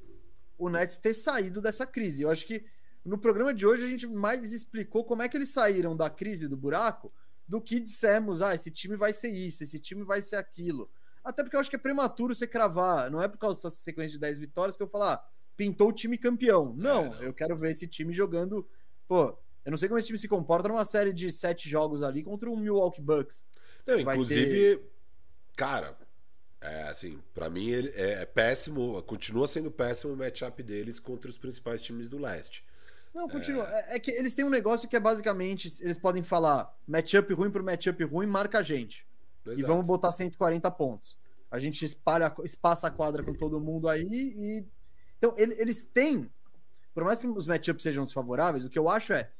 [0.57, 2.23] o Nets ter saído dessa crise.
[2.23, 2.65] Eu acho que
[3.05, 6.47] no programa de hoje a gente mais explicou como é que eles saíram da crise
[6.47, 7.11] do buraco
[7.47, 10.89] do que dissemos, ah, esse time vai ser isso, esse time vai ser aquilo.
[11.23, 14.13] Até porque eu acho que é prematuro você cravar, não é por causa dessa sequência
[14.13, 15.25] de 10 vitórias que eu falar,
[15.55, 16.73] pintou o time campeão.
[16.75, 17.21] Não, não.
[17.21, 18.67] eu quero ver esse time jogando.
[19.07, 22.23] Pô, eu não sei como esse time se comporta numa série de sete jogos ali
[22.23, 23.45] contra o Milwaukee Bucks.
[23.85, 24.81] Não, inclusive,
[25.55, 25.97] cara,
[26.59, 31.29] É, assim, para mim ele é, é, péssimo, continua sendo péssimo o matchup deles contra
[31.29, 32.65] os principais times do leste.
[33.13, 33.67] Não, continua.
[33.69, 33.95] É...
[33.95, 37.63] é, que eles têm um negócio que é basicamente, eles podem falar matchup ruim pro
[37.63, 39.05] matchup ruim, marca a gente.
[39.45, 39.59] Exato.
[39.59, 41.17] E vamos botar 140 pontos.
[41.49, 44.65] A gente espalha, espaça a quadra com todo mundo aí e.
[45.17, 46.29] Então, eles têm.
[46.93, 49.31] Por mais que os matchups sejam desfavoráveis, o que eu acho é.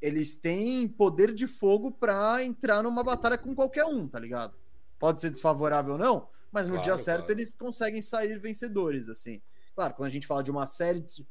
[0.00, 4.54] Eles têm poder de fogo para entrar numa batalha com qualquer um, tá ligado?
[4.98, 7.32] Pode ser desfavorável ou não, mas no claro, dia certo claro.
[7.32, 9.40] eles conseguem sair vencedores, assim.
[9.74, 11.26] Claro, quando a gente fala de uma série, de,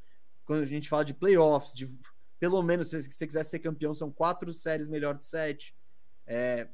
[0.46, 1.90] quando a gente fala de playoffs, de
[2.40, 5.76] pelo menos se você quiser ser campeão, são quatro séries melhor de sete.
[6.26, 6.68] É,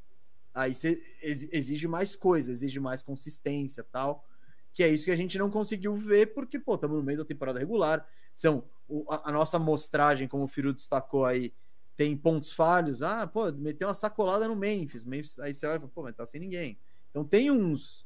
[0.54, 4.24] aí você exige mais coisa, exige mais consistência tal.
[4.72, 7.26] Que é isso que a gente não conseguiu ver, porque, pô, estamos no meio da
[7.26, 8.08] temporada regular.
[8.34, 11.54] São o, a, a, nossa mostragem, como o Firu destacou aí,
[11.98, 13.02] tem pontos falhos.
[13.02, 15.06] Ah, pô, meteu uma sacolada no Memphis.
[15.06, 16.78] Memphis aí você olha e fala, pô, mas tá sem ninguém.
[17.10, 18.05] Então tem uns.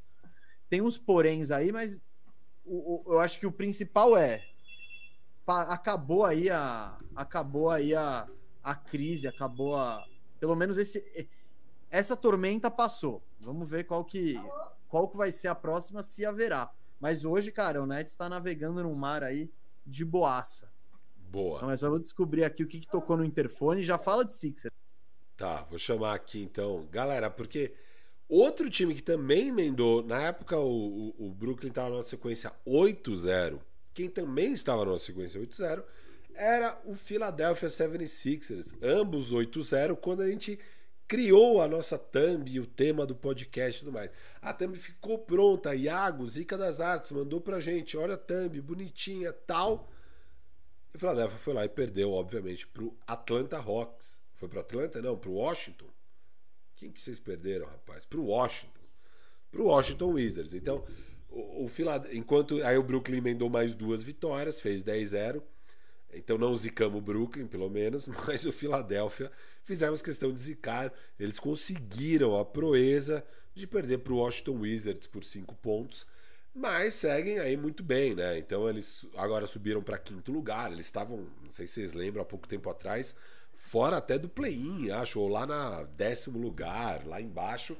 [0.70, 2.00] Tem uns poréns aí, mas
[2.66, 4.44] o, o, eu acho que o principal é.
[5.48, 6.98] acabou aí a.
[7.16, 8.28] Acabou aí a,
[8.64, 10.06] a crise, acabou a.
[10.40, 11.04] Pelo menos esse
[11.90, 13.24] essa tormenta passou.
[13.40, 14.40] Vamos ver qual que,
[14.88, 16.72] qual que vai ser a próxima, se haverá.
[17.00, 19.50] Mas hoje, cara, o Nets está navegando num mar aí
[19.86, 20.72] de boaça.
[21.18, 21.58] Boa.
[21.58, 23.84] Então, mas só vou descobrir aqui o que, que tocou no interfone.
[23.84, 24.72] Já fala de Sixer.
[25.38, 26.88] Tá, vou chamar aqui então.
[26.91, 27.74] Galera, porque
[28.38, 33.60] outro time que também emendou, na época o, o, o Brooklyn estava na sequência 8-0.
[33.94, 35.84] Quem também estava na sequência 8-0
[36.36, 38.76] era o Philadelphia 76ers.
[38.82, 40.58] Ambos 8-0 quando a gente
[41.10, 44.12] criou a nossa thumb e o tema do podcast e tudo mais.
[44.40, 49.34] A thumb ficou pronta, Iago, Zica das Artes, mandou pra gente, olha a thumb, bonitinha,
[49.34, 49.92] tal.
[50.94, 54.20] E o Philadelphia foi lá e perdeu, obviamente, pro Atlanta Hawks.
[54.36, 55.02] Foi pro Atlanta?
[55.02, 55.88] Não, pro Washington.
[56.80, 58.06] Quem que vocês perderam, rapaz?
[58.06, 58.80] Pro Washington.
[59.52, 60.54] Pro Washington Wizards.
[60.54, 60.86] Então,
[61.30, 65.44] o, o Philadelphia, enquanto aí o Brooklyn emendou mais duas vitórias, fez 10-0.
[66.14, 69.30] Então não zicamos o Brooklyn, pelo menos, mas o Philadelphia
[69.66, 70.94] fizemos questão de zicar.
[71.20, 76.08] Eles conseguiram a proeza de perder para o Washington Wizards por cinco pontos,
[76.56, 78.40] mas seguem aí muito bem, né?
[78.40, 80.72] Então eles agora subiram para quinto lugar.
[80.72, 83.18] Eles estavam, não sei se vocês lembram, há pouco tempo atrás,
[83.60, 87.77] fora até do play-in, acho, ou lá na décimo lugar, lá embaixo.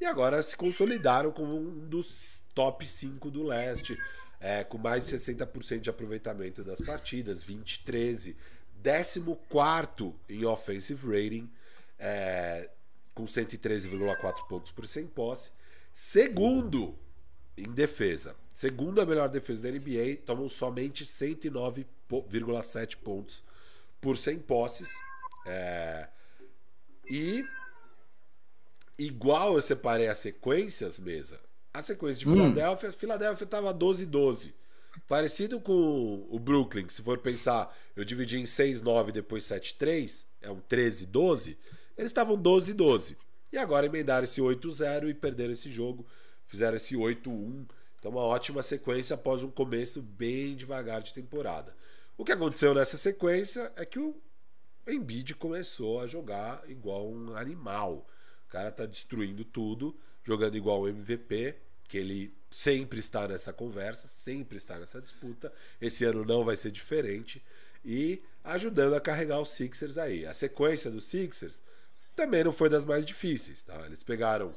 [0.00, 3.96] E agora se consolidaram como um dos top 5 do leste
[4.40, 8.34] é, com mais de 60% de aproveitamento das partidas, 20-13.
[8.80, 11.50] 14 em offensive rating,
[11.98, 12.70] é,
[13.12, 15.50] com 113,4 pontos por 100 posse.
[15.92, 16.96] Segundo
[17.56, 18.36] em defesa.
[18.54, 23.42] Segundo a melhor defesa da NBA, tomam somente 109,7 pontos
[24.00, 24.88] por 100 posses.
[25.48, 26.08] É,
[27.08, 27.44] e
[28.98, 31.40] igual eu separei as sequências, mesa,
[31.72, 32.34] a sequência de hum.
[32.34, 34.52] Filadélfia, Filadélfia estava 12-12.
[35.06, 40.50] Parecido com o Brooklyn, que se for pensar, eu dividi em 6-9 depois 7-3, é
[40.50, 41.56] um 13-12.
[41.96, 43.16] Eles estavam 12-12.
[43.52, 46.06] E agora emendaram esse 8-0 e perderam esse jogo.
[46.46, 47.66] Fizeram esse 8-1.
[47.98, 51.74] Então, uma ótima sequência após um começo bem devagar de temporada.
[52.16, 54.14] O que aconteceu nessa sequência é que o
[54.90, 58.06] Embiid começou a jogar igual um animal.
[58.46, 61.56] O cara tá destruindo tudo, jogando igual o MVP
[61.88, 65.52] que ele sempre está nessa conversa, sempre está nessa disputa.
[65.80, 67.42] Esse ano não vai ser diferente.
[67.84, 70.26] E ajudando a carregar os Sixers aí.
[70.26, 71.62] A sequência dos Sixers
[72.14, 73.62] também não foi das mais difíceis.
[73.62, 73.86] Tá?
[73.86, 74.54] Eles pegaram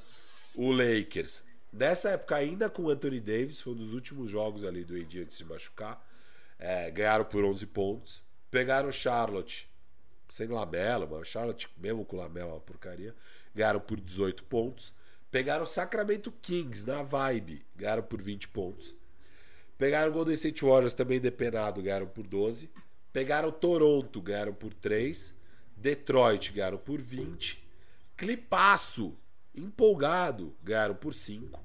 [0.56, 1.44] o Lakers.
[1.72, 5.22] Nessa época, ainda com o Anthony Davis, foi um dos últimos jogos ali do AD
[5.22, 6.06] antes de machucar.
[6.60, 8.22] É, ganharam por 11 pontos.
[8.50, 9.70] Pegaram o Charlotte,
[10.32, 13.14] sem Lamelo, mas o Charlotte, mesmo com Lamelo, é uma porcaria.
[13.54, 14.94] Ganharam por 18 pontos.
[15.30, 18.96] Pegaram o Sacramento Kings na vibe, ganharam por 20 pontos.
[19.78, 22.70] Pegaram o Golden State Warriors também depenado, ganharam por 12.
[23.12, 25.36] Pegaram o Toronto, ganharam por 3.
[25.76, 27.62] Detroit ganharam por 20.
[28.16, 29.18] Clipaço,
[29.54, 31.62] empolgado, ganharam por 5.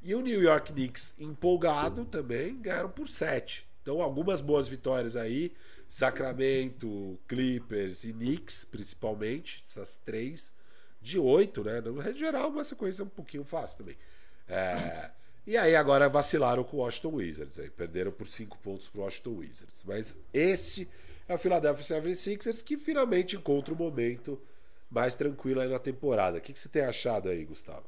[0.00, 3.66] E o New York Knicks, empolgado também, ganharam por 7.
[3.82, 5.52] Então, algumas boas vitórias aí.
[5.90, 10.54] Sacramento, Clippers e Knicks, principalmente, essas três
[11.02, 11.80] de 8, né?
[11.80, 13.96] No geral, uma sequência um pouquinho fácil também.
[14.46, 15.10] É,
[15.44, 17.58] e aí agora vacilaram com o Washington Wizards.
[17.58, 19.82] Aí, perderam por 5 pontos para o Washington Wizards.
[19.84, 20.88] Mas esse
[21.26, 24.40] é o Philadelphia 76ers que finalmente encontra um momento
[24.88, 26.38] mais tranquilo aí na temporada.
[26.38, 27.86] O que, que você tem achado aí, Gustavo?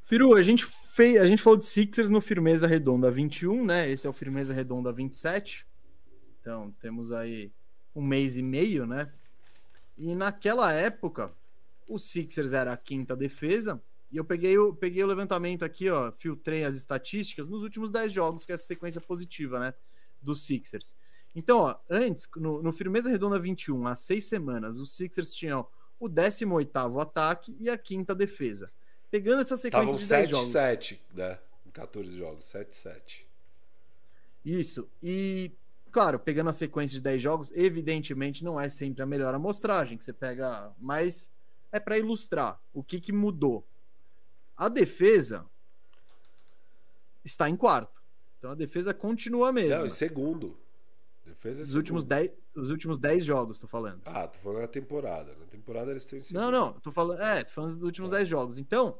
[0.00, 3.90] Firu, a gente, fez, a gente falou de Sixers no Firmeza Redonda 21, né?
[3.90, 5.65] Esse é o Firmeza Redonda 27.
[6.46, 7.50] Então, temos aí
[7.92, 9.12] um mês e meio, né?
[9.98, 11.32] E naquela época,
[11.88, 13.82] o Sixers era a quinta defesa
[14.12, 18.12] E eu peguei o, peguei o levantamento aqui, ó, filtrei as estatísticas nos últimos 10
[18.12, 19.74] jogos, que é essa sequência positiva, né?
[20.22, 20.94] Dos Sixers.
[21.34, 25.66] Então, ó, antes, no, no Firmeza Redonda 21, há seis semanas, os Sixers tinham
[25.98, 28.70] o 18 ataque e a quinta defesa.
[29.10, 30.52] Pegando essa sequência Tavam de 10 7 jogos.
[30.52, 31.38] 7 né?
[31.66, 33.26] Em 14 jogos, 7 7.
[34.44, 34.88] Isso.
[35.02, 35.50] E,
[35.96, 40.04] claro, pegando a sequência de 10 jogos, evidentemente não é sempre a melhor amostragem que
[40.04, 41.32] você pega, mas
[41.72, 43.66] é para ilustrar o que, que mudou.
[44.54, 45.46] A defesa
[47.24, 48.04] está em quarto.
[48.36, 49.78] Então a defesa continua a mesma.
[49.78, 50.58] Não, em segundo.
[51.24, 52.14] Defesa é Os últimos, segundo.
[52.14, 54.02] 10, os últimos 10 jogos, tô falando.
[54.04, 55.34] Ah, tô falando na temporada.
[55.40, 56.42] Na temporada eles estão em segundo.
[56.42, 58.58] Não, não, tô falando, é, tô falando dos últimos 10 jogos.
[58.58, 58.98] Então,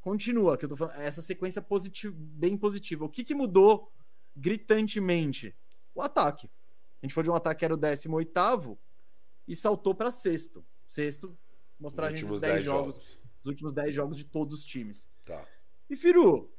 [0.00, 3.04] continua, que eu tô falando, essa sequência positiva, bem positiva.
[3.04, 3.92] O que, que mudou
[4.36, 5.54] gritantemente?
[5.94, 6.48] O ataque.
[7.02, 8.78] A gente foi de um ataque que era o 18
[9.48, 10.64] e saltou para sexto.
[10.86, 11.36] Sexto,
[11.80, 13.18] mostrar a Nos gente últimos os 10 10 jogos, jogos.
[13.42, 15.08] os últimos 10 jogos de todos os times.
[15.26, 15.44] Tá.
[15.90, 16.50] E Firu,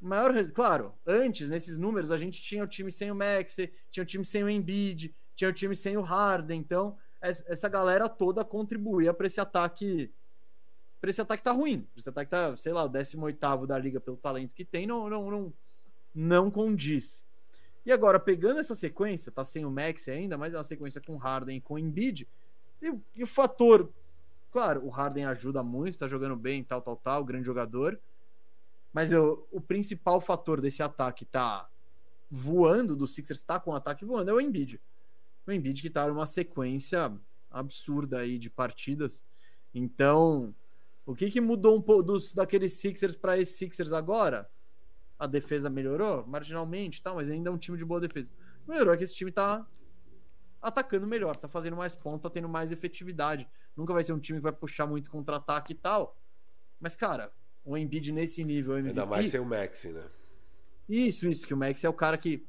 [0.00, 3.56] maior, claro, antes nesses números a gente tinha o time sem o Max,
[3.90, 7.68] tinha o time sem o Embiid, tinha o time sem o Harden, então es- essa
[7.68, 10.10] galera toda contribuía para esse ataque
[11.00, 11.86] para esse ataque tá ruim.
[11.96, 15.30] Esse ataque tá, sei lá, o 18º da liga pelo talento que tem, não não
[15.30, 15.52] não
[16.14, 17.24] não condiz.
[17.90, 21.16] E agora pegando essa sequência, tá sem o Max ainda, mas é uma sequência com
[21.16, 22.28] Harden e com Embiid.
[22.80, 23.92] E, e o fator,
[24.52, 28.00] claro, o Harden ajuda muito, tá jogando bem, tal, tal, tal, grande jogador.
[28.92, 31.68] Mas eu, o principal fator desse ataque tá
[32.30, 34.80] voando, do Sixers tá com o ataque voando, é o Embiid.
[35.44, 37.12] O Embiid que tá numa sequência
[37.50, 39.24] absurda aí de partidas.
[39.74, 40.54] Então,
[41.04, 44.48] o que que mudou um pouco dos, daqueles Sixers para esses Sixers agora?
[45.20, 48.32] A defesa melhorou marginalmente, tá, mas ainda é um time de boa defesa.
[48.66, 49.66] Melhorou é que esse time tá
[50.62, 53.46] atacando melhor, tá fazendo mais pontos, tá tendo mais efetividade.
[53.76, 56.18] Nunca vai ser um time que vai puxar muito contra-ataque e tal.
[56.80, 57.30] Mas, cara,
[57.62, 60.04] o Embiid nesse nível, MVP, Ainda mais sem o Maxi, né?
[60.88, 62.44] isso, isso, que o Max é o cara que,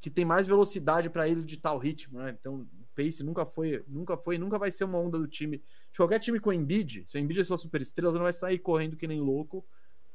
[0.00, 2.34] que tem mais velocidade para ele de tal ritmo, né?
[2.40, 5.58] Então, o Pace nunca foi, nunca foi, nunca vai ser uma onda do time.
[5.92, 8.24] De qualquer time com o Embiid, se o Embiid é sua super estrela, você não
[8.24, 9.66] vai sair correndo que nem louco,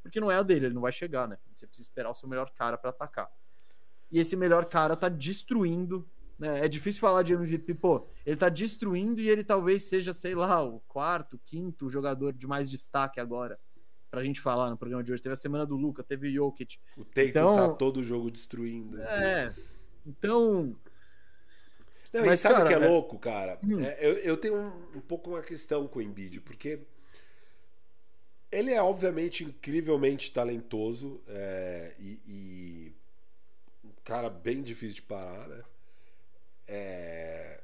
[0.01, 1.38] porque não é a dele, ele não vai chegar, né?
[1.53, 3.30] Você precisa esperar o seu melhor cara para atacar.
[4.11, 6.07] E esse melhor cara tá destruindo,
[6.38, 6.65] né?
[6.65, 10.63] É difícil falar de MVP, pô, ele tá destruindo e ele talvez seja, sei lá,
[10.63, 13.59] o quarto, quinto jogador de mais destaque agora.
[14.09, 15.21] Pra gente falar no programa de hoje.
[15.21, 18.31] Teve a semana do Luca, teve o Jokic, O Tatum Então- tá todo o jogo
[18.31, 18.99] destruindo.
[19.03, 19.53] é.
[20.05, 20.76] Então,
[22.11, 23.59] Não, Mas, e sabe o que é é- louco, cara?
[23.63, 23.80] Hum.
[23.81, 26.80] É, eu, eu tenho um, um pouco uma questão com o Embiid, porque
[28.51, 32.95] ele é obviamente incrivelmente talentoso é, e, e
[33.84, 35.63] um cara bem difícil de parar, né?
[36.67, 37.59] É,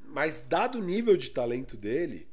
[0.00, 2.26] Mas dado o nível de talento dele,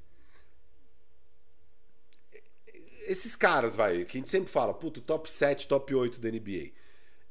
[3.07, 6.71] esses caras, vai, que a gente sempre fala, puto, top 7, top 8 da NBA.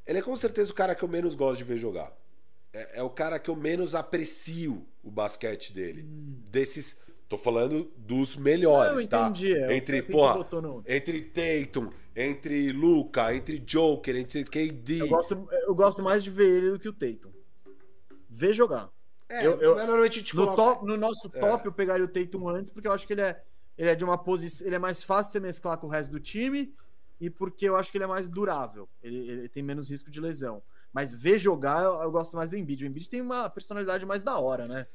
[0.06, 2.14] Ele é com certeza o cara que eu menos gosto de ver jogar.
[2.72, 6.02] É, é o cara que eu menos aprecio o basquete dele.
[6.02, 7.00] Desses.
[7.32, 9.22] Tô falando dos melhores, eu tá?
[9.22, 9.54] entendi.
[9.56, 15.00] é, Entre, assim que porra, botou no- entre Tatum, entre Luca, entre Joker, entre KD.
[15.00, 17.32] Eu gosto, eu gosto mais de ver ele do que o Tatum.
[18.28, 18.90] Ver jogar.
[19.30, 21.40] É, eu- eu- normalmente No, coloca- top, no nosso É.
[21.40, 23.42] top, eu pegaria o Tatum antes, porque eu acho que ele é,
[23.78, 24.66] ele é de uma posição.
[24.66, 26.70] Ele é mais fácil de mesclar com o resto do time
[27.18, 28.86] e porque eu acho que ele é mais durável.
[29.02, 30.62] Ele, ele tem menos risco de lesão.
[30.92, 32.84] Mas ver jogar, eu, eu gosto mais do Embiid.
[32.84, 34.86] O Embiid tem uma personalidade mais da hora, né?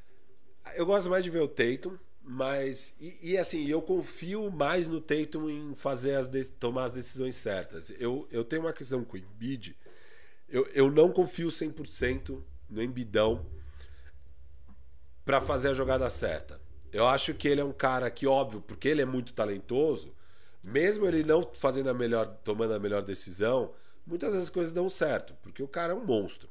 [0.76, 1.97] Eu gosto mais de ver o Tatum,
[2.28, 2.94] mas.
[2.99, 7.36] E, e, assim, eu confio mais no Tatum em fazer as de- tomar as decisões
[7.36, 7.91] certas.
[7.99, 9.78] Eu, eu tenho uma questão com o Embiid.
[10.49, 13.45] Eu, eu não confio 100% no Embidão
[15.26, 16.60] para fazer a jogada certa.
[16.91, 20.14] Eu acho que ele é um cara que, óbvio, porque ele é muito talentoso,
[20.64, 23.74] mesmo ele não fazendo a melhor, tomando a melhor decisão,
[24.06, 26.49] muitas vezes as coisas dão certo, porque o cara é um monstro.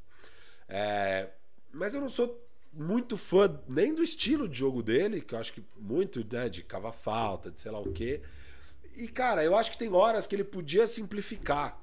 [0.69, 1.31] É,
[1.73, 2.46] mas eu não sou
[2.77, 6.63] muito fã nem do estilo de jogo dele, que eu acho que muito né, de
[6.63, 8.21] cavar falta, de sei lá o quê.
[8.97, 11.81] E, cara, eu acho que tem horas que ele podia simplificar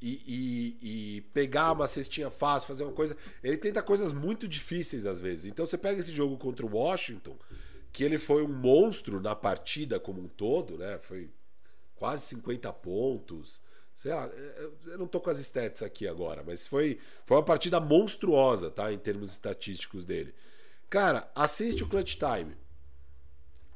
[0.00, 3.16] e, e- e pegar uma cestinha fácil, fazer uma coisa.
[3.42, 5.46] Ele tenta coisas muito difíceis às vezes.
[5.46, 7.36] Então você pega esse jogo contra o Washington,
[7.92, 10.98] que ele foi um monstro na partida como um todo, né?
[10.98, 11.30] Foi
[11.94, 13.60] quase 50 pontos.
[13.94, 17.42] Sei lá, eu- eu não tô com as stats aqui agora, mas foi, foi uma
[17.42, 18.92] partida monstruosa, tá?
[18.92, 20.34] Em termos estatísticos dele.
[20.90, 22.56] Cara, assiste o Clutch Time.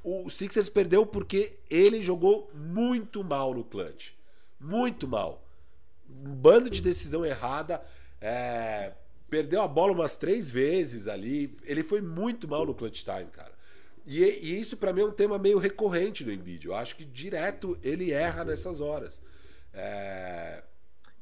[0.02, 4.12] O Sixers perdeu porque ele jogou muito mal no clutch.
[4.60, 5.44] Muito mal.
[6.08, 7.82] Um bando de decisão errada.
[8.20, 8.92] é,
[9.28, 11.56] Perdeu a bola umas três vezes ali.
[11.64, 13.52] Ele foi muito mal no clutch time, cara.
[14.06, 16.64] E, e isso para mim é um tema meio recorrente no Embiid.
[16.66, 19.20] Eu acho que direto ele erra nessas horas.
[19.76, 20.62] É...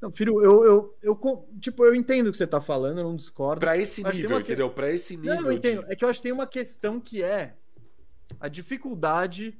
[0.01, 3.17] Não, filho, eu, eu, eu, tipo, eu entendo o que você tá falando, eu não
[3.17, 3.61] discordo.
[3.61, 4.69] Para esse nível, entendeu?
[4.69, 4.75] Que...
[4.75, 5.35] Para esse nível.
[5.37, 5.85] Não, eu entendo.
[5.85, 5.93] De...
[5.93, 7.57] É que eu acho que tem uma questão que é
[8.39, 9.59] a dificuldade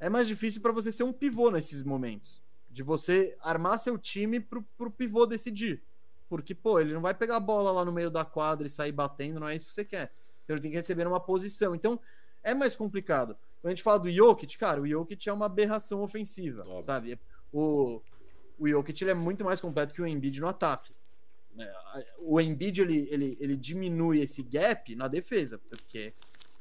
[0.00, 2.42] é mais difícil para você ser um pivô nesses momentos.
[2.70, 5.82] De você armar seu time pro, pro pivô decidir.
[6.28, 8.90] Porque, pô, ele não vai pegar a bola lá no meio da quadra e sair
[8.90, 10.12] batendo, não é isso que você quer.
[10.42, 11.74] Então ele tem que receber numa posição.
[11.74, 12.00] Então
[12.42, 13.36] é mais complicado.
[13.60, 16.84] Quando a gente fala do Jokic, cara, o Jokic é uma aberração ofensiva, Óbvio.
[16.84, 17.20] sabe?
[17.52, 18.00] O,
[18.62, 20.92] o Jokic é muito mais completo que o Embiid no ataque.
[21.58, 21.74] É,
[22.18, 26.14] o Embiid ele, ele, ele diminui esse gap na defesa, porque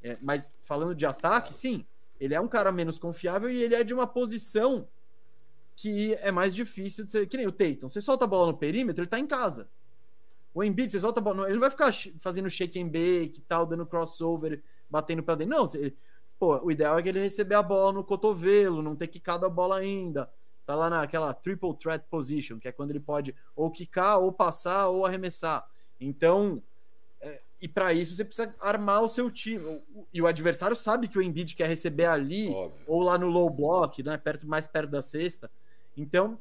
[0.04, 1.86] é, mas falando de ataque, sim,
[2.20, 4.88] ele é um cara menos confiável e ele é de uma posição
[5.76, 7.28] que é mais difícil de ser.
[7.28, 7.90] Que nem o Tatum.
[7.90, 9.68] Você solta a bola no perímetro, ele tá em casa.
[10.54, 11.46] O Embiid, você solta a bola.
[11.46, 15.56] Ele não vai ficar fazendo shake and bake e tal, dando crossover, batendo pra dentro.
[15.56, 15.96] Não, ele,
[16.38, 19.50] pô, o ideal é que ele receber a bola no cotovelo, não ter quicado a
[19.50, 20.30] bola ainda.
[20.72, 24.88] Tá lá naquela triple threat position, que é quando ele pode ou quicar, ou passar,
[24.88, 25.70] ou arremessar.
[26.00, 26.64] Então,
[27.20, 29.82] é, e para isso você precisa armar o seu time.
[30.14, 32.86] E o adversário sabe que o Embiid quer receber ali Óbvio.
[32.88, 35.52] ou lá no low block, né, perto mais perto da cesta.
[35.98, 36.40] Então,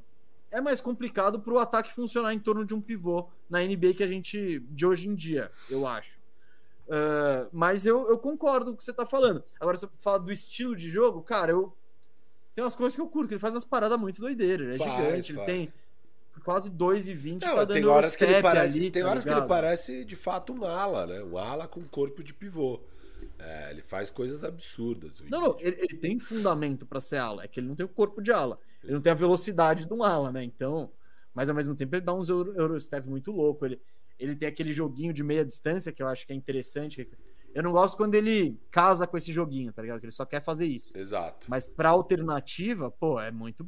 [0.49, 4.05] é mais complicado para o ataque funcionar em torno de um pivô na NBA que
[4.05, 6.17] a gente de hoje em dia, eu acho.
[6.87, 9.43] Uh, mas eu, eu, concordo com o que você está falando.
[9.59, 11.77] Agora, você fala do estilo de jogo, cara, eu
[12.55, 13.33] tem umas coisas que eu curto.
[13.33, 14.67] Ele faz umas paradas muito doideiras.
[14.67, 15.49] Ele é faz, gigante, faz.
[15.49, 15.73] ele tem
[16.41, 19.37] quase 2,20 tá dando tem horas que ele parece, ali, Tem tá horas ligado?
[19.37, 21.23] que ele parece de fato um ala, né?
[21.23, 22.81] Um ala com corpo de pivô.
[23.39, 25.23] É, ele faz coisas absurdas.
[25.29, 27.89] Não, não, ele, ele tem fundamento para ser ala, é que ele não tem o
[27.89, 28.59] corpo de ala.
[28.83, 30.43] Ele não tem a velocidade de um ala, né?
[30.43, 30.91] Então,
[31.35, 33.65] mas ao mesmo tempo ele dá uns Eurostep muito louco.
[33.65, 33.81] Ele,
[34.19, 37.09] ele tem aquele joguinho de meia distância que eu acho que é interessante.
[37.55, 40.01] Eu não gosto quando ele casa com esse joguinho, tá ligado?
[40.01, 40.97] Que ele só quer fazer isso.
[40.97, 41.47] Exato.
[41.49, 43.67] Mas pra alternativa, pô, é muito.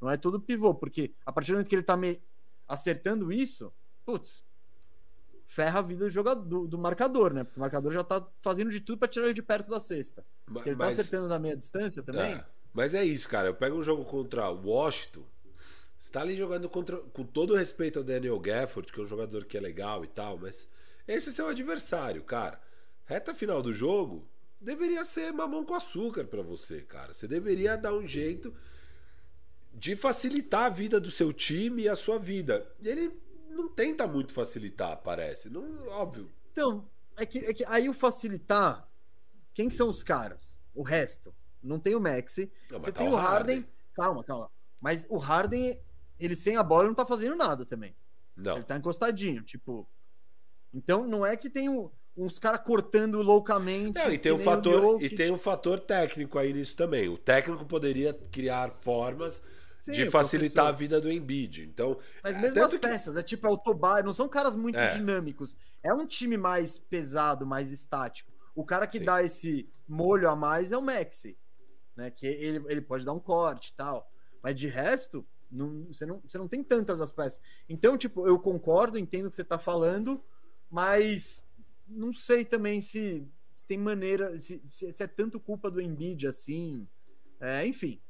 [0.00, 2.20] Não é todo pivô, porque a partir do momento que ele tá me
[2.68, 3.72] acertando isso,
[4.04, 4.44] putz,
[5.46, 7.44] ferra a vida do jogador, do, do, marcador, né?
[7.44, 10.24] Porque o marcador já tá fazendo de tudo para tirar ele de perto da cesta.
[10.46, 12.34] Mas, Se ele tá acertando na meia distância também.
[12.34, 13.48] É, mas é isso, cara.
[13.48, 15.22] Eu pego um jogo contra o Washington.
[15.98, 16.96] Você tá ali jogando contra.
[16.98, 20.36] Com todo respeito ao Daniel Gafford, que é um jogador que é legal e tal,
[20.36, 20.68] mas
[21.06, 22.60] esse é seu adversário, cara.
[23.04, 24.26] Reta final do jogo
[24.60, 27.12] deveria ser mamão com açúcar para você, cara.
[27.12, 28.54] Você deveria dar um jeito
[29.72, 32.66] de facilitar a vida do seu time e a sua vida.
[32.80, 33.12] E ele
[33.50, 35.50] não tenta muito facilitar, parece.
[35.50, 36.30] Não, óbvio.
[36.52, 38.88] Então, é que, é que aí o facilitar,
[39.52, 40.58] quem são os caras?
[40.74, 41.34] O resto.
[41.62, 42.50] Não tem o Maxi.
[42.70, 43.56] Não, você tá tem o Harden.
[43.56, 43.68] Harden.
[43.94, 44.50] Calma, calma.
[44.80, 45.80] Mas o Harden,
[46.18, 47.94] ele sem a bola não tá fazendo nada também.
[48.36, 48.56] Não.
[48.56, 49.88] Ele tá encostadinho, tipo.
[50.72, 53.98] Então não é que tem um, uns caras cortando loucamente.
[53.98, 57.08] Não, e tem um fator e tem um fator técnico aí nisso também.
[57.08, 59.42] O técnico poderia criar formas
[59.80, 61.62] Sim, de facilitar a vida do Embiid.
[61.62, 62.78] Então, mas mesmo as que...
[62.78, 64.94] peças, é tipo é o Tobias, não são caras muito é.
[64.94, 65.56] dinâmicos.
[65.82, 68.32] É um time mais pesado, mais estático.
[68.54, 69.04] O cara que Sim.
[69.04, 71.36] dá esse molho a mais é o Maxi,
[71.96, 72.10] né?
[72.10, 74.08] Que ele, ele pode dar um corte e tal.
[74.42, 77.40] Mas de resto, não, você, não, você não tem tantas as peças.
[77.68, 80.22] Então, tipo, eu concordo, entendo o que você tá falando,
[80.70, 81.43] mas
[81.86, 86.86] não sei também se, se tem maneira, se, se, é tanto culpa do Embiid assim.
[87.40, 88.00] É, enfim,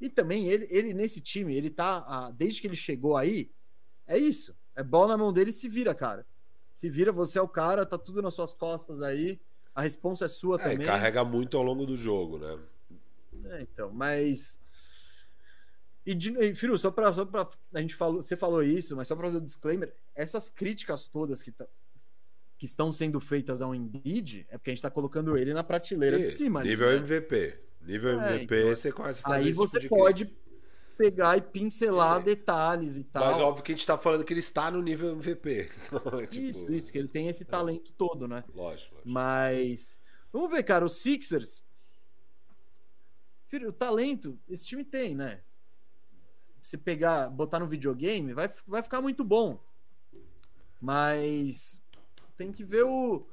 [0.00, 2.30] e também ele, ele nesse time, ele tá.
[2.36, 3.50] Desde que ele chegou aí,
[4.06, 4.54] é isso.
[4.76, 6.26] É bola na mão dele se vira, cara.
[6.72, 9.40] Se vira, você é o cara, tá tudo nas suas costas aí.
[9.74, 10.86] A responsa é sua é, também.
[10.86, 12.58] carrega muito ao longo do jogo, né?
[13.46, 14.60] É, então, mas.
[16.04, 17.48] E, de, e Firu, só pra, só pra.
[17.72, 21.06] A gente falou, você falou isso, mas só pra fazer o um disclaimer: essas críticas
[21.06, 21.66] todas que, tá,
[22.56, 26.18] que estão sendo feitas ao Embiid é porque a gente tá colocando ele na prateleira
[26.18, 26.62] e, de cima.
[26.62, 27.04] Nível ali, né?
[27.04, 27.60] MVP.
[27.82, 30.44] Nível é, MVP, então, você começa a fazer Aí você tipo pode crítica.
[30.96, 32.24] pegar e pincelar é.
[32.24, 33.24] detalhes e tal.
[33.24, 35.70] Mas óbvio que a gente tá falando que ele está no nível MVP.
[35.92, 36.46] Então, tipo...
[36.46, 37.94] Isso, isso, que ele tem esse talento é.
[37.98, 38.44] todo, né?
[38.54, 39.08] Lógico, lógico.
[39.08, 40.00] Mas.
[40.32, 41.62] Vamos ver, cara, os Sixers.
[43.46, 45.40] Filho, o talento, esse time tem, né?
[46.60, 49.62] Se pegar, botar no videogame, vai, vai ficar muito bom.
[50.80, 51.83] Mas
[52.36, 53.26] tem que ver o.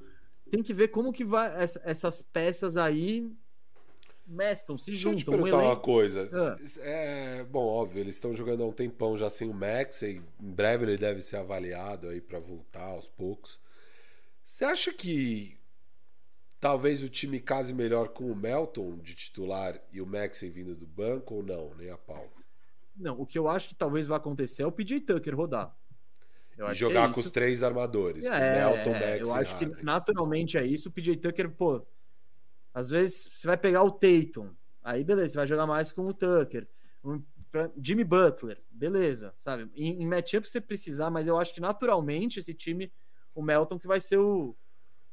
[0.50, 1.52] Tem que ver como que vai
[1.84, 3.32] essas peças aí
[4.32, 5.16] mesclam, se juntam.
[5.16, 6.30] Deixa eu te perguntar um uma coisa.
[6.34, 6.58] Ah.
[6.82, 10.52] É, bom, óbvio, eles estão jogando há um tempão já sem o Max, e em
[10.52, 13.60] breve ele deve ser avaliado aí para voltar aos poucos.
[14.44, 15.58] Você acha que
[16.60, 20.88] talvez o time case melhor com o Melton de titular e o Max vindo do
[20.88, 22.32] banco ou não, nem a pau?
[22.96, 25.76] Não, o que eu acho que talvez vai acontecer é o PJ Tucker rodar.
[26.70, 30.66] E jogar é com os três armadores, é, Melton, Max Eu acho que naturalmente é
[30.66, 30.90] isso.
[30.90, 31.86] O PJ Tucker, pô,
[32.74, 34.50] Às vezes você vai pegar o Tatum,
[34.84, 36.68] aí beleza, você vai jogar mais com o Tucker.
[37.04, 37.22] Um,
[37.82, 39.70] Jimmy Butler, beleza, sabe?
[39.76, 42.92] Em, em matchup você precisar, mas eu acho que naturalmente esse time,
[43.36, 44.56] o Melton, que vai ser o,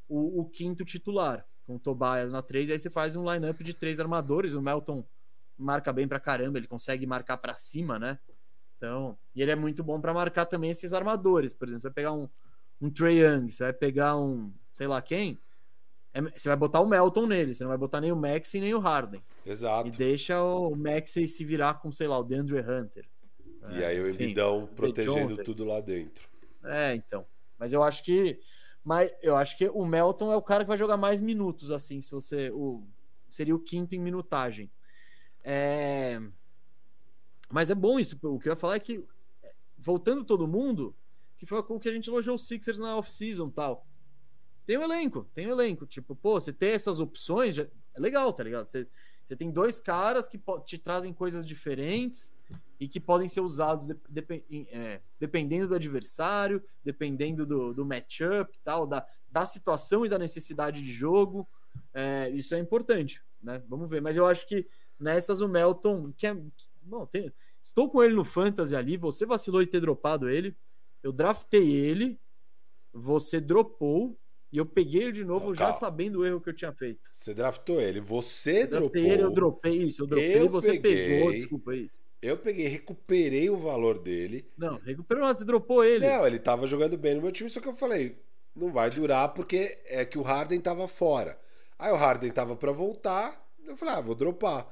[0.08, 3.60] o, o quinto titular, com o Tobias na 3, e aí você faz um lineup
[3.60, 4.54] de três armadores.
[4.54, 5.04] O Melton
[5.56, 8.18] marca bem pra caramba, ele consegue marcar para cima, né?
[8.78, 11.52] Então, e ele é muito bom para marcar também esses armadores.
[11.52, 12.28] Por exemplo, você vai pegar um,
[12.80, 15.36] um Trae Young, você vai pegar um, sei lá quem,
[16.14, 18.72] é, você vai botar o Melton nele, você não vai botar nem o Maxi nem
[18.72, 19.22] o Harden.
[19.44, 19.88] Exato.
[19.88, 23.04] E deixa o Maxi se virar com, sei lá, o DeAndre Hunter.
[23.70, 26.28] E é, aí o Embidão protegendo tudo lá dentro.
[26.64, 27.26] É, então.
[27.58, 28.38] Mas eu acho que
[28.84, 32.00] mas eu acho que o Melton é o cara que vai jogar mais minutos assim,
[32.00, 32.86] se você o
[33.28, 34.70] seria o quinto em minutagem.
[35.44, 36.20] É...
[37.50, 38.18] Mas é bom isso.
[38.22, 39.04] O que eu ia falar é que
[39.78, 40.94] voltando todo mundo,
[41.36, 43.86] que foi o que a gente elogiou os Sixers na off-season tal.
[44.66, 45.86] Tem um elenco, tem um elenco.
[45.86, 47.62] Tipo, pô, você ter essas opções já
[47.94, 48.68] é legal, tá ligado?
[48.68, 48.86] Você,
[49.24, 52.34] você tem dois caras que te trazem coisas diferentes
[52.78, 58.58] e que podem ser usados de, de, é, dependendo do adversário, dependendo do, do matchup
[58.62, 61.48] tal, da, da situação e da necessidade de jogo.
[61.94, 63.62] É, isso é importante, né?
[63.68, 64.02] Vamos ver.
[64.02, 64.66] Mas eu acho que
[64.98, 66.36] nessas o Melton, que é.
[66.88, 70.56] Bom, tem, estou com ele no Fantasy ali, você vacilou de ter dropado ele.
[71.02, 72.18] Eu draftei ele,
[72.92, 74.18] você dropou.
[74.50, 77.02] E eu peguei ele de novo, não, já sabendo o erro que eu tinha feito.
[77.12, 79.02] Você draftou ele, você eu dropou.
[79.02, 82.08] ele, eu dropei isso, eu dropei, eu você peguei, pegou, desculpa isso.
[82.22, 84.50] Eu peguei, recuperei o valor dele.
[84.56, 86.08] Não, recuperou, você dropou ele.
[86.08, 88.18] Não, ele tava jogando bem no meu time, só que eu falei,
[88.56, 91.38] não vai durar porque é que o Harden tava fora.
[91.78, 94.66] Aí o Harden tava para voltar, eu falei, ah, vou dropar.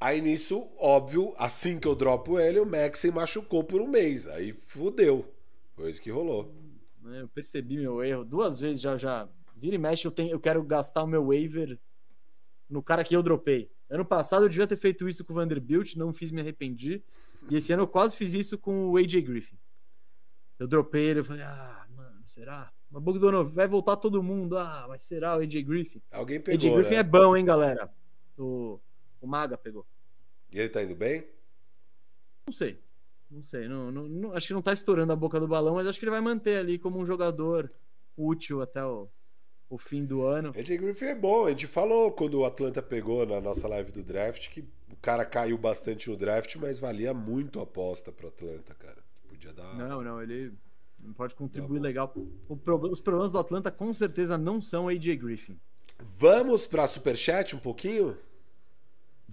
[0.00, 4.26] Aí nisso, óbvio, assim que eu dropo ele, o Maxi machucou por um mês.
[4.26, 5.30] Aí fudeu.
[5.76, 6.54] Foi isso que rolou.
[7.02, 7.20] Né?
[7.20, 8.24] Eu percebi meu erro.
[8.24, 9.28] Duas vezes já, já.
[9.56, 11.78] Vira e mexe, eu, tenho, eu quero gastar o meu waiver
[12.66, 13.70] no cara que eu dropei.
[13.90, 17.02] Ano passado eu devia ter feito isso com o Vanderbilt, não fiz, me arrependi.
[17.50, 19.58] E esse ano eu quase fiz isso com o AJ Griffin.
[20.58, 22.72] Eu dropei ele, eu falei, ah, mano, será?
[22.90, 24.56] Mas Bogdanov, vai voltar todo mundo.
[24.56, 26.00] Ah, mas será o AJ Griffin?
[26.10, 26.56] Alguém pegou.
[26.56, 27.00] AJ Griffin né?
[27.00, 27.92] é bom, hein, galera?
[28.38, 28.80] O,
[29.20, 29.86] o Maga pegou.
[30.52, 31.26] E ele tá indo bem?
[32.46, 32.80] Não sei.
[33.30, 35.86] Não sei, não, não, não, acho que não tá estourando a boca do balão, mas
[35.86, 37.72] acho que ele vai manter ali como um jogador
[38.16, 39.08] útil até o,
[39.68, 40.52] o fim do ano.
[40.56, 44.02] AJ Griffin é bom, a gente falou quando o Atlanta pegou na nossa live do
[44.02, 48.74] draft que o cara caiu bastante no draft, mas valia muito a aposta pro Atlanta,
[48.74, 48.98] cara.
[49.28, 49.76] Podia dar.
[49.76, 50.52] Não, não, ele
[51.16, 52.08] pode contribuir legal.
[52.08, 55.56] Pro, os problemas do Atlanta com certeza não são AJ Griffin.
[56.00, 58.18] Vamos pra Superchat um pouquinho?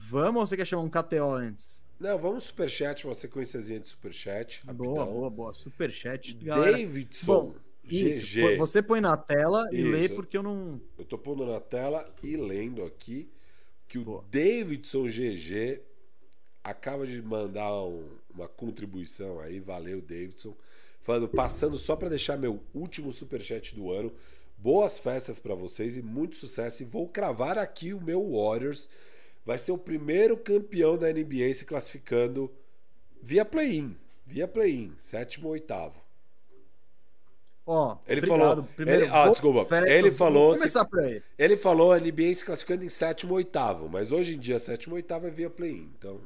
[0.09, 1.85] Vamos ou você quer chamar um KTO antes?
[1.99, 4.65] Não, vamos superchat, uma sequenciazinha de superchat.
[4.65, 5.53] Boa, boa, boa.
[5.53, 6.33] Superchat.
[6.35, 7.25] Davidson.
[7.25, 8.57] Bom, isso, GG.
[8.57, 9.89] Você põe na tela e isso.
[9.89, 10.79] lê porque eu não.
[10.97, 13.29] Eu tô pondo na tela e lendo aqui
[13.87, 15.81] que o Davidson GG
[16.63, 19.59] acaba de mandar um, uma contribuição aí.
[19.59, 20.55] Valeu, Davidson.
[21.01, 24.13] Falando, passando só para deixar meu último superchat do ano.
[24.57, 26.83] Boas festas para vocês e muito sucesso.
[26.83, 28.89] E vou cravar aqui o meu Warriors
[29.47, 32.51] vai ser o primeiro campeão da NBA se classificando
[33.23, 33.95] via play-in.
[34.25, 35.95] Via play-in, sétimo ou oitavo.
[37.65, 38.39] Ó, oh, ele obrigado.
[38.39, 38.63] falou.
[38.75, 39.85] Primeiro, ele, ah, desculpa.
[39.87, 40.53] Ele falou.
[40.53, 41.23] Começar por aí.
[41.39, 44.95] Ele falou a NBA se classificando em sétimo ou oitavo, mas hoje em dia sétimo
[44.95, 45.89] ou oitavo é via play-in.
[45.97, 46.19] Então.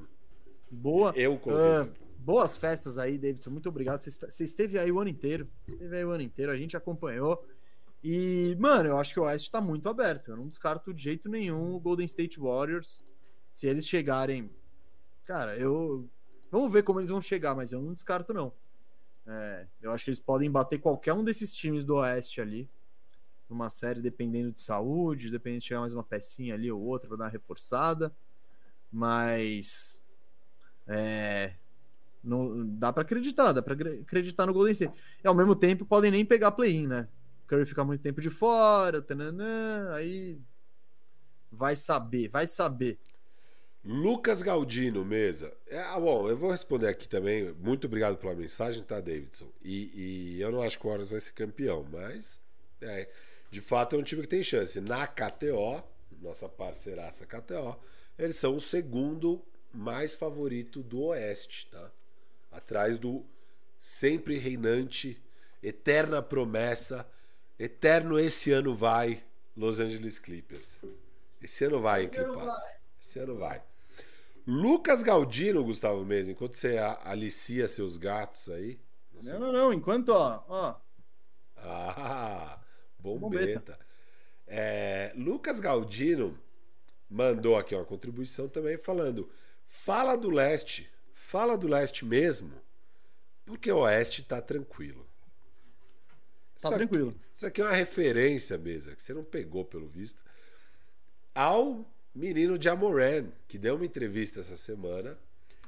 [0.71, 1.13] Boa.
[1.15, 1.91] Eu coloquei.
[1.91, 3.51] Uh, boas festas aí, Davidson.
[3.51, 4.01] Muito obrigado.
[4.01, 5.47] Você esteve aí o ano inteiro.
[5.67, 6.51] Esteve aí o ano inteiro.
[6.51, 7.45] A gente acompanhou.
[8.03, 10.31] E, mano, eu acho que o Oeste tá muito aberto.
[10.31, 12.99] Eu não descarto de jeito nenhum o Golden State Warriors.
[13.53, 14.49] Se eles chegarem.
[15.25, 16.07] Cara, eu.
[16.49, 18.51] Vamos ver como eles vão chegar, mas eu não descarto, não.
[19.25, 22.69] É, eu acho que eles podem bater qualquer um desses times do Oeste ali.
[23.49, 27.17] Numa série, dependendo de saúde, dependendo de chegar mais uma pecinha ali ou outra para
[27.17, 28.11] dar uma reforçada.
[28.91, 29.99] Mas.
[30.87, 31.55] É,
[32.77, 34.93] dá para acreditar, dá para acreditar no Golden State.
[35.23, 37.07] E ao mesmo tempo podem nem pegar play-in, né?
[37.47, 40.39] Curry ficar muito tempo de fora, tananã, aí
[41.51, 42.97] vai saber, vai saber.
[43.83, 45.51] Lucas Galdino, mesa.
[45.67, 47.51] É, ah, bom, eu vou responder aqui também.
[47.53, 49.47] Muito obrigado pela mensagem, tá, Davidson?
[49.61, 49.91] E,
[50.35, 52.39] e eu não acho que o Warriors vai ser campeão, mas
[52.79, 53.09] é,
[53.49, 54.79] de fato é um time que tem chance.
[54.79, 55.83] Na KTO,
[56.21, 57.75] nossa parceiraça KTO,
[58.19, 59.41] eles são o segundo
[59.73, 61.91] mais favorito do Oeste, tá?
[62.51, 63.25] Atrás do
[63.79, 65.19] sempre reinante,
[65.63, 67.09] eterna promessa,
[67.57, 69.23] eterno esse ano vai,
[69.57, 70.81] Los Angeles Clippers.
[71.41, 72.55] Esse ano vai, Clippers.
[72.99, 73.63] Esse ano vai.
[74.47, 78.79] Lucas Galdino, Gustavo Mesa, enquanto você alicia seus gatos aí.
[79.23, 80.43] Não, não, não, enquanto, ó.
[80.47, 80.75] ó.
[81.57, 82.59] Ah,
[82.99, 83.29] bombeta.
[83.59, 83.79] bombeta.
[84.47, 86.37] É, Lucas Galdino
[87.09, 89.29] mandou aqui uma contribuição também falando:
[89.67, 92.51] fala do leste, fala do leste mesmo,
[93.45, 95.07] porque o oeste tá tranquilo.
[96.59, 97.15] Tá Isso aqui- tranquilo.
[97.33, 100.23] isso aqui é uma referência, mesa, que você não pegou pelo visto,
[101.33, 105.17] ao menino Jamoran, que deu uma entrevista essa semana.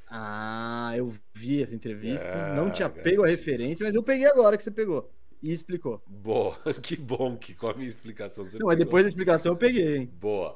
[0.10, 2.28] Ah, eu vi essa entrevista.
[2.28, 3.04] Ah, não tinha garoto.
[3.04, 5.12] pego a referência, mas eu peguei agora que você pegou.
[5.42, 6.02] E explicou.
[6.08, 9.58] Boa, que bom que com a minha explicação você Não, mas depois da explicação eu
[9.58, 10.12] peguei, hein?
[10.20, 10.56] Boa.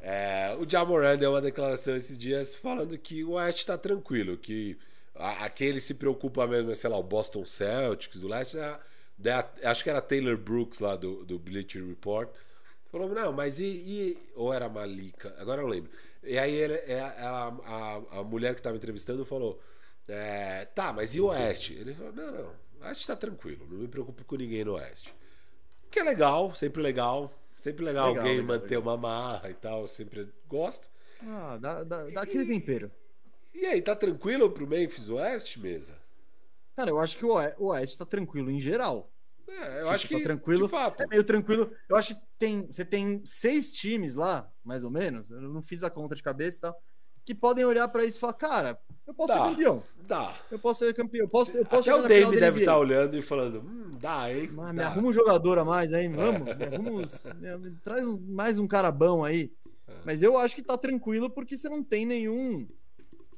[0.00, 4.76] É, o Jamoran deu uma declaração esses dias falando que o Oeste tá tranquilo, que
[5.14, 8.58] a, a quem ele se preocupa mesmo é, sei lá, o Boston Celtics do Leste,
[8.58, 8.78] é,
[9.16, 12.28] da- acho que era Taylor Brooks lá do, do Bleacher Report,
[13.00, 15.90] falou, não, mas e, e- Ou era Malika, agora eu lembro.
[16.22, 19.60] E aí ele, é, ela- a, a mulher que estava entrevistando falou,
[20.08, 21.74] é, tá, mas e o Oeste?
[21.74, 22.50] Ele falou, não, não,
[22.80, 25.14] o Oeste tá tranquilo, não me preocupo com ninguém no Oeste.
[25.90, 27.32] Que é legal, sempre legal.
[27.56, 30.88] Sempre legal, Legal, alguém legal, manter uma marra e tal, sempre gosto.
[31.22, 32.90] Ah, dá, dá, dá aquele tempero.
[33.54, 35.96] E aí, tá tranquilo pro Memphis West, mesa?
[36.74, 37.32] Cara, eu acho que o
[37.68, 39.08] Oeste tá tranquilo em geral.
[39.48, 40.64] É, eu Tipo, acho que, tá tranquilo.
[40.66, 41.02] de fato.
[41.02, 41.70] É meio tranquilo.
[41.88, 45.30] Eu acho que tem, você tem seis times lá, mais ou menos.
[45.30, 46.76] Eu não fiz a conta de cabeça e tal.
[47.24, 49.42] Que podem olhar pra isso e falar, cara, eu posso Dá.
[49.44, 49.82] ser campeão.
[50.06, 50.36] Dá.
[50.50, 51.24] Eu posso ser campeão.
[51.24, 54.30] Eu posso, eu posso Até o Dave da deve estar olhando e falando, hum, dá,
[54.30, 54.50] hein?
[54.52, 54.88] Mas me Dá.
[54.88, 56.42] arruma um jogador a mais aí, vamos.
[56.54, 57.02] Me arruma
[57.40, 59.50] me- me traz um- mais um cara bom aí.
[59.88, 59.92] É.
[60.04, 62.66] Mas eu acho que tá tranquilo porque você não tem nenhum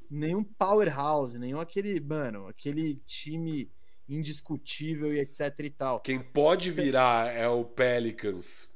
[0.09, 3.69] nenhum powerhouse, nenhum aquele, mano, aquele time
[4.09, 6.01] indiscutível e etc e tal.
[6.01, 8.69] Quem pode virar é o Pelicans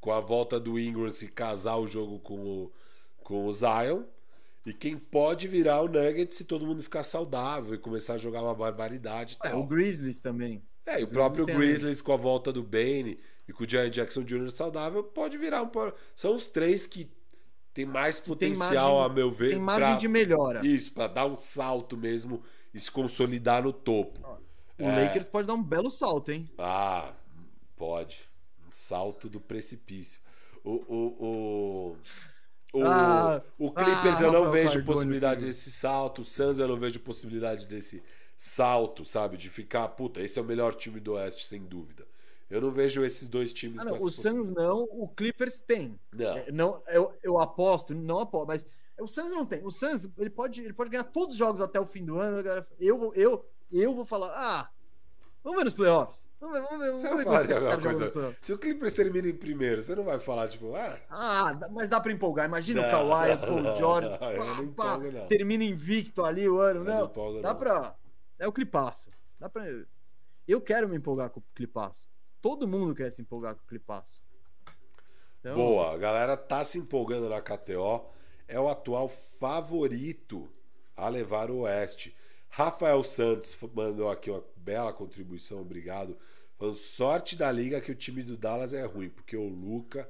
[0.00, 2.72] com a volta do Ingram se casar o jogo com o,
[3.22, 4.02] com o Zion.
[4.64, 8.42] E quem pode virar o Nuggets se todo mundo ficar saudável e começar a jogar
[8.42, 9.60] uma barbaridade É, tal.
[9.60, 10.60] o Grizzlies também.
[10.84, 13.68] É, e o O próprio Grizzlies Grizzlies com a volta do Bane e com o
[13.68, 14.50] Jaren Jackson Jr.
[14.50, 15.70] saudável pode virar um.
[16.16, 17.08] São os três que
[17.72, 20.66] tem mais tem potencial, margem- a meu ver, Tem margem pra- de melhora.
[20.66, 22.42] isso, para dar um salto mesmo
[22.74, 24.18] e se consolidar no topo.
[24.78, 25.04] O É.
[25.04, 26.50] Lakers pode dar um belo salto, hein?
[26.58, 27.12] Ah,
[27.76, 28.28] pode.
[28.66, 30.20] Um salto do precipício.
[30.62, 31.96] O, o,
[32.72, 36.22] o, o, Ah, o Clippers ah, eu não vejo possibilidade desse salto.
[36.22, 38.02] O Suns eu não vejo possibilidade desse
[38.36, 39.36] salto, sabe?
[39.36, 42.06] De ficar, puta, esse é o melhor time do Oeste, sem dúvida.
[42.50, 45.98] Eu não vejo esses dois times Ah, não, o Suns não, o Clippers tem.
[46.12, 46.36] Não.
[46.36, 48.66] É, não eu, eu aposto, não aposto, mas
[49.00, 49.64] o Suns não tem.
[49.64, 52.38] O Suns, ele pode, ele pode ganhar todos os jogos até o fim do ano.
[52.78, 54.70] Eu, eu, eu vou falar, ah,
[55.42, 56.28] vamos ver nos playoffs.
[56.40, 56.92] Vamos ver, vamos ver.
[56.92, 58.36] Você vamos não ver falaria quantos a mesma coisa.
[58.42, 62.00] Se o Clippers termina em primeiro, você não vai falar, tipo, ah, Ah, mas dá
[62.00, 62.46] pra empolgar.
[62.46, 65.26] Imagina Não, o Kawhi, o Paul não, George, eu pá, não pá, empolgo, não.
[65.28, 66.80] termina invicto ali o ano.
[66.80, 67.58] Eu não Não, empolgo, dá não.
[67.58, 67.96] pra...
[68.38, 69.10] É o clipaço.
[69.40, 69.64] Dá pra...
[70.46, 72.08] Eu quero me empolgar com o clipaço.
[72.42, 74.22] Todo mundo quer se empolgar com o clipaço.
[75.40, 78.04] Então, Boa, a galera tá se empolgando na KTO.
[78.46, 80.48] É o atual favorito
[80.96, 82.16] a levar o Oeste.
[82.56, 86.16] Rafael Santos mandou aqui uma bela contribuição, obrigado.
[86.56, 90.08] Falando sorte da liga que o time do Dallas é ruim, porque o Luca.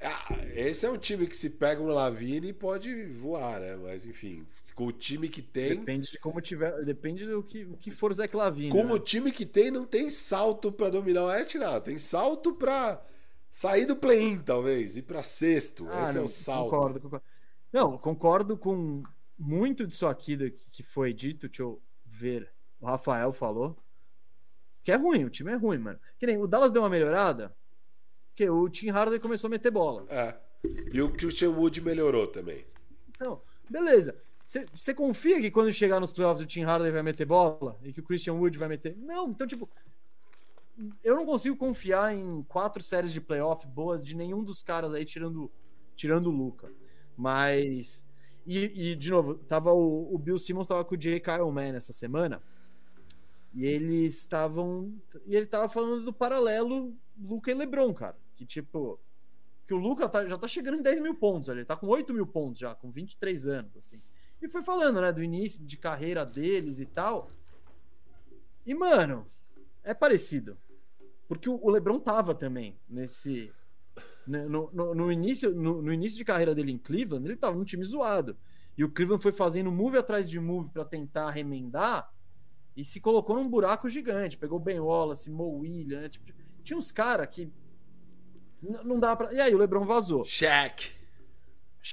[0.00, 3.74] Ah, esse é um time que se pega um Lavine pode voar, né?
[3.74, 5.70] Mas enfim, com o time que tem.
[5.70, 6.84] Depende de como tiver.
[6.84, 8.70] Depende do que, o que for Zé Clavini.
[8.70, 8.92] Com né?
[8.92, 11.80] o time que tem, não tem salto pra dominar o Oeste, não.
[11.80, 13.04] Tem salto pra
[13.50, 15.88] sair do play-in, talvez, ir pra sexto.
[15.90, 16.70] Ah, Esse é não, o salto.
[16.70, 17.24] Concordo, concordo.
[17.72, 19.02] Não, concordo com
[19.38, 21.48] muito disso aqui do que foi dito.
[21.48, 22.52] Deixa eu ver.
[22.80, 23.76] O Rafael falou.
[24.82, 25.98] Que é ruim, o time é ruim, mano.
[26.18, 27.54] Que nem o Dallas deu uma melhorada.
[28.28, 30.06] Porque o Tim Hardaway começou a meter bola.
[30.08, 30.34] É.
[30.92, 32.64] E o Christian Wood melhorou também.
[33.10, 34.16] Então, beleza.
[34.44, 37.78] Você confia que quando chegar nos playoffs o Tim Hardaway vai meter bola?
[37.82, 38.96] E que o Christian Wood vai meter?
[38.96, 39.68] Não, então, tipo.
[41.02, 45.04] Eu não consigo confiar em quatro séries de playoff boas de nenhum dos caras aí,
[45.04, 45.50] tirando,
[45.94, 46.72] tirando o Luca.
[47.16, 48.06] Mas.
[48.50, 51.20] E, e, de novo, tava o, o Bill Simmons tava com o J.
[51.20, 52.42] Kyle Mann essa semana.
[53.52, 54.98] E eles estavam.
[55.26, 58.16] E ele tava falando do paralelo Luca e Lebron, cara.
[58.34, 58.98] Que tipo.
[59.66, 61.50] Que o Luca tá- já tá chegando em 10 mil pontos.
[61.50, 64.00] Ele tá com 8 mil pontos já, com 23 anos, assim.
[64.40, 67.30] E foi falando, né, do início de carreira deles e tal.
[68.64, 69.30] E, mano,
[69.84, 70.56] é parecido.
[71.26, 73.52] Porque o LeBron tava também nesse.
[74.28, 77.56] Né, No, no, no início, no, no início de carreira dele em Cleveland, ele tava
[77.56, 78.36] num time zoado.
[78.76, 82.10] E o Cleveland foi fazendo move atrás de move para tentar remendar
[82.76, 84.38] e se colocou num buraco gigante.
[84.38, 86.08] Pegou Ben Wallace, Mo Williams, né?
[86.08, 86.26] tipo,
[86.62, 87.50] tinha uns caras que
[88.84, 89.32] não dá pra.
[89.32, 90.24] E aí o LeBron vazou.
[90.24, 90.90] Shaq.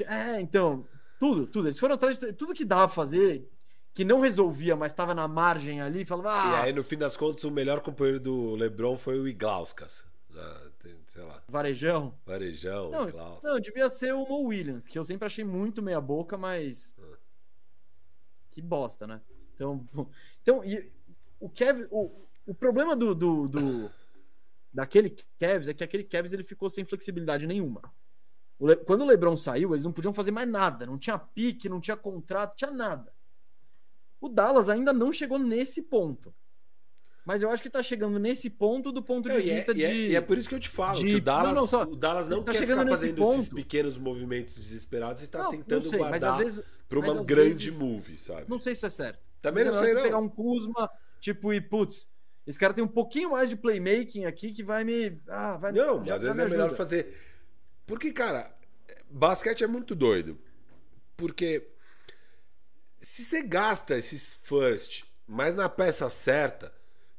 [0.07, 0.85] É, então,
[1.19, 1.67] tudo, tudo.
[1.67, 3.49] Eles foram atrás de tudo que dava pra fazer,
[3.93, 7.15] que não resolvia, mas tava na margem ali, falava, E ah, aí, no fim das
[7.15, 10.05] contas, o melhor companheiro do LeBron foi o Iglauskas.
[10.33, 10.43] Tem-
[11.15, 11.41] sei lá.
[11.47, 12.13] Varejão.
[12.25, 13.41] Varejão, Não, Klaus.
[13.41, 16.93] não, devia ser o Mo Williams, que eu sempre achei muito meia boca, mas.
[16.99, 17.17] Ah.
[18.51, 19.21] Que bosta, né?
[19.53, 19.85] Então,
[20.41, 20.91] então e
[21.39, 22.11] o Kev, o,
[22.45, 23.91] o problema do, do, do-
[24.73, 25.09] daquele
[25.39, 27.81] Kevs é que aquele Kevs ele ficou sem flexibilidade nenhuma.
[28.59, 31.69] O Le- Quando o LeBron saiu, eles não podiam fazer mais nada, não tinha pique,
[31.69, 33.13] não tinha contrato, tinha nada.
[34.19, 36.33] O Dallas ainda não chegou nesse ponto.
[37.25, 39.81] Mas eu acho que tá chegando nesse ponto do ponto de é, vista é- de
[40.11, 41.81] e é por isso que eu te falo, de- que o Dallas Não, não, só-
[41.83, 43.55] o Dallas não tá quer chegando ficar fazendo esses ponto.
[43.55, 48.17] pequenos movimentos desesperados e tá Não, tentando sei, guardar vezes pra uma grande vezes- move,
[48.19, 48.45] sabe?
[48.47, 49.19] Não sei se é certo.
[49.41, 49.99] Também Às não é sei, não.
[50.01, 52.07] você pegar um Kuzma, tipo, e putz,
[52.45, 55.19] esse cara tem um pouquinho mais de playmaking aqui que vai me.
[55.27, 57.17] Ah, vai Não, mas às vezes é melhor fazer.
[57.87, 58.55] Porque, cara,
[59.09, 60.37] basquete é muito doido.
[61.17, 61.69] Porque
[63.01, 66.71] se você gasta esses first, mas na peça certa,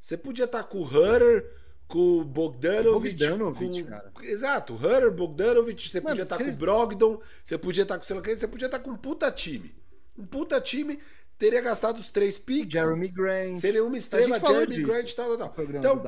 [0.07, 1.53] você podia estar com o Hutter,
[1.85, 3.27] com o Bogdanovich.
[3.27, 3.89] Bogdanovich, com...
[3.89, 4.11] cara.
[4.21, 7.97] Exato, Hutter, Bogdanovich, você Mano, podia estar se com o eles- Brogdon, você podia estar
[7.97, 9.75] com sei lá quem, você podia estar com um puta time.
[10.17, 10.97] Um puta time
[11.37, 12.71] teria gastado os três picks.
[12.71, 15.65] Jeremy Grant, Seria uma estrela, Jeremy disso Grant tal, tal, tal.
[15.65, 16.01] Então,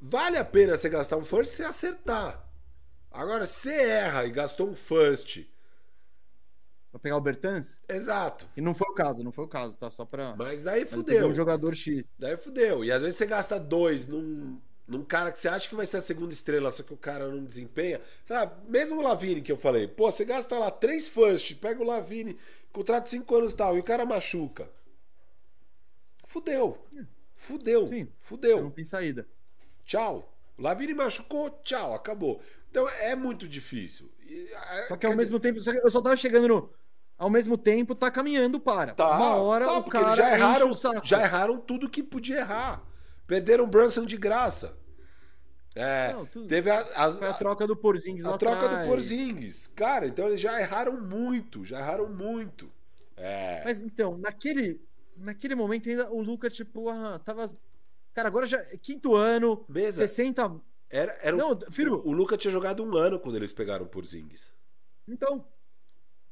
[0.00, 2.44] vale a pena você gastar um first se acertar.
[3.08, 5.46] Agora, se você erra e gastou um first,
[6.90, 7.78] Pra pegar o Bertans?
[7.88, 8.48] exato.
[8.56, 9.90] E não foi o caso, não foi o caso, tá?
[9.90, 10.34] Só pra.
[10.36, 11.28] Mas daí fudeu.
[11.28, 12.14] um jogador X.
[12.18, 12.84] Daí fudeu.
[12.84, 15.98] E às vezes você gasta dois num, num cara que você acha que vai ser
[15.98, 18.00] a segunda estrela, só que o cara não desempenha.
[18.24, 18.52] Sabe?
[18.70, 22.38] Mesmo o Lavine que eu falei, pô, você gasta lá três first, pega o Lavine,
[22.72, 24.70] contrato de cinco anos e tal, e o cara machuca.
[26.24, 26.78] Fudeu.
[27.34, 27.86] Fudeu.
[27.86, 28.62] Sim, Fudeu.
[28.62, 29.26] não tem saída.
[29.84, 30.34] Tchau.
[30.56, 32.40] O Lavine machucou, tchau, acabou.
[32.70, 34.10] Então é muito difícil.
[34.88, 36.72] Só que ao quer mesmo tempo, só que eu só tava chegando no.
[37.16, 38.94] Ao mesmo tempo, tá caminhando para.
[38.94, 40.74] Tá, Uma hora tá, o cara já erraram, o
[41.04, 42.84] já erraram tudo que podia errar.
[43.26, 44.76] Perderam o Brunson de graça.
[45.74, 48.78] É, Não, tudo- teve a, a- Foi a troca do Porzingis a troca atrás.
[48.86, 49.66] do Porzingis.
[49.68, 52.70] Cara, então eles já erraram muito, já erraram muito.
[53.16, 54.80] É, Mas então, naquele,
[55.16, 57.50] naquele momento ainda o Luca, tipo, ah, tava.
[58.14, 58.58] Cara, agora já.
[58.80, 59.98] Quinto ano, Beleza.
[60.06, 60.60] 60.
[60.90, 62.02] Era, era Não, o, filho.
[62.04, 64.52] o Luca tinha jogado um ano quando eles pegaram o Porzingis.
[65.06, 65.44] Então.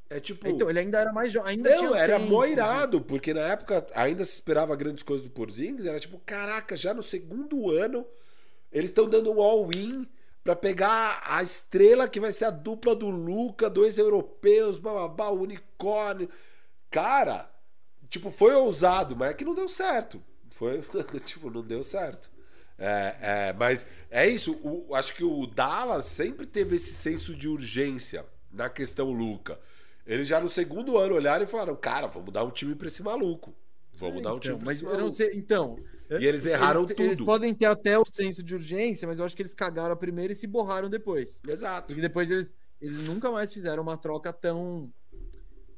[0.09, 0.47] É tipo.
[0.49, 1.53] Então, ele ainda era mais jovem.
[1.53, 2.51] Ainda Não, tinha era tempo, mó né?
[2.53, 5.85] irado, porque na época ainda se esperava grandes coisas do Porzingis.
[5.87, 8.07] Era tipo, caraca, já no segundo ano
[8.71, 10.07] eles estão dando um all-in
[10.45, 16.29] pra pegar a estrela que vai ser a dupla do Luca, dois europeus, bababá, unicórnio.
[16.91, 17.51] Cara,
[18.09, 20.23] tipo, foi ousado, mas é que não deu certo.
[20.51, 20.83] Foi,
[21.25, 22.31] tipo, não deu certo.
[22.79, 27.49] É, é, mas é isso, o- acho que o Dallas sempre teve esse senso de
[27.49, 29.59] urgência na questão Luca.
[30.07, 33.03] Eles já no segundo ano olharam e falaram: Cara, vamos dar um time pra esse
[33.03, 33.55] maluco.
[33.95, 35.03] Vamos dar um time Então, pra mas esse maluco.
[35.05, 35.33] não sei.
[35.35, 35.79] Então.
[36.21, 37.27] E eles erraram eles, Eles tudo.
[37.27, 40.33] podem ter até o senso de urgência, mas eu acho que eles cagaram a primeira
[40.33, 41.41] e se borraram depois.
[41.49, 41.89] Exato.
[41.89, 44.93] Porque depois eles, eles nunca mais fizeram uma troca tão.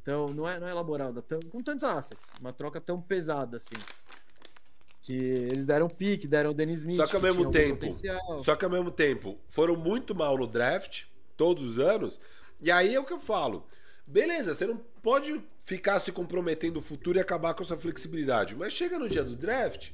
[0.05, 2.29] tão não, é, não é elaborada, tão, com tantos assets.
[2.41, 3.77] Uma troca tão pesada assim.
[5.09, 6.99] Que eles deram pique, deram o Dennis Smith.
[6.99, 7.87] Só que ao mesmo algum tempo.
[8.45, 11.05] Só que ao mesmo tempo, foram muito mal no draft,
[11.35, 12.21] todos os anos.
[12.61, 13.67] E aí é o que eu falo.
[14.07, 18.55] Beleza, você não pode ficar se comprometendo o futuro e acabar com a sua flexibilidade.
[18.55, 19.93] Mas chega no dia do draft,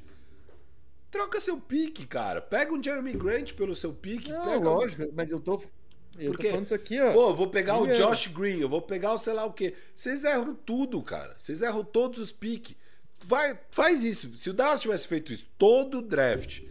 [1.12, 2.42] troca seu pique, cara.
[2.42, 4.32] Pega um Jeremy Grant pelo seu pique.
[4.32, 5.62] Não, pega um- lógico, mas eu tô.
[6.18, 7.12] Eu Por tô falando isso aqui, ó.
[7.12, 7.86] Pô, eu vou pegar o.
[7.86, 9.74] Josh Green, eu vou pegar o sei lá o quê.
[9.94, 11.36] Vocês erram tudo, cara.
[11.38, 12.74] Vocês erram todos os piques.
[13.24, 14.36] Vai, faz isso.
[14.36, 16.62] Se o Dallas tivesse feito isso todo o draft,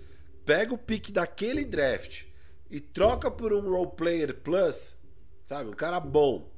[0.46, 2.24] pega o pique daquele draft
[2.70, 4.98] e troca por um role player plus,
[5.44, 5.70] sabe?
[5.70, 6.52] Um cara bom.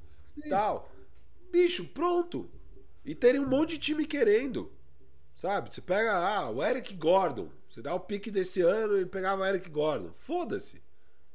[0.50, 0.92] Tal.
[1.52, 2.50] Bicho, pronto.
[3.06, 4.72] E teria um monte de time querendo.
[5.36, 5.74] Sabe?
[5.74, 7.50] Você pega ah, o Eric Gordon.
[7.70, 10.12] Você dá o pique desse ano e pegava o Eric Gordon.
[10.14, 10.82] Foda-se.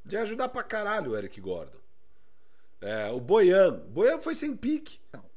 [0.03, 1.77] De ajudar pra caralho o Eric Gordon.
[2.81, 3.73] É, o Boyan.
[3.85, 4.99] O Boyan foi sem pique.
[5.13, 5.30] Não.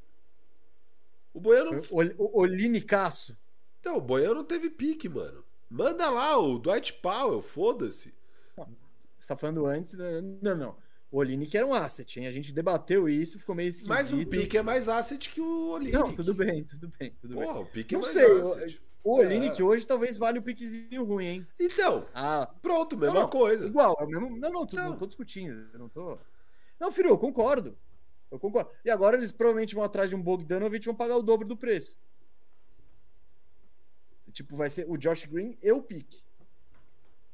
[1.34, 1.80] O Boyan não.
[1.90, 3.36] O, o, o Linicaço.
[3.80, 5.44] Então, o Boyan não teve pique, mano.
[5.68, 8.14] Manda lá o Dwight Powell, foda-se.
[9.18, 9.94] Você tá falando antes.
[9.94, 10.20] né?
[10.40, 10.76] Não, não.
[11.10, 12.26] O Olinick era um asset, hein?
[12.26, 13.88] A gente debateu isso, ficou meio esquisito.
[13.88, 15.96] Mas o pique é mais asset que o Olinick.
[15.96, 17.48] Não, tudo bem, tudo bem, tudo bem.
[17.48, 18.82] O pique é mais sei, asset.
[19.02, 19.64] O Olinick É.
[19.64, 21.46] hoje talvez valha o piquezinho ruim, hein?
[21.60, 23.64] Então, Ah, pronto, mesma não, coisa.
[23.66, 24.36] Igual, é o mesmo.
[24.38, 24.90] Não, não, tu- Não.
[24.90, 25.68] não tô discutindo.
[25.72, 26.18] Eu não tô.
[26.80, 27.78] Não, filho, eu concordo.
[28.34, 28.70] Eu concordo.
[28.84, 31.56] E agora eles provavelmente vão atrás de um Bogdanovich e vão pagar o dobro do
[31.56, 31.98] preço.
[34.32, 36.22] Tipo, vai ser o Josh Green e o pique.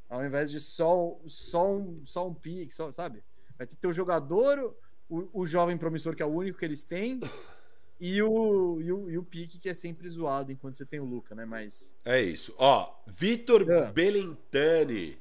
[0.09, 3.23] Ao invés de só, só, um, só um pique, só, sabe?
[3.57, 4.77] Vai ter que ter o jogador,
[5.09, 7.21] o, o jovem promissor, que é o único que eles têm,
[7.99, 11.05] e o, e o, e o pique, que é sempre zoado enquanto você tem o
[11.05, 11.45] Luca, né?
[11.47, 11.97] Mas.
[12.05, 12.55] É isso.
[12.59, 13.91] Ó, Vitor É.
[13.93, 15.17] Belintani.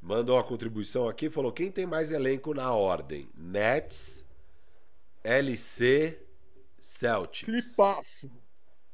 [0.00, 3.30] mandou uma contribuição aqui falou: quem tem mais elenco na ordem?
[3.34, 4.21] Nets,
[5.24, 6.18] LC,
[6.80, 7.44] Celtics.
[7.44, 8.30] Clipaço.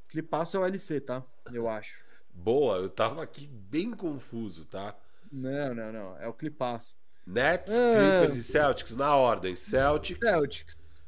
[0.09, 1.25] Clipaço é o LC, tá?
[1.53, 1.99] Eu acho.
[2.33, 4.97] Boa, eu tava aqui bem confuso, tá?
[5.31, 6.19] Não, não, não.
[6.19, 6.97] É o Clipaço.
[7.27, 8.21] Nets, ah.
[8.21, 9.55] Clippers e Celtics na ordem.
[9.55, 10.21] Celtics.
[10.21, 11.03] Celtics.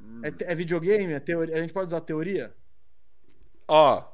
[0.00, 0.22] Hum.
[0.22, 1.12] É, é, videogame?
[1.12, 1.56] É teoria?
[1.56, 2.54] A gente pode usar teoria?
[3.68, 4.06] Ó,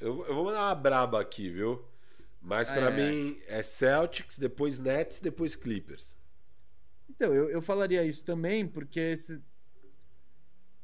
[0.00, 1.84] eu, eu vou mandar uma braba aqui, viu?
[2.40, 2.90] Mas para é.
[2.90, 6.16] mim é Celtics, depois Nets, depois Clippers.
[7.08, 9.42] Então, eu, eu falaria isso também, porque esse,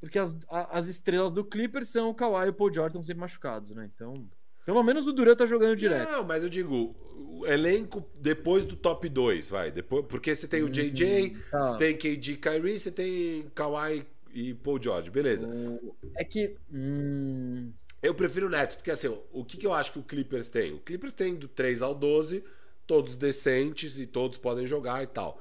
[0.01, 3.20] porque as, as estrelas do Clippers são o Kawhi e o Paul George estão sempre
[3.20, 3.89] machucados, né?
[3.94, 4.27] Então,
[4.64, 6.10] pelo menos o Durant tá jogando direto.
[6.10, 9.70] Não, mas eu digo, o elenco depois do top 2, vai.
[9.70, 11.66] Depois, porque você tem o JJ, hum, tá.
[11.66, 15.48] você tem KD Kyrie, você tem Kawhi e Paul George, beleza.
[16.16, 16.56] É que.
[16.72, 17.72] Hum...
[18.02, 20.72] Eu prefiro o Nets, porque assim, o que, que eu acho que o Clippers tem?
[20.72, 22.43] O Clippers tem do 3 ao 12,
[22.86, 25.39] todos decentes e todos podem jogar e tal.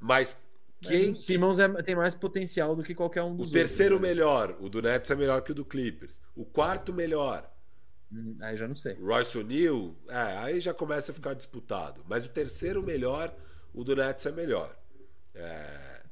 [0.00, 0.42] Mas
[0.82, 1.10] quem...
[1.10, 4.14] O Simmons é, tem mais potencial do que qualquer um dos O terceiro outros, né?
[4.14, 6.20] melhor, o do Nets é melhor que o do Clippers.
[6.34, 7.50] O quarto melhor.
[8.12, 8.94] Hum, aí já não sei.
[8.94, 12.04] Royce O'Neal, é, aí já começa a ficar disputado.
[12.08, 13.34] Mas o terceiro melhor,
[13.72, 14.76] o do Nets é melhor.
[15.34, 16.02] É...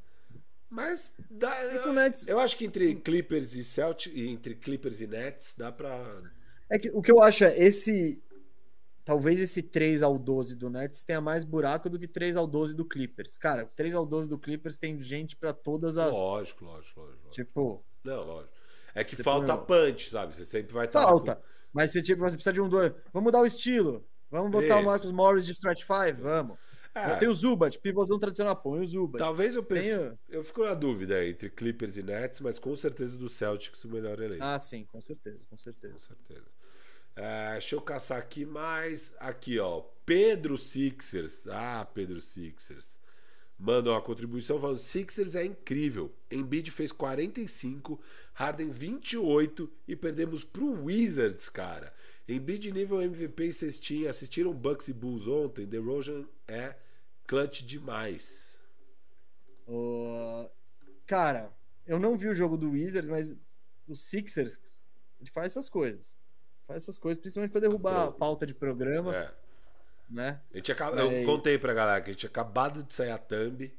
[0.70, 2.28] Mas dá, é eu, Nets...
[2.28, 6.22] eu acho que entre Clippers e Celtics, entre Clippers e Nets, dá pra.
[6.70, 8.22] É que o que eu acho é esse
[9.10, 12.76] talvez esse 3 ao 12 do Nets tenha mais buraco do que 3 ao 12
[12.76, 13.36] do Clippers.
[13.38, 16.12] Cara, 3 ao 12 do Clippers tem gente para todas as.
[16.12, 17.30] Lógico, lógico, lógico.
[17.30, 17.84] Tipo.
[18.04, 18.54] Não, lógico.
[18.94, 19.64] É que falta meu...
[19.64, 20.32] punch, sabe?
[20.32, 21.02] Você sempre vai estar.
[21.02, 21.34] Falta.
[21.34, 21.42] Com...
[21.72, 22.68] Mas você, tipo, você precisa de um.
[22.68, 22.92] Dois...
[23.12, 24.06] Vamos mudar o estilo.
[24.30, 24.78] Vamos botar Isso.
[24.78, 26.22] o Marcos Morris de Strat 5?
[26.22, 26.56] Vamos.
[26.94, 27.16] É.
[27.16, 29.18] Tem o Zubat, pivôzão tradicional, põe o Zubat.
[29.18, 29.88] Talvez eu pense.
[29.88, 30.18] Tenho...
[30.28, 34.20] Eu fico na dúvida entre Clippers e Nets, mas com certeza do Celtics o melhor
[34.20, 34.44] elenco.
[34.44, 35.94] Ah, sim, com certeza, com certeza.
[35.94, 36.46] Com certeza.
[37.16, 39.16] É, deixa eu caçar aqui mais.
[39.18, 39.82] Aqui, ó.
[40.06, 41.46] Pedro Sixers.
[41.48, 42.98] Ah, Pedro Sixers.
[43.58, 46.12] Manda uma contribuição falando: Sixers é incrível.
[46.30, 48.00] Embiid fez 45,
[48.32, 51.92] Harden 28 e perdemos pro Wizards, cara.
[52.28, 54.10] Embiid nível MVP e cestinha.
[54.10, 55.66] Assistiram Bucks e Bulls ontem?
[55.66, 56.74] The Rojan é
[57.26, 58.58] clutch demais.
[59.68, 60.48] Uh,
[61.06, 61.52] cara,
[61.86, 63.36] eu não vi o jogo do Wizards, mas
[63.86, 64.58] o Sixers
[65.20, 66.19] ele faz essas coisas
[66.70, 69.14] faz essas coisas, principalmente para derrubar a pauta de programa.
[69.14, 69.30] É.
[70.08, 70.40] Né?
[70.52, 71.00] A gente acaba...
[71.00, 73.72] Eu contei pra galera que a gente tinha acabado de sair a thumb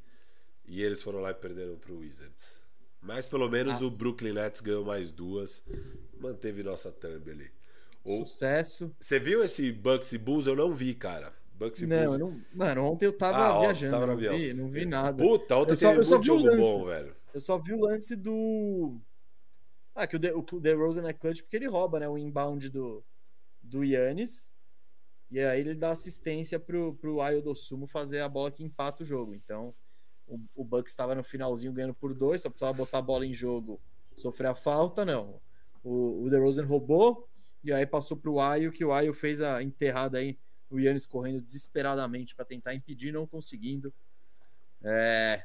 [0.67, 2.59] e eles foram lá e perderam pro Wizards.
[3.01, 3.85] Mas pelo menos ah.
[3.85, 5.63] o Brooklyn Nets ganhou mais duas,
[6.19, 7.49] manteve nossa thumb ali.
[8.03, 8.25] O...
[8.25, 8.93] Sucesso.
[8.99, 10.47] Você viu esse Bucks e Bulls?
[10.47, 11.33] Eu não vi, cara.
[11.53, 12.19] Bucks e não, Bulls.
[12.19, 12.41] Não...
[12.53, 13.91] Mano, ontem eu tava ah, viajando.
[13.91, 15.23] Tava não, vi, não vi nada.
[15.23, 17.15] Puta, ontem eu só, teve muito jogo bom, velho.
[17.33, 18.99] Eu só vi o lance do
[19.95, 22.07] ah, que o, The, o é clutch porque ele rouba, né?
[22.07, 23.03] O inbound do,
[23.61, 24.49] do Yannis.
[25.29, 29.05] E aí ele dá assistência pro, pro do Sumo fazer a bola que empata o
[29.05, 29.33] jogo.
[29.33, 29.73] Então,
[30.27, 33.33] o, o Bucks estava no finalzinho ganhando por dois, só precisava botar a bola em
[33.33, 33.79] jogo,
[34.15, 35.41] sofrer a falta, não.
[35.83, 37.29] O, o DeRozan roubou
[37.63, 40.37] e aí passou pro Ayo, que o Ayo fez a enterrada aí,
[40.69, 43.93] o Yannis correndo desesperadamente para tentar impedir, não conseguindo.
[44.83, 45.43] É...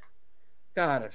[0.74, 1.10] Cara,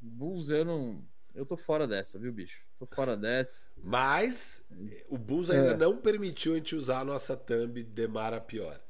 [0.00, 2.64] Bulls eu não eu tô fora dessa, viu, bicho?
[2.78, 3.66] Tô fora dessa.
[3.76, 4.64] Mas
[5.08, 5.76] o Bulls ainda é.
[5.76, 8.80] não permitiu a gente usar a nossa thumb Demara pior.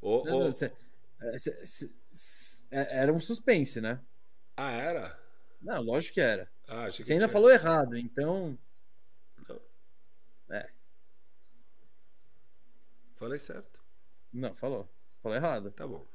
[0.00, 0.44] O, não, o...
[0.44, 0.72] Não, cê,
[1.38, 4.00] cê, cê, era um suspense, né?
[4.56, 5.18] Ah, era?
[5.62, 6.50] Não, lógico que era.
[6.68, 7.32] Ah, Você ainda tinha...
[7.32, 8.58] falou errado, então.
[9.48, 9.60] Não.
[10.50, 10.70] É.
[13.16, 13.80] Falei certo.
[14.32, 14.88] Não, falou.
[15.22, 15.70] Falou errado.
[15.70, 16.06] Tá bom.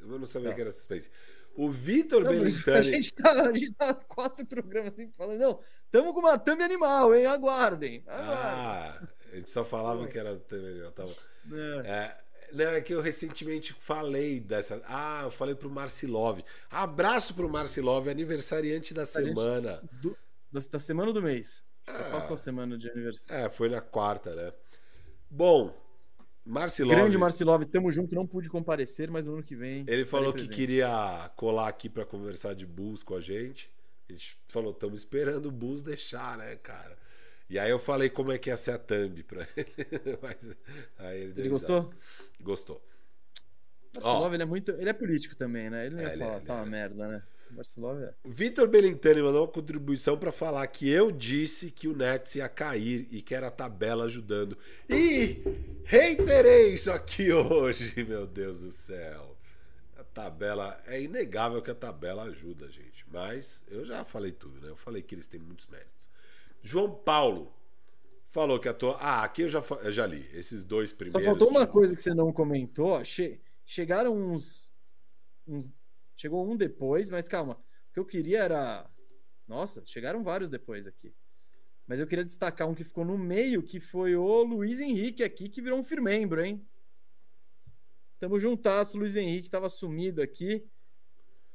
[0.00, 0.54] Eu não sabia tá.
[0.54, 1.10] que era suspense.
[1.58, 2.78] O Vitor Belintani.
[2.78, 6.62] A gente, tá, a gente tá quatro programas assim falando, não, estamos com uma thumb
[6.62, 7.26] animal, hein?
[7.26, 8.04] Aguardem.
[8.06, 8.38] aguardem.
[8.38, 9.02] Ah,
[9.32, 10.92] a gente só falava que era thumb animal.
[10.92, 11.80] Tá é.
[11.84, 12.16] É,
[12.52, 14.80] não, é que eu recentemente falei dessa.
[14.86, 16.44] Ah, eu falei pro Marcilov.
[16.70, 19.82] Abraço pro Marcilov, aniversariante da semana.
[20.00, 20.16] Do,
[20.52, 21.64] da, da, semana ou do mês?
[21.88, 23.46] Ah, passou a semana de aniversário.
[23.46, 24.52] É, foi na quarta, né?
[25.28, 25.76] Bom,
[26.48, 26.96] Marcilov.
[26.96, 29.84] Grande Marcilov, tamo junto, não pude comparecer, mas no ano que vem.
[29.86, 33.70] Ele falou que queria colar aqui para conversar de Bulls com a gente.
[34.08, 36.96] A gente falou, estamos esperando o Bulls deixar, né, cara?
[37.50, 39.68] E aí eu falei como é que ia ser a thumb pra ele.
[40.22, 40.56] mas,
[40.98, 41.92] aí ele, ele gostou?
[42.40, 42.82] Gostou.
[43.94, 44.70] Marcilov, ele é muito.
[44.70, 45.86] Ele é político também, né?
[45.86, 46.70] Ele não ia é, falar, tá uma é.
[46.70, 47.22] merda, né?
[47.54, 48.14] Barcelona.
[48.24, 53.08] Vitor Belintani mandou uma contribuição para falar que eu disse que o Nets ia cair
[53.10, 54.56] e que era a tabela ajudando.
[54.88, 55.42] E
[55.84, 59.36] reiterei isso aqui hoje, meu Deus do céu.
[59.96, 63.04] A tabela é inegável que a tabela ajuda, gente.
[63.10, 64.68] Mas eu já falei tudo, né?
[64.70, 65.98] Eu falei que eles têm muitos méritos.
[66.60, 67.52] João Paulo
[68.30, 68.96] falou que a tua.
[69.00, 71.22] Ah, aqui eu já, eu já li esses dois primeiros.
[71.22, 73.02] Só faltou uma coisa que você não comentou.
[73.04, 73.40] Che...
[73.64, 74.70] chegaram uns,
[75.46, 75.70] uns.
[76.18, 77.54] Chegou um depois, mas calma.
[77.54, 78.90] O que eu queria era.
[79.46, 81.14] Nossa, chegaram vários depois aqui.
[81.86, 85.48] Mas eu queria destacar um que ficou no meio, que foi o Luiz Henrique aqui,
[85.48, 86.66] que virou um firmembro, hein?
[88.18, 90.66] Tamo juntasso, Luiz Henrique tava sumido aqui.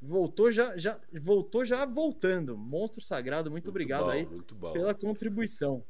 [0.00, 2.56] Voltou já, já voltou já voltando.
[2.56, 4.26] Monstro sagrado, muito, muito obrigado bom, aí
[4.72, 5.84] pela contribuição.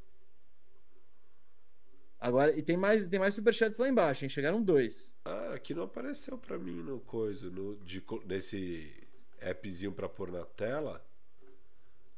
[2.25, 4.31] Agora, e tem mais, tem mais superchats lá embaixo, hein?
[4.31, 5.15] Chegaram dois.
[5.27, 8.91] Ah, aqui não apareceu para mim no coisa, no, de, nesse
[9.43, 11.05] appzinho para pôr na tela.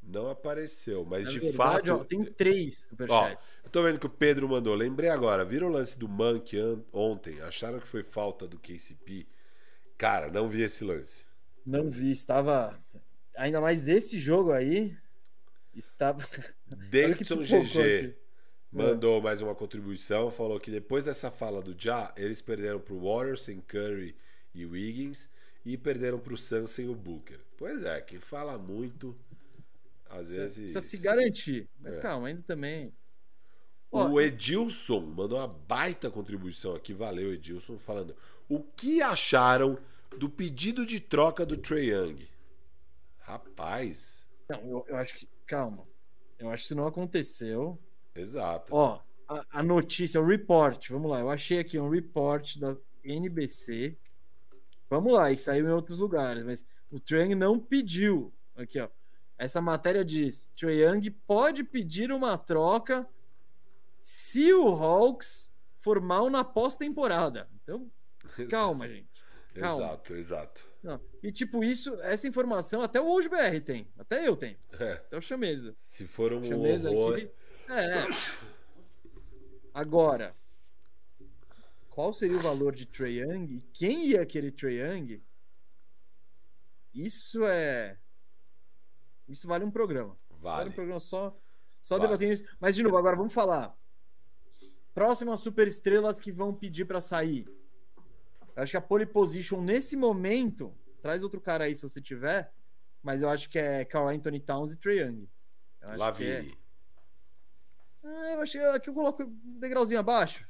[0.00, 1.90] Não apareceu, mas na de verdade, fato.
[1.90, 3.64] Ó, tem três superchats.
[3.66, 4.76] Ó, tô vendo que o Pedro mandou.
[4.76, 6.56] Lembrei agora, viram o lance do Monk
[6.92, 7.40] ontem?
[7.40, 9.26] Acharam que foi falta do KCP?
[9.98, 11.24] Cara, não vi esse lance.
[11.66, 12.78] Não vi, estava.
[13.36, 14.96] Ainda mais esse jogo aí.
[15.74, 16.24] Estava.
[16.92, 18.14] Davidson GG
[18.72, 20.30] mandou mais uma contribuição.
[20.30, 24.14] Falou que depois dessa fala do Ja, eles perderam pro Warriors sem Curry
[24.54, 25.28] e Wiggins.
[25.64, 27.40] E perderam pro Suns sem o Booker.
[27.56, 29.16] Pois é, quem fala muito
[30.08, 30.56] às vezes.
[30.56, 31.68] Precisa se garantir.
[31.80, 32.00] Mas é.
[32.00, 32.92] calma, ainda também.
[33.90, 36.92] O Edilson mandou uma baita contribuição aqui.
[36.92, 38.14] Valeu, Edilson, falando.
[38.48, 39.78] O que acharam
[40.18, 42.28] do pedido de troca do Trey Young?
[43.18, 44.26] Rapaz.
[44.48, 45.26] Não, eu, eu acho que.
[45.46, 45.86] Calma.
[46.38, 47.78] Eu acho que isso não aconteceu.
[48.16, 48.74] Exato.
[48.74, 50.90] Ó, a, a notícia, o report.
[50.90, 51.20] Vamos lá.
[51.20, 53.96] Eu achei aqui um report da NBC.
[54.88, 58.32] Vamos lá, e saiu em outros lugares, mas o Trey não pediu.
[58.54, 58.88] Aqui, ó.
[59.38, 63.06] Essa matéria diz: Trae Young pode pedir uma troca
[64.00, 67.48] se o Hawks for mal na pós-temporada.
[67.62, 67.90] Então,
[68.48, 69.08] calma, gente.
[69.54, 69.84] Calma.
[69.84, 70.64] Exato, exato.
[70.82, 71.00] Não.
[71.22, 73.88] E tipo, isso, essa informação até o Hoje BR tem.
[73.98, 74.56] Até eu tenho.
[74.78, 74.92] É.
[74.92, 75.74] Até o Chameza.
[75.78, 77.14] Se for um Chameza horror...
[77.14, 77.30] aqui.
[77.68, 78.06] É.
[79.74, 80.34] Agora,
[81.90, 85.22] qual seria o valor de Trae Young e quem ia querer Trae Young?
[86.94, 87.98] Isso é
[89.28, 90.16] isso vale um programa.
[90.30, 90.56] Vale.
[90.56, 91.36] Vale um programa só,
[91.82, 92.08] só vale.
[92.08, 92.44] debatendo isso.
[92.60, 93.76] Mas, de novo, agora vamos falar.
[94.94, 97.46] Próximas superestrelas que vão pedir para sair.
[98.54, 100.72] Eu acho que a pole position, nesse momento,
[101.02, 102.50] traz outro cara aí se você tiver,
[103.02, 105.28] mas eu acho que é Carl Anthony Towns e Trae Young.
[105.96, 106.30] Lavine.
[106.30, 106.65] É...
[108.06, 110.46] Ah, eu acho que eu coloco um degrauzinho abaixo.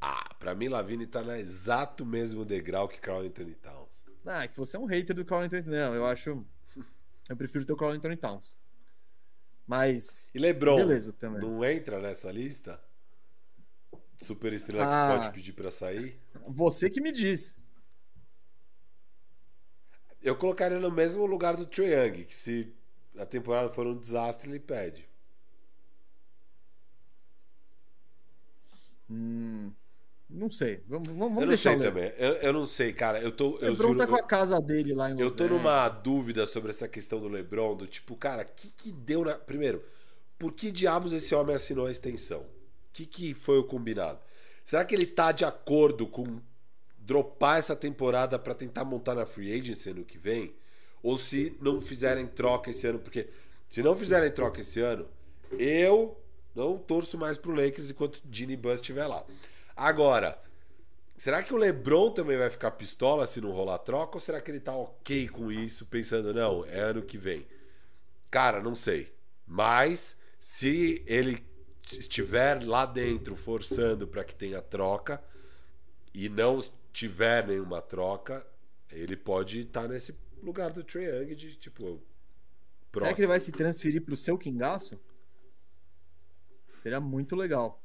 [0.00, 4.04] Ah, pra mim, Lavine tá no exato mesmo degrau que Carl Anthony Towns.
[4.26, 6.44] Ah, que você é um hater do Carl Anthony Não, eu acho.
[7.28, 8.58] Eu prefiro ter o Carl Anthony Towns.
[9.66, 10.28] Mas.
[10.34, 11.40] E LeBron beleza, também.
[11.40, 12.80] não entra nessa lista?
[14.16, 16.20] Super estrela ah, que pode pedir para sair?
[16.48, 17.56] Você que me diz.
[20.20, 22.72] Eu colocaria no mesmo lugar do Trae Young, que se
[23.18, 25.08] a temporada for um desastre, ele pede.
[29.12, 29.70] Hum,
[30.30, 30.82] não sei.
[30.88, 32.12] Vamos, vamos eu deixar não sei também.
[32.16, 33.20] Eu, eu, não sei, cara.
[33.20, 33.58] Eu tô.
[33.58, 36.46] Eu Lebron juro, tá com a casa dele lá em Los Eu tô numa dúvida
[36.46, 39.34] sobre essa questão do Lebron, do tipo, cara, o que que deu na.
[39.34, 39.84] Primeiro,
[40.38, 42.40] por que diabos esse homem assinou a extensão?
[42.40, 44.18] O que, que foi o combinado?
[44.64, 46.40] Será que ele tá de acordo com
[46.98, 50.54] dropar essa temporada para tentar montar na free agency ano que vem?
[51.02, 52.98] Ou se não fizerem troca esse ano?
[52.98, 53.28] Porque
[53.68, 55.06] se não fizerem troca esse ano,
[55.58, 56.16] eu
[56.54, 59.24] não torço mais pro Lakers enquanto Ginny Bus estiver lá.
[59.76, 60.38] Agora,
[61.16, 64.16] será que o LeBron também vai ficar pistola se não rolar troca?
[64.16, 67.46] Ou será que ele tá ok com isso, pensando, não, é ano que vem?
[68.30, 69.12] Cara, não sei.
[69.46, 71.44] Mas, se ele
[71.90, 75.22] estiver lá dentro forçando para que tenha troca
[76.14, 76.62] e não
[76.92, 78.46] tiver nenhuma troca,
[78.90, 82.02] ele pode estar tá nesse lugar do Trae Young de tipo.
[82.90, 83.06] Próximo.
[83.06, 85.00] Será que ele vai se transferir para o seu Kingaço?
[86.82, 87.80] Seria muito legal.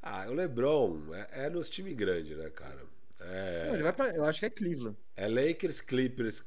[0.00, 2.80] Ah, o LeBron é, é nos times grandes, né, cara?
[3.18, 3.66] É...
[3.66, 4.96] Não, ele vai pra, eu acho que é Cleveland.
[5.16, 6.44] É Lakers, Clippers,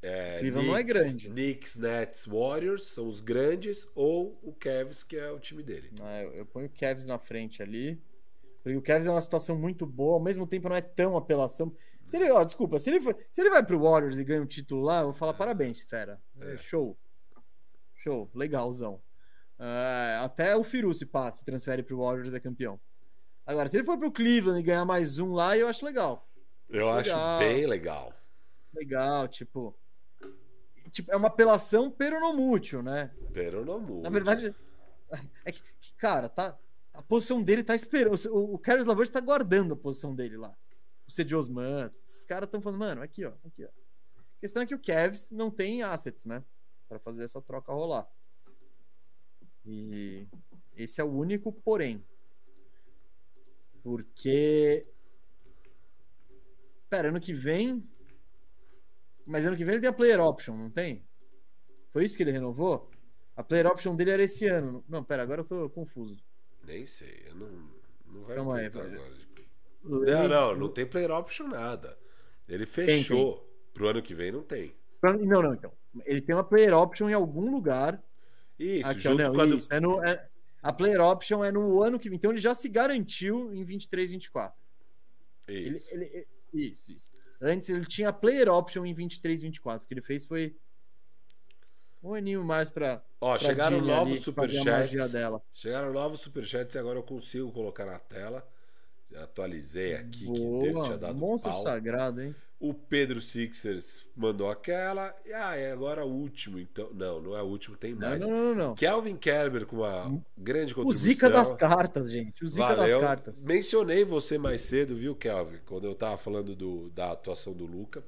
[0.00, 1.28] é, Cleveland Knicks, não é grande.
[1.28, 5.90] Knicks, Nets, Warriors são os grandes ou o Cavs, que é o time dele.
[6.22, 8.00] Eu, eu ponho o Cavs na frente ali.
[8.62, 11.70] Porque o Cavs é uma situação muito boa, ao mesmo tempo não é tão apelação.
[12.06, 14.46] Se ele, ó, desculpa, se ele, for, se ele vai pro Warriors e ganha um
[14.46, 15.36] título lá, eu vou falar é.
[15.36, 16.18] parabéns, fera.
[16.40, 16.56] É.
[16.56, 16.96] Show.
[17.96, 19.02] Show, legalzão.
[19.58, 22.78] Uh, até o Firu se, pá, se transfere pro Warriors é campeão.
[23.44, 26.28] Agora, se ele for pro Cleveland e ganhar mais um lá, eu acho legal.
[26.68, 27.38] Eu acho, legal.
[27.38, 28.14] bem legal.
[28.74, 29.74] Legal, tipo.
[30.90, 33.12] Tipo, é uma apelação peronomútil, né?
[33.32, 34.02] Peronomútil.
[34.02, 34.54] Na verdade,
[35.44, 35.60] é que,
[35.96, 36.58] cara, tá,
[36.92, 38.16] a posição dele tá esperando.
[38.30, 40.56] O, o Carlos Lavert tá guardando a posição dele lá.
[41.06, 43.68] O Cedi Osman, esses caras estão falando, mano, aqui, ó, aqui, ó.
[43.68, 46.42] A questão é que o Cavs não tem assets, né?
[46.88, 48.08] Para fazer essa troca rolar.
[49.66, 50.26] E
[50.76, 52.04] esse é o único porém.
[53.82, 54.86] Porque
[56.88, 57.82] Pera, ano que vem.
[59.26, 61.04] Mas ano que vem ele tem a player option, não tem?
[61.92, 62.90] Foi isso que ele renovou?
[63.36, 64.84] A player option dele era esse ano.
[64.88, 66.22] Não, pera, agora eu tô confuso.
[66.64, 67.48] Nem sei, eu não,
[68.06, 68.88] não vai Calma aí, agora.
[69.82, 71.98] Não, não, não tem player option nada.
[72.48, 73.44] Ele fechou.
[73.74, 74.74] Pro ano que vem não tem.
[75.02, 75.70] Não, não, então.
[76.06, 78.02] Ele tem uma player option em algum lugar.
[78.58, 79.58] Isso, Aqui, junto não, com a do...
[79.70, 80.28] é no- é-
[80.62, 82.16] a player option é no ano que vem.
[82.16, 84.58] Então ele já se garantiu em 23, 24.
[85.46, 85.88] Ele, Isso.
[85.92, 86.26] ele- ele-
[86.68, 87.10] isso, isso.
[87.40, 89.84] Antes ele tinha a player option em 23, 24.
[89.84, 90.56] O que ele fez foi
[92.02, 93.02] um aninho mais pra.
[93.20, 94.90] Ó, pra chegaram novos superchats.
[95.52, 98.46] Chegaram novos superchats e agora eu consigo colocar na tela.
[99.14, 101.62] Atualizei aqui que Boa, deu- tinha dado monstro pau.
[101.62, 102.34] sagrado, hein?
[102.58, 105.14] O Pedro Sixers mandou aquela.
[105.26, 106.88] E ah, é agora o último, então.
[106.94, 108.22] Não, não é o último, tem Não, mais.
[108.22, 108.74] não, não, não.
[108.74, 111.04] Kelvin Kerber com uma grande O contribuição.
[111.04, 112.42] Zica das cartas, gente.
[112.42, 112.98] O Zica Valeu.
[112.98, 113.44] das cartas.
[113.44, 115.58] Mencionei você mais cedo, viu, Kelvin?
[115.66, 118.02] Quando eu tava falando do, da atuação do Luca.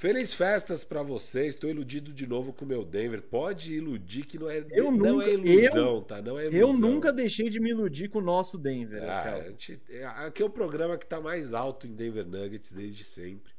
[0.00, 1.54] Feliz festas pra vocês.
[1.54, 3.20] Tô iludido de novo com o meu Denver.
[3.20, 6.22] Pode iludir que não é, Eu não nunca- é ilusão, tá?
[6.22, 6.58] Não é ilusão.
[6.58, 9.02] Eu nunca deixei de me iludir com o nosso Denver.
[9.02, 13.04] Ah, gente- é- aqui é o programa que tá mais alto em Denver Nuggets desde
[13.04, 13.52] sempre.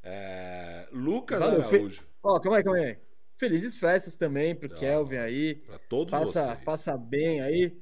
[0.00, 2.06] É, Lucas Valeu, Fe- Araújo.
[2.22, 2.96] Ó, calma aí, calma aí.
[3.36, 4.76] Felizes festas também pro Não.
[4.76, 5.56] Kelvin aí.
[5.56, 6.64] Pra todos Passa, vocês.
[6.64, 7.76] passa bem aí.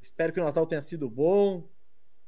[0.00, 1.68] Espero que o Natal tenha sido bom.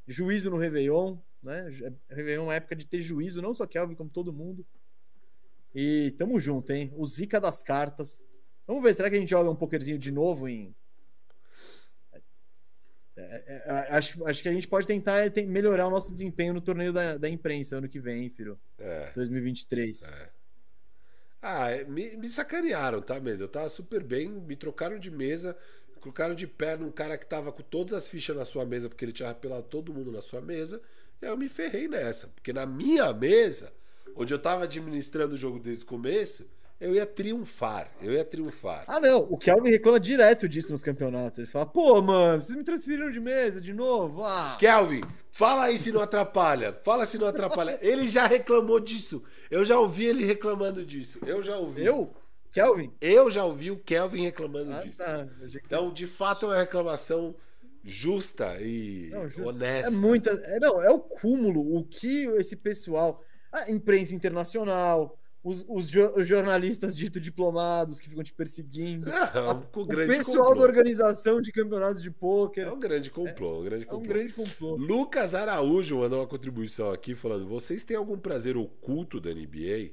[0.07, 1.71] Juízo no Réveillon, né?
[1.71, 4.67] Ju- Réveillon é uma época de ter juízo, não só Kelvin, como todo mundo.
[5.75, 6.93] E tamo junto, hein?
[6.97, 8.25] O Zica das cartas.
[8.67, 10.75] Vamos ver, será que a gente joga um pokerzinho de novo em.
[13.17, 16.13] É, é, é, acho, acho que a gente pode tentar é, tem- melhorar o nosso
[16.13, 18.59] desempenho no torneio da, da imprensa ano que vem, hein, filho.
[18.79, 19.11] É.
[19.15, 20.03] 2023.
[20.03, 20.31] É.
[21.43, 23.45] Ah, é, me, me sacanearam, tá, mesa?
[23.45, 25.57] Eu tava super bem, me trocaram de mesa,
[26.01, 29.05] colocaram de pé num cara que tava com todas as fichas na sua mesa, porque
[29.05, 30.83] ele tinha apelado todo mundo na sua mesa,
[31.21, 32.29] e aí eu me ferrei nessa.
[32.29, 33.73] Porque na minha mesa,
[34.17, 36.49] onde eu tava administrando o jogo desde o começo,
[36.81, 37.91] eu ia triunfar.
[38.01, 38.85] Eu ia triunfar.
[38.87, 39.27] Ah, não.
[39.31, 41.39] O Kelvin reclama direto disso nos campeonatos.
[41.39, 44.25] Ele fala, pô, mano, vocês me transferiram de mesa de novo?
[44.25, 44.57] Ah.
[44.59, 46.73] Kelvin, fala aí se não atrapalha.
[46.83, 47.79] Fala se não atrapalha.
[47.83, 49.23] Ele já reclamou disso.
[49.51, 51.19] Eu já ouvi ele reclamando disso.
[51.27, 51.85] Eu já ouvi.
[51.85, 52.15] Eu?
[52.53, 52.93] Kelvin?
[53.01, 54.99] Eu já ouvi o Kelvin reclamando Ah, disso.
[55.05, 55.27] tá.
[55.27, 57.35] Que você- Então, de fato, é uma reclamação
[57.85, 59.89] justa e Não, ju- honesta.
[59.89, 60.31] É muita.
[60.31, 61.77] É, não, é o cúmulo.
[61.77, 63.23] O que esse pessoal.
[63.53, 69.07] A imprensa internacional, os, os jo- os jornalistas dito diplomados que ficam te perseguindo.
[69.35, 70.55] Não, com o o pessoal complô.
[70.55, 72.67] da organização de campeonatos de pôquer.
[72.67, 74.09] É um grande complô, um grande É um complô.
[74.09, 74.77] grande complô.
[74.77, 79.93] Lucas Araújo mandou uma contribuição aqui falando: vocês têm algum prazer oculto da NBA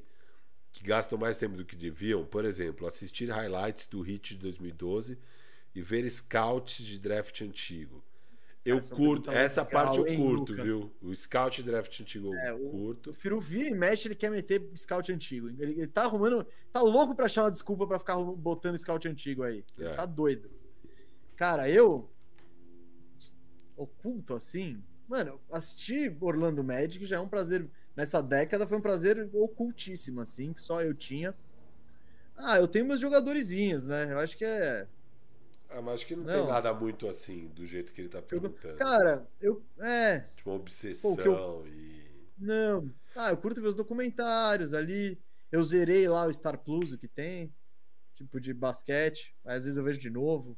[0.72, 2.26] que gastam mais tempo do que deviam?
[2.26, 5.18] Por exemplo, assistir highlights do Hit de 2012
[5.74, 8.04] e ver scouts de draft antigo.
[8.70, 10.66] Eu Essa é curto, essa legal, parte eu hein, curto, Lucas?
[10.66, 10.92] viu?
[11.02, 13.10] O scout draft antigo eu É, o- curto.
[13.12, 15.50] O Firu vira e mexe, ele quer meter scout antigo.
[15.50, 16.46] Ele, ele tá arrumando.
[16.72, 19.64] Tá louco pra achar uma desculpa pra ficar botando scout antigo aí.
[19.80, 19.94] É.
[19.96, 20.50] tá doido.
[21.36, 22.10] Cara, eu.
[23.76, 24.82] Oculto assim.
[25.08, 27.70] Mano, assistir Orlando Magic já é um prazer.
[27.96, 31.34] Nessa década foi um prazer ocultíssimo, assim, que só eu tinha.
[32.36, 34.12] Ah, eu tenho meus jogadorzinhos, né?
[34.12, 34.88] Eu acho que é.
[35.70, 36.34] Ah, mas acho que não, Não.
[36.34, 38.78] tem nada muito assim, do jeito que ele tá perguntando.
[38.78, 39.64] Cara, eu.
[39.80, 40.22] É.
[40.36, 42.08] Tipo, uma obsessão Pô, eu- e.
[42.38, 42.90] Não.
[43.16, 45.20] Ah, eu curto ver os documentários ali.
[45.52, 47.54] Eu zerei lá o Star Plus, o que tem.
[48.16, 49.36] Tipo de basquete.
[49.46, 50.58] Aí, às vezes eu vejo de novo.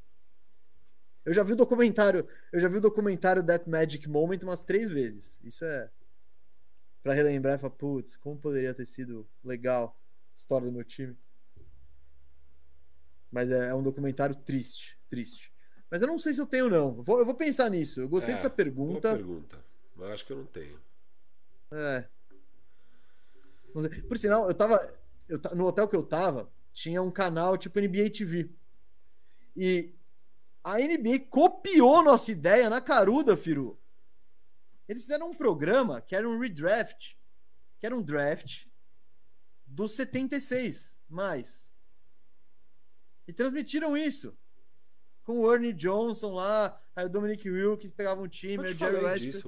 [1.26, 2.28] Eu já vi o documentário.
[2.52, 5.40] Eu já vi o documentário That Magic Moment umas três vezes.
[5.44, 5.90] Isso é.
[7.02, 9.98] Pra relembrar e falar, putz, como poderia ter sido legal
[10.34, 11.18] a história do meu time.
[13.32, 14.99] Mas é, é um documentário triste.
[15.10, 15.52] Triste.
[15.90, 16.98] Mas eu não sei se eu tenho, não.
[16.98, 18.00] Eu vou, eu vou pensar nisso.
[18.02, 19.14] Eu gostei É, dessa Boa pergunta.
[19.16, 19.66] pergunta.
[19.96, 20.80] Mas acho que eu não tenho.
[21.72, 22.08] É.
[23.74, 23.90] Não.
[24.08, 24.94] Por sinal, eu tava.
[25.28, 28.50] Eu, no hotel que eu tava, tinha um canal tipo NBA TV.
[29.56, 29.94] E
[30.64, 33.78] a NBA copiou nossa ideia na caruda, Firu.
[34.88, 37.16] Eles fizeram um programa que era um redraft,
[37.80, 38.66] que era um draft
[39.66, 41.72] dos 76 mais.
[43.28, 44.36] E transmitiram isso.
[45.30, 48.76] Com o Ernie Johnson lá, aí o Dominic Wilkins pegava um time, Eu aí o
[48.76, 49.46] Jerry West.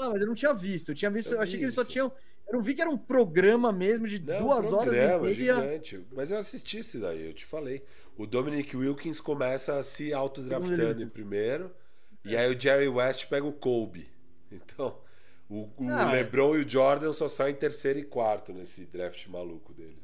[0.00, 0.88] Ah, mas eu não tinha visto.
[0.90, 2.10] Eu tinha visto, Eu eu, achei vi que eles só tinham.
[2.48, 5.32] Eu não vi que era um programa mesmo de Não, duas horas e meia.
[5.32, 6.04] gigante.
[6.10, 7.84] Mas eu assisti isso daí, eu te falei.
[8.16, 11.70] O Dominic Wilkins começa se autodraftando em primeiro.
[12.24, 12.40] E É.
[12.40, 14.10] aí o Jerry West pega o Kobe.
[14.50, 14.98] Então,
[15.48, 16.22] o, o Ah, é.
[16.22, 19.94] LeBron e o Jordan só saem em terceiro e quarto nesse draft maluco deles.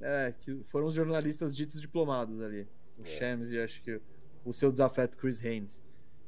[0.00, 2.68] É, que foram os jornalistas ditos diplomados ali.
[2.98, 3.06] O É.
[3.06, 4.00] Shams e acho que
[4.44, 5.82] o seu desafeto Chris Haynes.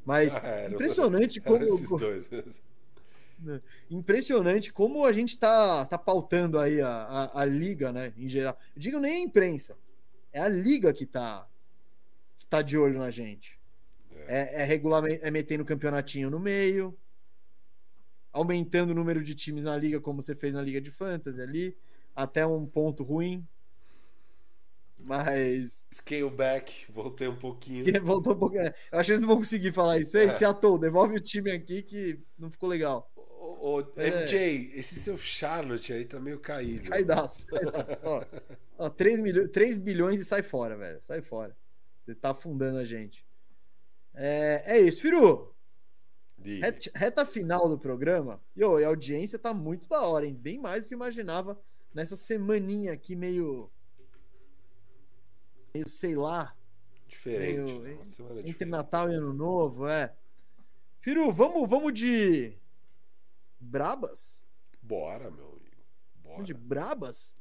[0.05, 1.62] Mas Ah, era- impressionante como.
[1.62, 2.62] esses dois mesmo.
[3.90, 8.12] Impressionante como a gente tá, tá pautando aí a, a, a, liga, né?
[8.16, 8.59] Em geral.
[8.76, 9.76] Eu digo nem a imprensa.
[10.32, 11.48] É a liga que tá,
[12.38, 13.59] que tá de olho na gente.
[14.26, 16.97] É, é, regulamento, é metendo campeonatinho no meio,
[18.32, 21.76] aumentando o número de times na liga, como você fez na Liga de Fantasy ali,
[22.14, 23.44] até um ponto ruim.
[25.02, 25.86] Mas.
[25.93, 27.85] Scale back, voltei um pouquinho.
[28.05, 28.64] Voltou um pouquinho.
[28.93, 30.16] Eu acho que eles não vão conseguir falar isso.
[30.16, 30.31] Ei, é.
[30.31, 33.10] Seattle, devolve o time aqui que não ficou legal.
[33.16, 34.78] Ô, ô MJ, é.
[34.78, 36.90] esse seu Charlotte aí tá meio caído.
[36.90, 38.01] Caidaço, caidaço.
[38.05, 38.24] ó,
[38.78, 39.48] ó, 3, milho...
[39.48, 41.01] 3 bilhões e sai fora, velho.
[41.01, 41.56] Sai fora.
[42.05, 43.27] Você tá afundando a gente.
[44.14, 45.55] É, é isso, Firu.
[46.43, 48.40] Reta, reta final do programa.
[48.56, 50.35] E, oh, a audiência tá muito da hora, hein?
[50.35, 51.60] Bem mais do que eu imaginava
[51.94, 53.70] nessa semaninha aqui meio.
[55.74, 56.56] Meio sei lá.
[57.06, 57.72] Diferente.
[57.72, 58.64] Meio, entre diferente.
[58.66, 60.14] Natal e Ano Novo, é.
[61.01, 62.56] Firu, vamos, vamos de.
[63.59, 64.44] Brabas?
[64.80, 65.84] Bora, meu amigo.
[66.22, 66.42] Bora.
[66.42, 67.34] De Brabas?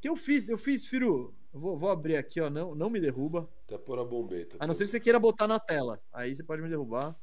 [0.00, 0.48] que eu fiz?
[0.48, 1.34] Eu fiz, Firu.
[1.52, 2.48] Eu vou, vou abrir aqui, ó.
[2.48, 3.48] Não, não me derruba.
[3.64, 4.56] Até pôr a bombeta.
[4.58, 6.02] A não ser que você queira botar na tela.
[6.12, 7.14] Aí você pode me derrubar.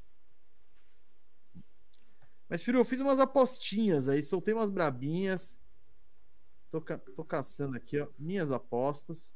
[2.47, 5.59] Mas, Firu, eu fiz umas apostinhas aí, soltei umas brabinhas.
[6.69, 6.97] Tô, ca...
[6.97, 9.35] tô caçando aqui, ó, minhas apostas.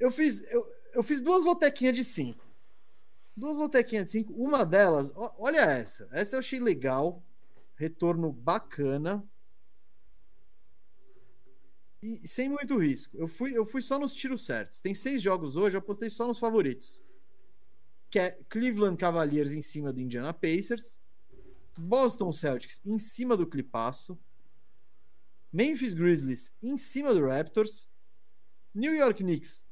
[0.00, 2.44] Eu fiz, eu, eu fiz duas lotequinhas de cinco.
[3.36, 4.32] Duas lotequinhas de cinco.
[4.32, 6.08] Uma delas, olha essa.
[6.10, 7.22] Essa eu achei legal.
[7.76, 9.22] Retorno bacana.
[12.02, 13.16] E sem muito risco.
[13.16, 14.80] Eu fui, eu fui só nos tiros certos.
[14.80, 17.00] Tem seis jogos hoje, eu apostei só nos favoritos
[18.10, 21.00] que é Cleveland Cavaliers em cima do Indiana Pacers,
[21.78, 24.18] Boston Celtics em cima do Clipasso,
[25.52, 27.88] Memphis Grizzlies em cima do Raptors,
[28.74, 29.64] New York Knicks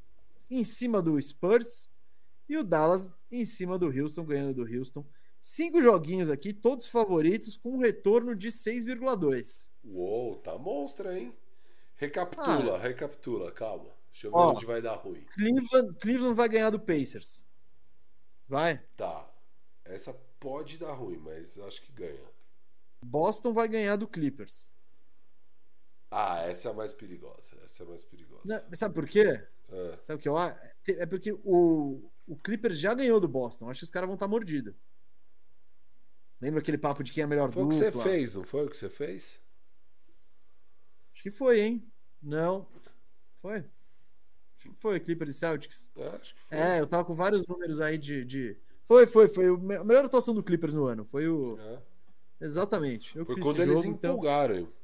[0.51, 1.91] em cima do Spurs
[2.49, 5.05] e o Dallas em cima do Houston, ganhando do Houston.
[5.41, 9.69] Cinco joguinhos aqui, todos favoritos, com um retorno de 6,2.
[9.85, 11.35] Uou, tá monstro, hein?
[11.97, 13.91] Recapitula, ah, recapitula, calma.
[14.13, 15.25] Deixa eu ver ó, onde vai dar ruim.
[15.33, 17.45] Cleveland, Cleveland vai ganhar do Pacers.
[18.49, 18.79] Vai?
[18.97, 19.29] Tá.
[19.85, 22.29] Essa pode dar ruim, mas acho que ganha.
[23.03, 24.71] Boston vai ganhar do Clippers.
[26.11, 27.57] Ah, essa é a mais perigosa.
[27.65, 28.43] Essa é a mais perigosa.
[28.45, 29.45] Não, sabe por quê?
[29.71, 29.99] É.
[30.03, 30.59] Sabe o que eu acho?
[30.87, 33.69] É porque o, o Clippers já ganhou do Boston.
[33.69, 34.75] Acho que os caras vão estar tá mordidos.
[36.41, 37.77] Lembra aquele papo de quem é melhor Foi dupla?
[37.77, 39.41] o que você fez, não foi o que você fez?
[41.13, 41.93] Acho que foi, hein?
[42.23, 42.67] Não.
[43.43, 43.65] Foi?
[44.77, 45.91] Foi, Clippers e Celtics.
[45.97, 46.59] É, acho que foi.
[46.59, 48.25] É, eu tava com vários números aí de.
[48.25, 48.57] de...
[48.85, 49.47] Foi, foi, foi.
[49.49, 51.05] A melhor atuação do Clippers no ano.
[51.05, 51.59] Foi o.
[51.59, 51.79] É.
[52.41, 53.17] Exatamente.
[53.17, 54.13] Eu foi quando eles jogo, então.
[54.13, 54.59] empolgaram.
[54.59, 54.78] Então...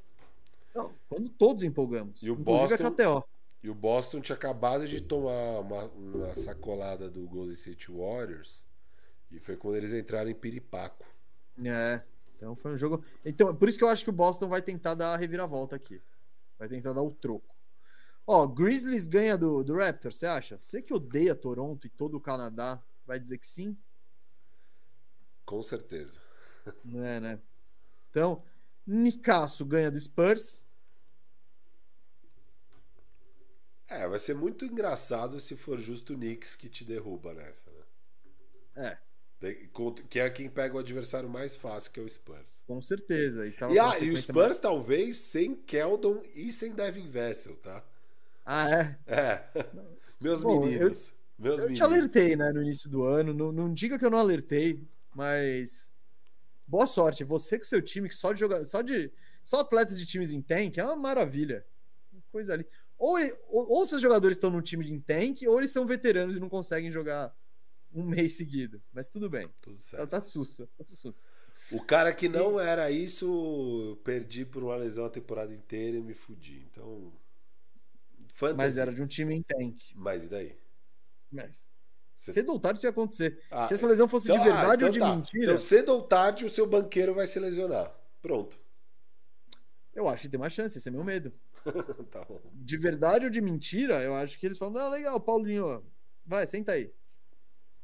[0.74, 2.22] Não, quando todos empolgamos.
[2.22, 2.94] E o Boston.
[3.62, 8.64] E o Boston tinha acabado de tomar uma, uma sacolada do Golden State Warriors.
[9.30, 11.06] E foi quando eles entraram em piripaco.
[11.64, 12.02] É.
[12.36, 13.02] Então foi um jogo.
[13.24, 16.02] Então, por isso que eu acho que o Boston vai tentar dar a reviravolta aqui.
[16.58, 17.54] Vai tentar dar o troco.
[18.26, 20.58] Ó, Grizzlies ganha do, do Raptors, você acha?
[20.58, 23.76] Você que odeia Toronto e todo o Canadá, vai dizer que sim?
[25.44, 26.18] Com certeza.
[26.84, 27.38] Não é, né?
[28.10, 28.42] Então,
[28.86, 30.64] Nicasso ganha do Spurs.
[33.88, 37.84] É, vai ser muito engraçado se for justo o Knicks que te derruba nessa, né?
[38.76, 38.98] É.
[40.08, 42.62] Que é quem pega o adversário mais fácil, que é o Spurs.
[42.66, 43.46] Com certeza.
[43.46, 44.58] E, e, ah, e o Spurs mais...
[44.58, 47.84] talvez sem Keldon e sem Devin Vessel, tá?
[48.44, 48.98] Ah, é?
[49.06, 49.44] É.
[50.20, 51.08] Meus Bom, meninos.
[51.08, 51.78] Eu, meus eu meninos.
[51.78, 53.34] te alertei, né, no início do ano.
[53.34, 54.82] Não, não diga que eu não alertei,
[55.14, 55.90] mas.
[56.66, 57.24] Boa sorte.
[57.24, 58.64] Você com seu time, que só de jogar.
[58.64, 59.12] Só de.
[59.42, 61.66] Só atletas de times em tank é uma maravilha.
[62.32, 62.66] Coisa ali.
[62.98, 63.18] Ou,
[63.48, 66.48] ou, ou seus jogadores estão no time de tank, ou eles são veteranos e não
[66.48, 67.36] conseguem jogar
[67.92, 68.82] um mês seguido.
[68.92, 69.48] Mas tudo bem.
[69.60, 70.02] Tudo certo.
[70.02, 70.68] Tá, tá sussa.
[70.78, 71.30] Tá sussa.
[71.70, 72.64] O cara que não e...
[72.64, 76.66] era isso, perdi por uma lesão a temporada inteira e me fudi.
[76.70, 77.12] Então.
[78.28, 78.56] Fantasy.
[78.56, 79.78] Mas era de um time em tank.
[79.94, 80.56] Mas e daí?
[81.30, 81.68] Mas.
[82.32, 83.40] Cedo ou tarde isso ia acontecer.
[83.50, 85.16] Ah, Se essa lesão fosse então, de verdade ah, então ou de tá.
[85.16, 85.44] mentira.
[85.44, 87.94] Então, cedo ou tarde, o seu banqueiro vai se lesionar.
[88.22, 88.58] Pronto.
[89.94, 91.32] Eu acho que tem uma chance, esse é meu medo.
[92.10, 95.84] tá de verdade ou de mentira, eu acho que eles falam: não, legal, Paulinho,
[96.26, 96.92] vai, senta aí.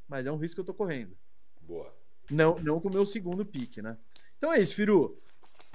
[0.09, 1.17] Mas é um risco que eu tô correndo.
[1.63, 1.95] Boa.
[2.31, 3.97] Não, não com o meu segundo pique, né?
[4.39, 5.21] Então é isso, Firu.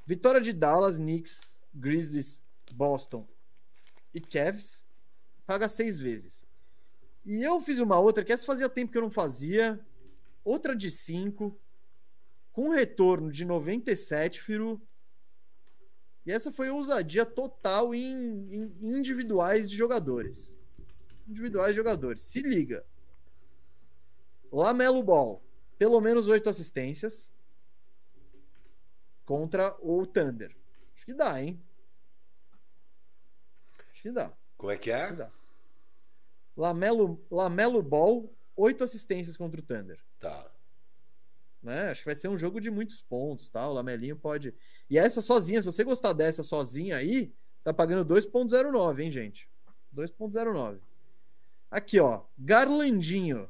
[0.05, 3.27] Vitória de Dallas, Knicks, Grizzlies, Boston
[4.13, 4.83] e Cavs
[5.45, 6.44] paga seis vezes.
[7.25, 9.83] E eu fiz uma outra que essa fazia tempo que eu não fazia.
[10.43, 11.59] Outra de cinco
[12.51, 14.81] com retorno de 97, Firu.
[16.25, 20.55] E essa foi ousadia total em, em individuais de jogadores.
[21.27, 22.21] Individuais de jogadores.
[22.21, 22.85] Se liga.
[24.51, 25.43] Lamelo Ball,
[25.77, 27.29] pelo menos oito assistências.
[29.25, 30.55] contra o Thunder.
[30.95, 31.61] Acho que dá, hein?
[33.91, 34.31] Acho que dá.
[34.57, 35.17] Como é que Acho que é?
[35.17, 35.31] dá.
[36.55, 39.99] Lamelo, Lamelo Ball, oito assistências contra o Thunder.
[40.19, 40.51] Tá.
[41.61, 41.89] Né?
[41.89, 43.67] Acho que vai ser um jogo de muitos pontos, tá?
[43.67, 44.53] O Lamelinho pode.
[44.89, 47.33] E essa sozinha, se você gostar dessa sozinha aí,
[47.63, 49.49] tá pagando 2.09, hein, gente?
[49.95, 50.79] 2.09.
[51.71, 53.49] Aqui, ó, Garlandinho.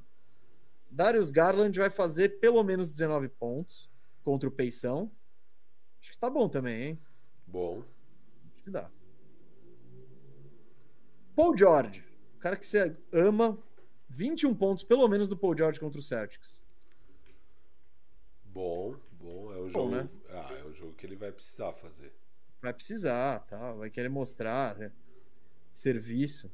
[0.89, 3.89] Darius Garland vai fazer pelo menos 19 pontos
[4.23, 5.11] contra o Peição.
[5.99, 7.01] Acho que tá bom também, hein?
[7.45, 7.83] Bom.
[8.53, 8.89] Acho que dá.
[11.35, 12.01] Paul George,
[12.45, 13.57] cara que você ama,
[14.07, 16.61] 21 pontos pelo menos do Paul George contra o Celtics.
[18.45, 19.51] Bom, bom.
[19.51, 19.95] É o jogo.
[19.95, 20.07] né?
[20.29, 22.13] Ah, é o jogo que ele vai precisar fazer.
[22.61, 23.73] Vai precisar, tá?
[23.73, 24.91] Vai querer mostrar né?
[25.71, 26.51] serviço.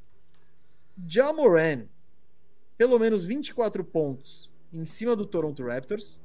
[1.05, 1.87] Jamoran,
[2.77, 6.17] pelo menos 24 pontos em cima do Toronto Raptors.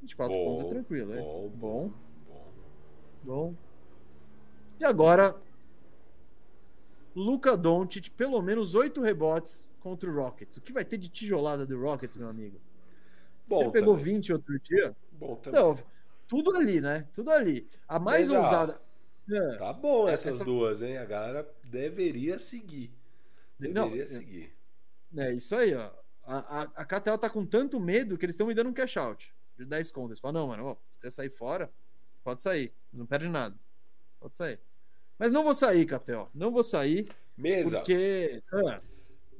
[0.00, 1.20] 24 Bom, pontos é tranquilo, hein?
[1.22, 1.92] bom, bom,
[2.26, 2.52] Bom.
[3.22, 3.54] bom.
[4.80, 5.38] E agora,
[7.14, 10.56] Luca Doncic, pelo menos 8 rebotes contra o Rockets.
[10.56, 12.60] O que vai ter de tijolada do Rockets, meu amigo?
[13.48, 14.14] Bom, Ele pegou também.
[14.14, 14.96] 20 outro dia.
[15.12, 15.58] Bom também.
[15.60, 15.78] Então,
[16.28, 17.08] tudo ali, né?
[17.12, 17.68] Tudo ali.
[17.88, 18.80] A mais Mas, ousada.
[19.30, 19.56] É.
[19.58, 20.96] Tá bom É, essas essa- duas, hein?
[20.98, 22.92] A galera deveria seguir.
[23.58, 24.54] Não, Deveria é- seguir.
[25.16, 25.90] É isso aí, ó.
[26.22, 28.96] A, a, a KTO tá com tanto medo que eles estão me dando um cash
[28.96, 30.20] out de 10 contas.
[30.20, 31.70] Falam, não, mano, ó, se você sair fora,
[32.22, 32.72] pode sair.
[32.92, 33.56] Não perde nada.
[34.20, 34.60] Pode sair.
[35.20, 36.28] Mas não vou sair, KTO.
[36.34, 37.06] Não vou sair,
[37.36, 38.42] Mesa, porque.
[38.52, 38.80] Ah,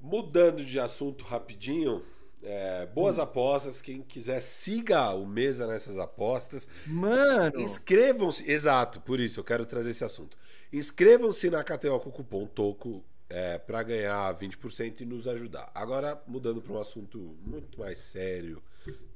[0.01, 2.05] mudando de assunto rapidinho.
[2.43, 3.23] é, boas Hum.
[3.23, 3.83] apostas.
[3.83, 6.69] Quem quiser, siga o Mesa nessas apostas.
[6.87, 8.51] mano, Inscrevam-se.
[8.51, 10.39] Exato, por isso eu quero trazer esse assunto.
[10.73, 15.71] Inscrevam-se na KTO com o cupom TOCO é, para ganhar 20% e nos ajudar.
[15.75, 18.63] Agora, mudando para um assunto muito mais sério,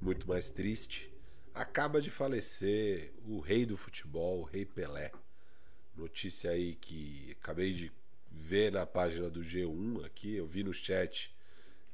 [0.03, 1.11] muito mais triste.
[1.55, 5.11] Acaba de falecer o rei do futebol, o rei Pelé.
[5.97, 7.93] Notícia aí que acabei de
[8.31, 11.35] ver na página do G1 aqui, eu vi no chat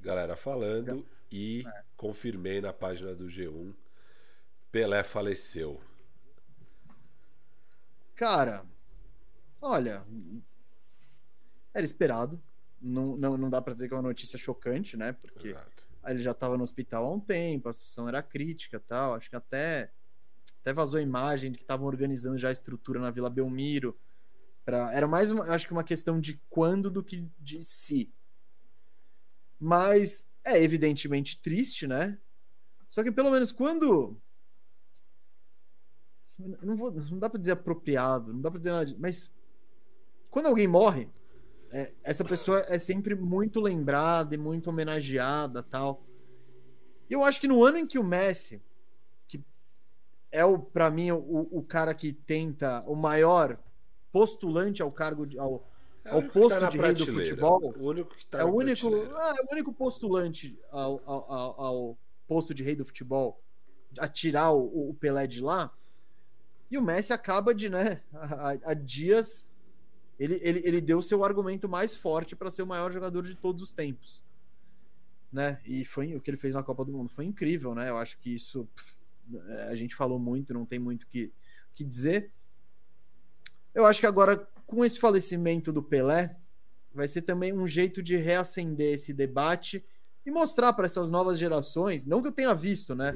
[0.00, 1.64] galera falando e
[1.96, 3.74] confirmei na página do G1.
[4.72, 5.80] Pelé faleceu.
[8.14, 8.64] cara,
[9.60, 10.04] olha,
[11.74, 12.40] era esperado.
[12.80, 15.12] Não, não, não dá pra dizer que é uma notícia chocante, né?
[15.12, 15.80] Porque Exato.
[16.06, 19.14] Ele já estava no hospital há um tempo, a situação era crítica e tal.
[19.14, 19.92] Acho que até,
[20.60, 23.98] até vazou a imagem de que estavam organizando já a estrutura na Vila Belmiro.
[24.64, 28.12] Pra, era mais, uma, acho que uma questão de quando do que de si.
[29.58, 32.18] Mas é evidentemente triste, né?
[32.88, 34.20] Só que pelo menos quando.
[36.38, 39.30] Não, vou, não dá para dizer apropriado, não dá para dizer nada, mas
[40.30, 41.06] quando alguém morre,
[41.70, 46.02] é, essa pessoa é sempre muito lembrada e muito homenageada tal.
[47.08, 48.62] E eu acho que no ano em que o Messi,
[50.32, 53.58] é o para mim o, o cara que tenta o maior
[54.12, 55.66] postulante ao cargo de, ao,
[56.04, 58.54] É ao posto tá na de rei do futebol, O único que tá é o
[58.54, 63.42] único, ah, é o único postulante ao, ao, ao- posto de rei do futebol
[63.98, 65.72] a tirar o, o Pelé de lá.
[66.70, 69.50] E o Messi acaba de, né, há, há dias
[70.16, 73.34] ele, ele, ele deu o seu argumento mais forte para ser o maior jogador de
[73.34, 74.22] todos os tempos.
[75.32, 75.60] Né?
[75.64, 77.88] E foi o que ele fez na Copa do Mundo foi incrível, né?
[77.88, 78.96] Eu acho que isso pff,
[79.68, 81.32] a gente falou muito, não tem muito que,
[81.74, 82.30] que dizer.
[83.74, 84.36] Eu acho que agora,
[84.66, 86.36] com esse falecimento do Pelé,
[86.92, 89.84] vai ser também um jeito de reacender esse debate
[90.26, 93.14] e mostrar para essas novas gerações, não que eu tenha visto, né?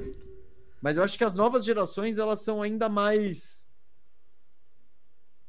[0.81, 3.65] Mas eu acho que as novas gerações elas são ainda mais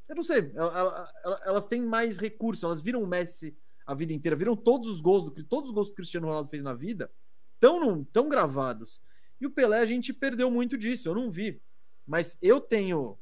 [0.09, 3.94] eu não sei, ela- ela- ela- elas têm mais recursos, elas viram o Messi a
[3.94, 6.62] vida inteira, viram todos os gols do todos os gols que o Cristiano Ronaldo fez
[6.62, 7.10] na vida,
[7.59, 9.01] tão tão gravados.
[9.40, 11.60] E o Pelé a gente perdeu muito disso, eu não vi.
[12.06, 13.18] Mas eu tenho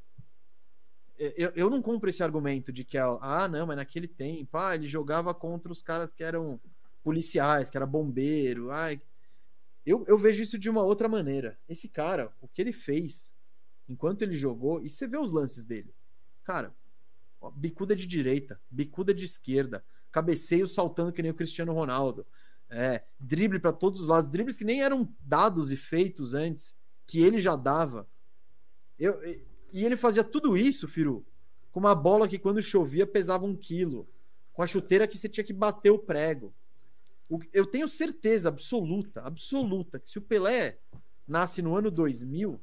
[1.16, 4.86] eu, eu não compro esse argumento de que ah, não, mas naquele tempo, ah, ele
[4.86, 6.60] jogava contra os caras que eram
[7.02, 9.00] policiais, que era bombeiro, ai.
[9.86, 11.58] Eu, eu vejo isso de uma outra maneira.
[11.68, 13.32] Esse cara, o que ele fez
[13.88, 15.94] enquanto ele jogou, e você vê os lances dele.
[16.42, 16.74] Cara,
[17.40, 22.26] ó, bicuda de direita, bicuda de esquerda, cabeceio saltando que nem o Cristiano Ronaldo.
[22.70, 26.74] É, drible para todos os lados, dribles que nem eram dados e feitos antes,
[27.06, 28.08] que ele já dava.
[28.98, 29.22] Eu,
[29.72, 31.24] e ele fazia tudo isso, Firu,
[31.72, 34.08] com uma bola que quando chovia pesava um quilo,
[34.52, 36.54] com a chuteira que você tinha que bater o prego.
[37.52, 40.78] Eu tenho certeza absoluta, absoluta, que se o Pelé
[41.26, 42.60] nasce no ano 2000,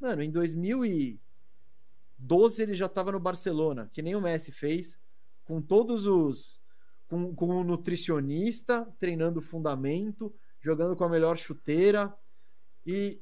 [0.00, 4.98] mano, em 2012 ele já estava no Barcelona, que nem o Messi fez,
[5.44, 6.60] com todos os.
[7.14, 12.12] Com, com um nutricionista, treinando fundamento, jogando com a melhor chuteira.
[12.84, 13.20] E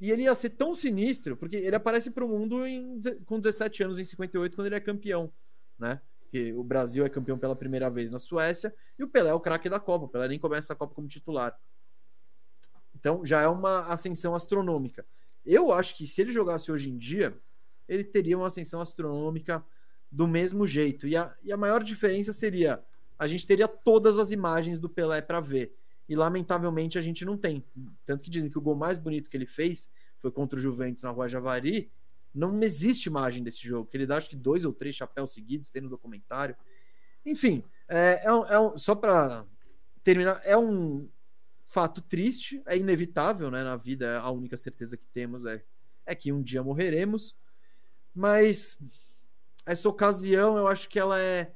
[0.00, 3.82] e ele ia ser tão sinistro, porque ele aparece para o mundo em, com 17
[3.82, 5.32] anos, em 58, quando ele é campeão,
[5.76, 6.00] né?
[6.30, 9.40] Que o Brasil é campeão pela primeira vez na Suécia e o Pelé é o
[9.40, 10.04] craque da Copa.
[10.04, 11.58] O Pelé nem começa a Copa como titular.
[12.94, 15.04] Então já é uma ascensão astronômica.
[15.44, 17.36] Eu acho que se ele jogasse hoje em dia,
[17.88, 19.64] ele teria uma ascensão astronômica
[20.12, 21.08] do mesmo jeito.
[21.08, 22.84] E a, e a maior diferença seria:
[23.18, 25.74] a gente teria todas as imagens do Pelé para ver
[26.08, 27.64] e lamentavelmente a gente não tem.
[28.04, 31.02] Tanto que dizem que o gol mais bonito que ele fez foi contra o Juventus
[31.02, 31.90] na Rua Javari.
[32.34, 35.70] Não existe imagem desse jogo, que ele dá acho que dois ou três chapéus seguidos,
[35.70, 36.56] tem no documentário.
[37.26, 39.44] Enfim, é, é, um, é um, só para
[40.02, 41.08] terminar, é um
[41.66, 43.62] fato triste, é inevitável, né?
[43.62, 45.62] Na vida, a única certeza que temos é,
[46.06, 47.36] é que um dia morreremos,
[48.14, 48.78] mas
[49.66, 51.52] essa ocasião eu acho que ela é,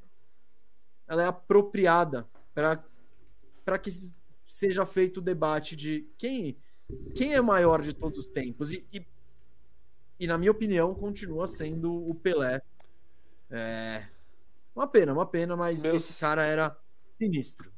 [1.13, 3.91] ela é apropriada para que
[4.47, 6.57] seja feito o debate de quem,
[7.15, 8.73] quem é maior de todos os tempos.
[8.73, 9.07] E, e,
[10.19, 12.63] e na minha opinião, continua sendo o Pelé.
[13.51, 14.07] É,
[14.75, 15.97] uma pena, uma pena, mas Meus...
[15.97, 16.75] esse cara era
[17.05, 17.71] sinistro.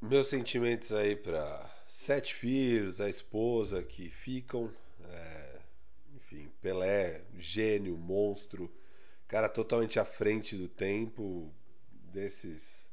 [0.00, 4.72] Meus sentimentos aí para sete filhos, a esposa que ficam.
[5.04, 5.60] É,
[6.16, 8.68] enfim, Pelé, gênio, monstro,
[9.28, 11.54] cara totalmente à frente do tempo,
[12.12, 12.90] desses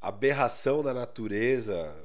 [0.00, 1.96] aberração da natureza,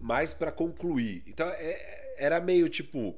[0.00, 1.22] mais para concluir.
[1.26, 3.16] Então é, era meio tipo,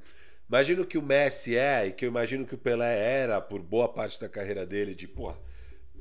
[0.48, 3.88] imagino que o Messi é e que eu imagino que o Pelé era por boa
[3.88, 5.32] parte da carreira dele, de pô,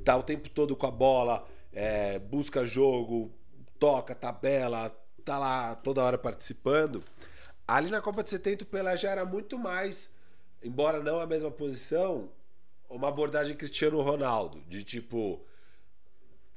[0.04, 3.32] tá o tempo todo com a bola, é, busca jogo,
[3.78, 4.90] toca tabela,
[5.24, 7.02] tá lá toda hora participando.
[7.66, 10.10] Ali na Copa de 70 o Pelé já era muito mais,
[10.62, 12.28] embora não a mesma posição,
[12.92, 15.44] uma abordagem Cristiano Ronaldo, de tipo,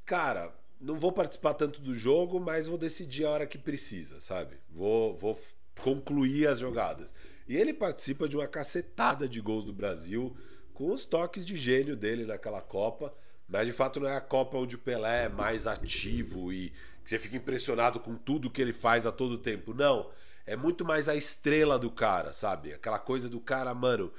[0.04, 4.56] cara, não vou participar tanto do jogo, mas vou decidir a hora que precisa, sabe?
[4.68, 5.40] Vou, vou
[5.82, 7.14] concluir as jogadas.
[7.48, 10.36] E ele participa de uma cacetada de gols do Brasil,
[10.74, 13.14] com os toques de gênio dele naquela Copa.
[13.48, 16.70] Mas de fato não é a Copa onde o Pelé é mais ativo e
[17.02, 19.72] que você fica impressionado com tudo que ele faz a todo tempo.
[19.72, 20.10] Não.
[20.44, 22.72] É muito mais a estrela do cara, sabe?
[22.72, 24.12] Aquela coisa do cara, mano,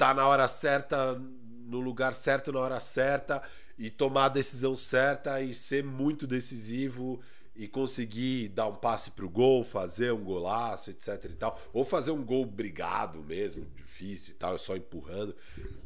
[0.00, 1.14] tá na hora certa,
[1.66, 3.42] no lugar certo, na hora certa
[3.78, 7.20] e tomar a decisão certa e ser muito decisivo
[7.54, 12.12] e conseguir dar um passe pro gol, fazer um golaço, etc e tal, ou fazer
[12.12, 15.36] um gol brigado mesmo, difícil e tal, só empurrando.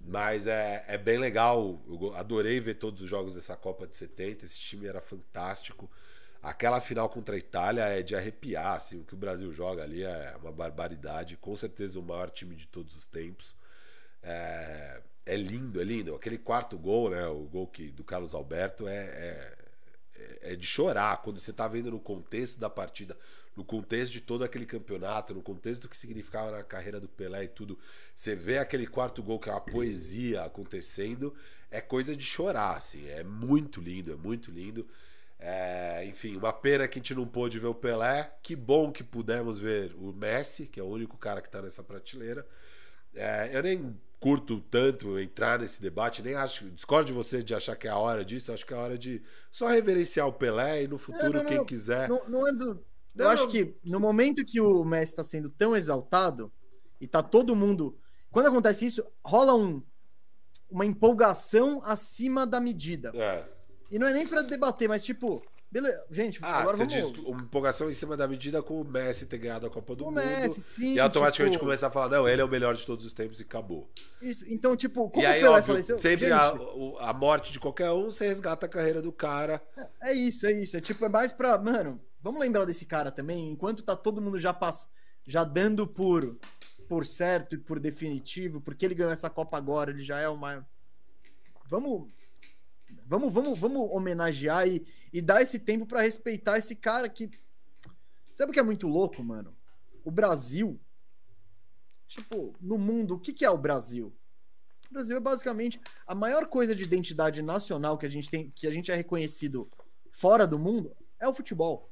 [0.07, 4.45] Mas é, é bem legal, eu adorei ver todos os jogos dessa Copa de 70,
[4.45, 5.91] esse time era fantástico.
[6.41, 10.05] Aquela final contra a Itália é de arrepiar, assim, o que o Brasil joga ali
[10.05, 13.57] é uma barbaridade, com certeza o maior time de todos os tempos.
[14.25, 16.15] É, é lindo, é lindo.
[16.15, 17.27] Aquele quarto gol, né?
[17.27, 19.55] O gol que, do Carlos Alberto é,
[20.17, 21.21] é, é de chorar.
[21.23, 23.17] Quando você está vendo no contexto da partida,
[23.55, 27.45] no contexto de todo aquele campeonato, no contexto do que significava na carreira do Pelé
[27.45, 27.79] e tudo,
[28.15, 31.35] você vê aquele quarto gol que é uma poesia acontecendo,
[31.71, 33.07] é coisa de chorar, assim.
[33.09, 34.89] É muito lindo, é muito lindo.
[35.39, 38.33] É, enfim, uma pena que a gente não pôde ver o Pelé.
[38.43, 41.83] Que bom que pudemos ver o Messi, que é o único cara que está nessa
[41.83, 42.47] prateleira.
[43.15, 47.77] É, eu nem curto tanto entrar nesse debate, nem acho, discordo de você de achar
[47.77, 49.23] que é a hora disso, acho que é a hora de
[49.53, 52.09] só reverenciar o Pelé e no futuro, não, não, quem quiser.
[52.09, 52.83] Não, não é do.
[53.15, 56.51] eu acho que no momento que o Messi está sendo tão exaltado
[56.99, 57.99] e tá todo mundo.
[58.31, 59.83] Quando acontece isso, rola um,
[60.71, 63.13] uma empolgação acima da medida.
[63.15, 63.47] É.
[63.91, 65.43] E não é nem para debater, mas tipo,
[65.75, 67.17] Beleza, gente, ah, agora você vamos...
[67.17, 70.07] diz empolgação em cima da medida com o Messi ter ganhado a Copa do o
[70.07, 70.25] Mundo.
[70.25, 70.95] Messi, sim.
[70.95, 71.65] E automaticamente tipo...
[71.65, 73.91] começar a falar, não, ele é o melhor de todos os tempos e acabou.
[74.23, 75.99] Isso, então, tipo, como e aí, o Pelé óbvio, faleceu...
[75.99, 76.33] Sempre gente...
[76.33, 79.61] a, a, morte de qualquer um, você resgata a carreira do cara.
[79.77, 80.77] É, é, isso, é isso.
[80.77, 84.39] É tipo, é mais pra, mano, vamos lembrar desse cara também, enquanto tá todo mundo
[84.39, 84.89] já pass...
[85.27, 86.39] já dando por
[86.89, 90.65] por certo e por definitivo, porque ele ganhou essa Copa agora, ele já é uma
[91.67, 92.09] Vamos
[93.07, 97.31] vamos vamos vamos homenagear e, e dar esse tempo para respeitar esse cara que
[98.33, 99.57] Sabe o que é muito louco, mano?
[100.05, 100.81] O Brasil
[102.07, 104.15] tipo, no mundo, o que que é o Brasil?
[104.91, 108.67] O Brasil é basicamente a maior coisa de identidade nacional que a gente tem, que
[108.67, 109.69] a gente é reconhecido
[110.11, 111.91] fora do mundo, é o futebol.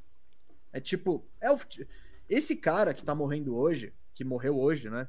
[0.73, 1.89] É tipo, é o fute...
[2.29, 5.09] esse cara que tá morrendo hoje, que morreu hoje, né?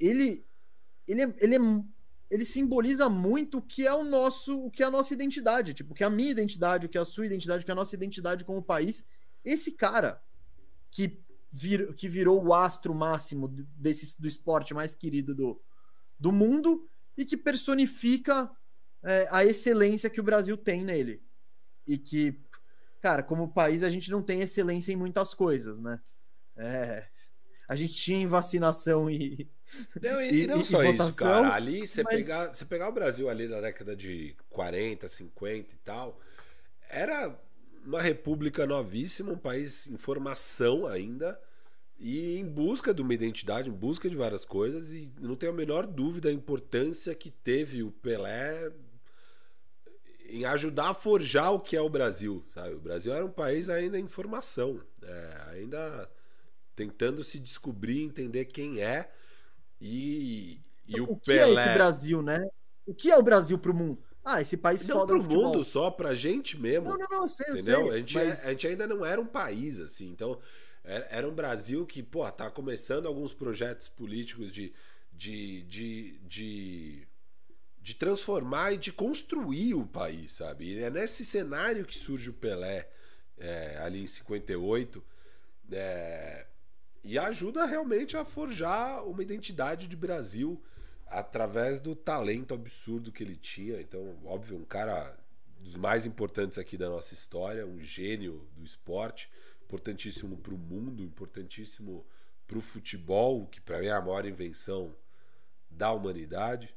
[0.00, 0.44] Ele
[1.06, 1.58] ele é, ele é,
[2.30, 5.92] ele simboliza muito o que é o nosso, o que é a nossa identidade, tipo,
[5.92, 7.72] o que é a minha identidade, o que é a sua identidade, o que é
[7.72, 9.06] a nossa identidade como país.
[9.44, 10.20] Esse cara
[10.90, 11.22] que
[11.52, 15.60] vir, que virou o astro máximo desse do esporte mais querido do,
[16.18, 18.50] do mundo e que personifica
[19.02, 21.22] é, a excelência que o Brasil tem nele.
[21.86, 22.42] E que,
[23.00, 26.00] cara, como país, a gente não tem excelência em muitas coisas, né?
[26.56, 27.06] É,
[27.68, 29.48] a gente tinha em vacinação e.
[30.00, 31.52] Não, e, e não e, só e isso, cara.
[31.52, 32.16] Ali, você, mas...
[32.16, 36.20] pegar, você pegar o Brasil ali na década de 40, 50 e tal,
[36.88, 37.36] era
[37.84, 41.38] uma república novíssima, um país em formação ainda
[41.98, 45.54] e em busca de uma identidade, em busca de várias coisas, e não tenho a
[45.54, 48.70] menor dúvida da importância que teve o Pelé
[50.28, 52.44] em ajudar a forjar o que é o Brasil.
[52.52, 52.74] Sabe?
[52.74, 56.10] O Brasil era um país ainda em formação, é, ainda
[56.76, 59.10] tentando se descobrir, entender quem é.
[59.80, 61.60] E, e o, o que Pelé...
[61.60, 62.46] é esse Brasil, né?
[62.84, 63.98] O que é o Brasil para o mundo?
[64.22, 66.90] Ah, esse país não foda pro mundo só, pra gente mesmo.
[66.90, 67.80] Não, não, não, eu sei, entendeu?
[67.80, 68.46] Eu sei, a, gente, mas...
[68.46, 70.10] a gente ainda não era um país, assim.
[70.10, 70.38] Então,
[70.84, 74.72] era um Brasil que, pô, tá começando alguns projetos políticos de,
[75.12, 77.08] de, de, de,
[77.80, 80.72] de transformar e de construir o país, sabe?
[80.72, 82.88] E é nesse cenário que surge o Pelé,
[83.38, 85.02] é, ali em 58,
[85.72, 86.46] é,
[87.06, 90.60] e ajuda realmente a forjar uma identidade de Brasil
[91.06, 93.80] através do talento absurdo que ele tinha.
[93.80, 95.16] Então, óbvio, um cara
[95.60, 99.30] dos mais importantes aqui da nossa história, um gênio do esporte
[99.64, 102.04] importantíssimo para o mundo, importantíssimo
[102.46, 104.92] para o futebol, que para mim é a maior invenção
[105.70, 106.74] da humanidade.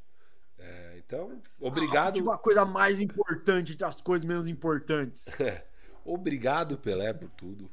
[0.59, 2.29] É, então, obrigado.
[2.29, 5.27] Ah, a coisa mais importante entre as coisas menos importantes.
[6.05, 7.71] obrigado, Pelé, por tudo.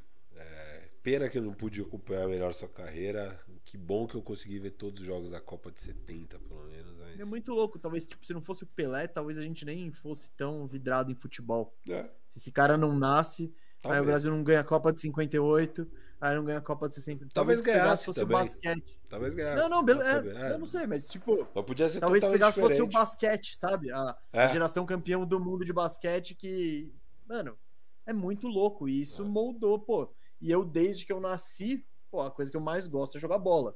[1.07, 3.39] Pena que eu não pude acompanhar melhor sua carreira.
[3.63, 6.97] Que bom que eu consegui ver todos os jogos da Copa de 70, pelo menos.
[6.97, 7.17] Mas...
[7.21, 7.79] É muito louco.
[7.79, 11.15] Talvez, tipo, se não fosse o Pelé, talvez a gente nem fosse tão vidrado em
[11.15, 11.73] futebol.
[11.89, 12.09] É.
[12.27, 13.99] Se esse cara não nasce, Talvez.
[13.99, 15.87] Aí o Brasil não ganha a Copa de 58,
[16.19, 17.27] aí não ganha a Copa de 60.
[17.33, 18.35] Talvez, talvez ganhasse fosse também.
[18.35, 18.99] o basquete.
[19.07, 19.69] Talvez ganhasse.
[19.69, 20.01] Não, não.
[20.01, 20.53] É, é.
[20.55, 21.47] Eu não sei, mas tipo.
[21.55, 23.93] Mas podia ser talvez pegasse fosse o basquete, sabe?
[23.93, 24.43] A, é.
[24.43, 26.93] a, geração campeão do mundo de basquete que.
[27.25, 27.57] Mano,
[28.05, 28.89] é muito louco.
[28.89, 29.25] E isso é.
[29.25, 30.13] moldou, pô.
[30.39, 33.37] E eu, desde que eu nasci, pô, a coisa que eu mais gosto é jogar
[33.37, 33.75] bola.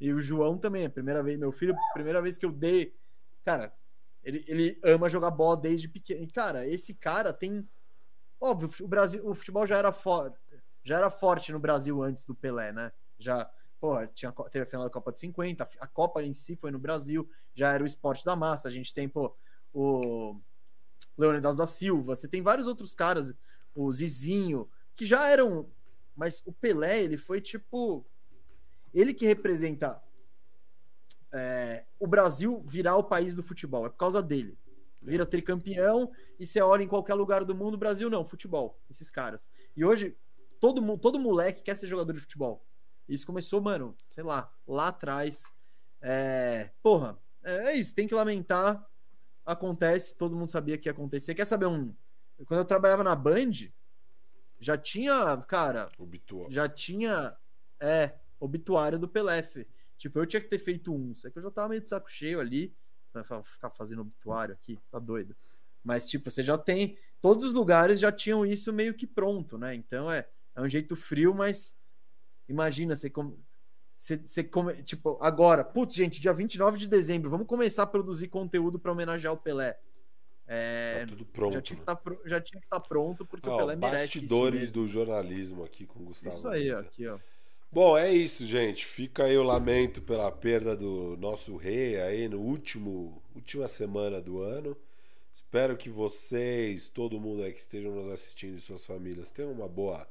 [0.00, 2.94] E o João também, primeira vez, meu filho, primeira vez que eu dei.
[3.44, 3.72] Cara,
[4.24, 6.22] ele, ele ama jogar bola desde pequeno.
[6.22, 7.68] E, cara, esse cara tem
[8.40, 10.38] Óbvio, o Brasil, o futebol já era forte,
[10.82, 12.90] já era forte no Brasil antes do Pelé, né?
[13.18, 16.70] Já, porra, tinha, teve a final da Copa de 50, a Copa em si foi
[16.70, 18.68] no Brasil, já era o esporte da massa.
[18.68, 19.36] A gente tem, pô,
[19.74, 20.40] o
[21.18, 23.34] Leonidas da Silva, você tem vários outros caras,
[23.74, 24.66] o Zizinho,
[24.96, 25.68] que já eram.
[26.20, 28.04] Mas o Pelé, ele foi tipo.
[28.92, 30.02] Ele que representa
[31.32, 34.58] é, o Brasil virar o país do futebol, é por causa dele
[35.02, 39.48] vira tricampeão e você olha em qualquer lugar do mundo, Brasil não, futebol, esses caras.
[39.74, 40.14] E hoje
[40.60, 42.62] todo todo moleque quer ser jogador de futebol.
[43.08, 45.52] Isso começou, mano, sei lá, lá atrás.
[46.02, 48.86] É, porra, é, é isso, tem que lamentar.
[49.44, 51.34] Acontece, todo mundo sabia que ia acontecer.
[51.34, 51.94] Quer saber um?
[52.46, 53.70] Quando eu trabalhava na Band,
[54.60, 56.52] já tinha, cara, obituário.
[56.52, 57.34] já tinha
[57.80, 59.48] é, obituário do Pelé.
[59.96, 62.10] Tipo, eu tinha que ter feito um, só que eu já tava meio de saco
[62.10, 62.74] cheio ali
[63.10, 65.34] pra ficar fazendo obituário aqui, tá doido.
[65.82, 66.98] Mas, tipo, você já tem.
[67.20, 69.74] Todos os lugares já tinham isso meio que pronto, né?
[69.74, 71.76] Então é, é um jeito frio, mas
[72.48, 73.38] imagina, você, come,
[73.96, 78.28] você, você come, tipo, agora, putz, gente, dia 29 de dezembro, vamos começar a produzir
[78.28, 79.78] conteúdo para homenagear o Pelé.
[80.52, 81.54] É, tá tudo pronto.
[81.54, 84.18] Já tinha que tá, já tinha que estar tá pronto, porque o Pelé merece.
[84.18, 86.34] Bastidores do jornalismo aqui com o Gustavo.
[86.34, 87.20] Isso aí, ó, aqui, ó.
[87.70, 88.84] Bom, é isso, gente.
[88.84, 94.42] Fica aí o lamento pela perda do nosso rei aí no último última semana do
[94.42, 94.76] ano.
[95.32, 99.68] Espero que vocês, todo mundo aí que estejam nos assistindo e suas famílias, tenham uma
[99.68, 100.04] boa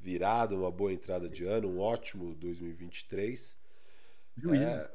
[0.00, 3.54] virada, uma boa entrada de ano, um ótimo 2023.
[4.38, 4.64] Juízo.
[4.64, 4.90] É,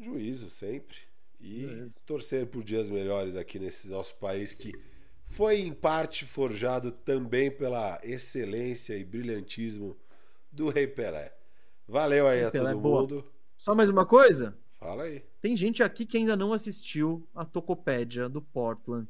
[0.00, 1.09] juízo sempre.
[1.40, 1.94] E juízo.
[2.06, 4.72] torcer por dias melhores aqui nesse nosso país que
[5.26, 9.96] foi em parte forjado também pela excelência e brilhantismo
[10.50, 11.34] do Rei Pelé.
[11.86, 13.00] Valeu aí Rei a Pelé, todo boa.
[13.02, 13.32] mundo.
[13.56, 14.56] Só mais uma coisa?
[14.78, 15.24] Fala aí.
[15.40, 19.08] Tem gente aqui que ainda não assistiu a Tocopédia do Portland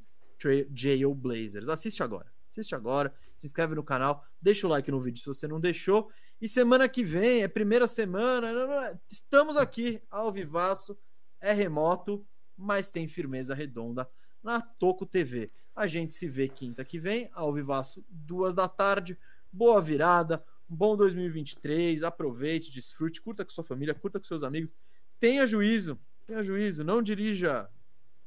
[0.74, 1.68] Jail Blazers.
[1.68, 2.26] Assiste agora.
[2.48, 6.10] Assiste agora, se inscreve no canal, deixa o like no vídeo se você não deixou.
[6.40, 10.98] E semana que vem, é primeira semana, estamos aqui ao vivaço,
[11.40, 12.24] é remoto,
[12.56, 14.08] mas tem firmeza redonda
[14.42, 15.50] na Toco TV.
[15.74, 19.18] A gente se vê quinta que vem, ao vivaço, duas da tarde.
[19.52, 24.74] Boa virada, bom 2023, aproveite, desfrute, curta com sua família, curta com seus amigos.
[25.18, 27.68] Tenha juízo, tenha juízo, não dirija,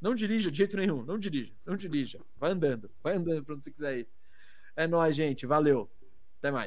[0.02, 2.20] não dirija de jeito nenhum, não dirija, não dirija.
[2.38, 4.08] Vai andando, vai andando para onde você quiser ir.
[4.76, 5.90] É nóis, gente, valeu.
[6.40, 6.62] Até mais.